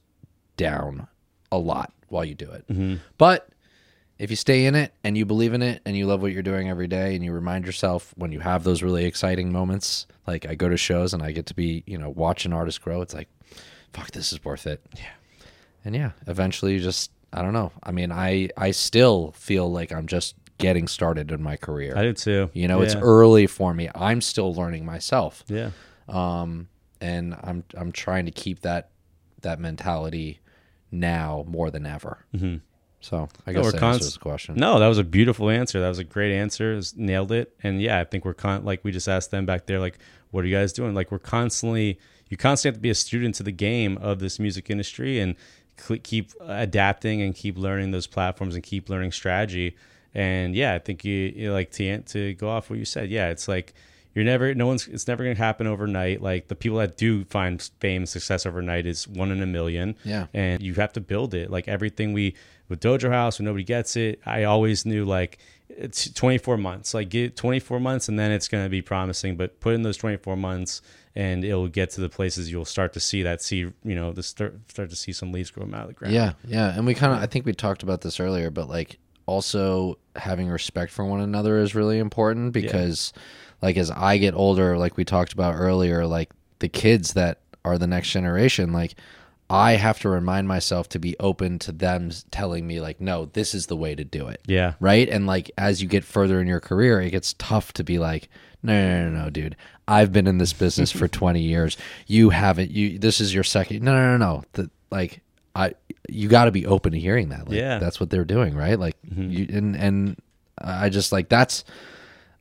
[0.57, 1.07] down
[1.51, 2.65] a lot while you do it.
[2.69, 2.95] Mm-hmm.
[3.17, 3.49] But
[4.19, 6.43] if you stay in it and you believe in it and you love what you're
[6.43, 10.45] doing every day, and you remind yourself when you have those really exciting moments, like
[10.45, 13.01] I go to shows and I get to be, you know, watch an artist grow.
[13.01, 13.29] It's like,
[13.93, 14.81] fuck, this is worth it.
[14.95, 15.03] Yeah.
[15.85, 17.71] And yeah, eventually you just, I don't know.
[17.83, 21.93] I mean, I I still feel like I'm just getting started in my career.
[21.95, 22.49] I did too.
[22.53, 23.89] You know, it's early for me.
[23.93, 25.43] I'm still learning myself.
[25.47, 25.71] Yeah.
[26.09, 26.69] Um,
[26.99, 28.89] and I'm I'm trying to keep that
[29.41, 30.39] that mentality
[30.91, 32.25] now more than ever.
[32.35, 32.57] Mm-hmm.
[33.09, 34.55] So I No, guess that const- answers the question.
[34.55, 35.79] No, that was a beautiful answer.
[35.79, 36.81] That was a great answer.
[36.95, 37.53] Nailed it.
[37.63, 39.97] And yeah, I think we're con- like we just asked them back there, like,
[40.31, 40.93] what are you guys doing?
[40.93, 44.39] Like, we're constantly, you constantly have to be a student to the game of this
[44.39, 45.35] music industry and
[45.77, 49.77] cl- keep adapting and keep learning those platforms and keep learning strategy.
[50.13, 53.09] And yeah, I think you, you like to to go off what you said.
[53.09, 53.73] Yeah, it's like
[54.15, 56.21] you're never, no one's, it's never going to happen overnight.
[56.21, 60.25] Like the people that do find fame, success overnight is one in a million Yeah.
[60.33, 61.51] and you have to build it.
[61.51, 62.35] Like everything we
[62.69, 65.37] with Dojo House, when nobody gets it, I always knew like
[65.69, 66.93] it's 24 months.
[66.93, 69.37] Like get 24 months, and then it's going to be promising.
[69.37, 70.81] But put in those 24 months,
[71.15, 74.23] and it'll get to the places you'll start to see that see you know the
[74.23, 76.13] start start to see some leaves grow out of the ground.
[76.13, 78.97] Yeah, yeah, and we kind of I think we talked about this earlier, but like
[79.25, 83.13] also having respect for one another is really important because
[83.61, 87.77] like as I get older, like we talked about earlier, like the kids that are
[87.77, 88.95] the next generation, like
[89.49, 93.53] I have to remind myself to be open to them telling me like no, this
[93.53, 94.41] is the way to do it.
[94.45, 95.07] yeah, Right?
[95.07, 98.29] And like as you get further in your career, it gets tough to be like
[98.63, 99.55] no, no, no, no, dude.
[99.87, 101.77] I've been in this business for 20 years.
[102.07, 102.71] You haven't.
[102.71, 103.83] You this is your second.
[103.83, 104.43] No, no, no, no.
[104.53, 105.21] The, like
[105.55, 105.73] I
[106.09, 107.47] you got to be open to hearing that.
[107.47, 107.79] Like, Yeah.
[107.79, 108.79] that's what they're doing, right?
[108.79, 109.29] Like mm-hmm.
[109.29, 110.21] you and and
[110.57, 111.63] I just like that's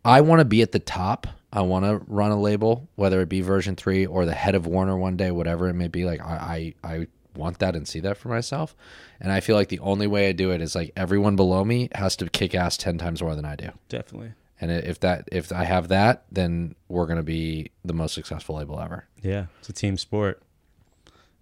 [0.04, 1.26] I want to be at the top.
[1.52, 4.66] I want to run a label, whether it be version 3 or the head of
[4.66, 6.04] Warner one day, whatever it may be.
[6.04, 8.74] Like I I, I want that and see that for myself.
[9.20, 11.88] And I feel like the only way I do it is like everyone below me
[11.94, 13.70] has to kick ass 10 times more than I do.
[13.88, 14.32] definitely.
[14.58, 18.80] And if that if I have that, then we're gonna be the most successful label
[18.80, 19.04] ever.
[19.22, 20.42] Yeah, it's a team sport.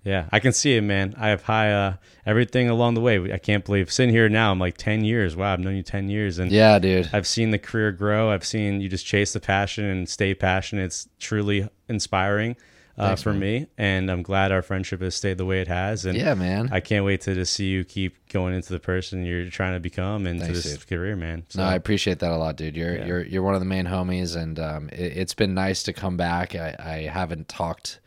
[0.04, 1.14] Yeah, I can see it, man.
[1.16, 1.94] I have high uh,
[2.26, 3.32] everything along the way.
[3.32, 4.50] I can't believe sitting here now.
[4.52, 5.34] I'm like ten years.
[5.34, 7.08] Wow, I've known you ten years, and Yeah, dude.
[7.12, 8.30] I've seen the career grow.
[8.30, 10.84] I've seen you just chase the passion and stay passionate.
[10.84, 12.56] It's truly inspiring.
[12.96, 13.40] uh, Thanks, for man.
[13.40, 16.04] me, and I'm glad our friendship has stayed the way it has.
[16.04, 16.68] And Yeah, man.
[16.70, 19.80] I can't wait to just see you keep going into the person you're trying to
[19.80, 20.86] become and to Thanks, this dude.
[20.86, 21.42] career, man.
[21.48, 22.76] So, No, I appreciate that a lot, dude.
[22.76, 23.06] You're Yeah.
[23.06, 26.16] you're you're one of the main homies, and um, it, it's been nice to come
[26.16, 26.54] back.
[26.54, 27.98] I, I haven't talked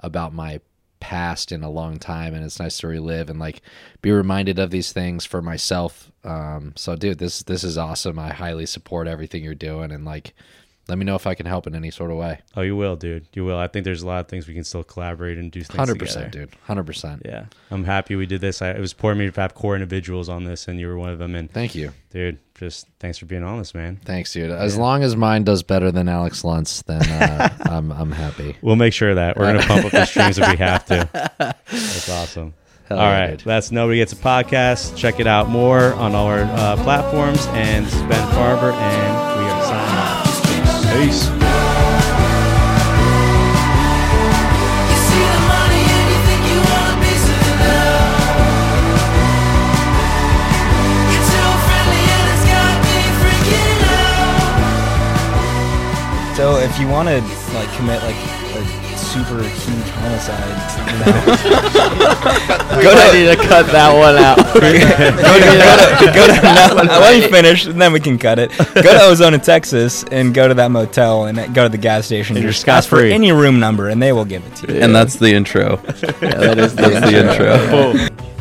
[0.00, 0.60] about my
[1.04, 3.60] past in a long time, and it's nice to relive and like
[4.00, 6.10] be reminded of these things for myself.
[6.24, 8.18] Um, so, dude, this this is awesome.
[8.18, 10.32] I highly support everything you're doing, and like,
[10.88, 12.40] let me know if I can help in any sort of way.
[12.56, 13.26] oh, you will, dude.
[13.32, 13.56] You will.
[13.58, 15.98] I think there's a lot of things we can still collaborate and do things Hundred
[15.98, 16.06] together.
[16.28, 16.50] percent, dude.
[16.64, 17.22] Hundred percent.
[17.24, 18.60] Yeah, I'm happy we did this.
[18.62, 21.10] I, it was important me to have core individuals on this, and you were one
[21.10, 21.34] of them.
[21.34, 21.92] And Thank you.
[22.10, 23.98] dude, just thanks for being on this, man.
[24.04, 24.50] Thanks, dude.
[24.50, 28.56] As long as mine does better than Alex Luntz, then uh, I'm I'm happy.
[28.62, 31.08] We'll make sure of that we're gonna pump up the streams if we have to.
[31.70, 32.54] That's awesome.
[32.90, 33.40] Hell all yeah, right, dude.
[33.46, 34.94] that's nobody gets a podcast.
[34.94, 37.46] Check it out more on all our uh, platforms.
[37.52, 40.03] And this is Ben Farber, and we are signing off.
[40.94, 41.26] Peace.
[41.26, 41.34] You
[45.06, 47.98] see the money and you think you want a piece of it now.
[51.10, 54.54] You're too friendly and it's got me freaking out.
[56.36, 57.18] So if you want to
[57.54, 58.43] like commit like a
[59.14, 60.42] super huge homicide,
[60.74, 64.38] you know, Go to, to cut that one out.
[64.54, 64.74] go to,
[66.12, 68.50] go to, no, let me finish, and then we can cut it.
[68.58, 72.36] Go to Ozona, Texas, and go to that motel and go to the gas station.
[72.36, 72.58] And you're ask
[72.88, 73.12] for scot-free.
[73.12, 74.80] any room number, and they will give it to you.
[74.80, 75.80] And that's the intro.
[75.84, 77.92] Yeah, that is That's the intro.
[77.94, 78.33] Boom.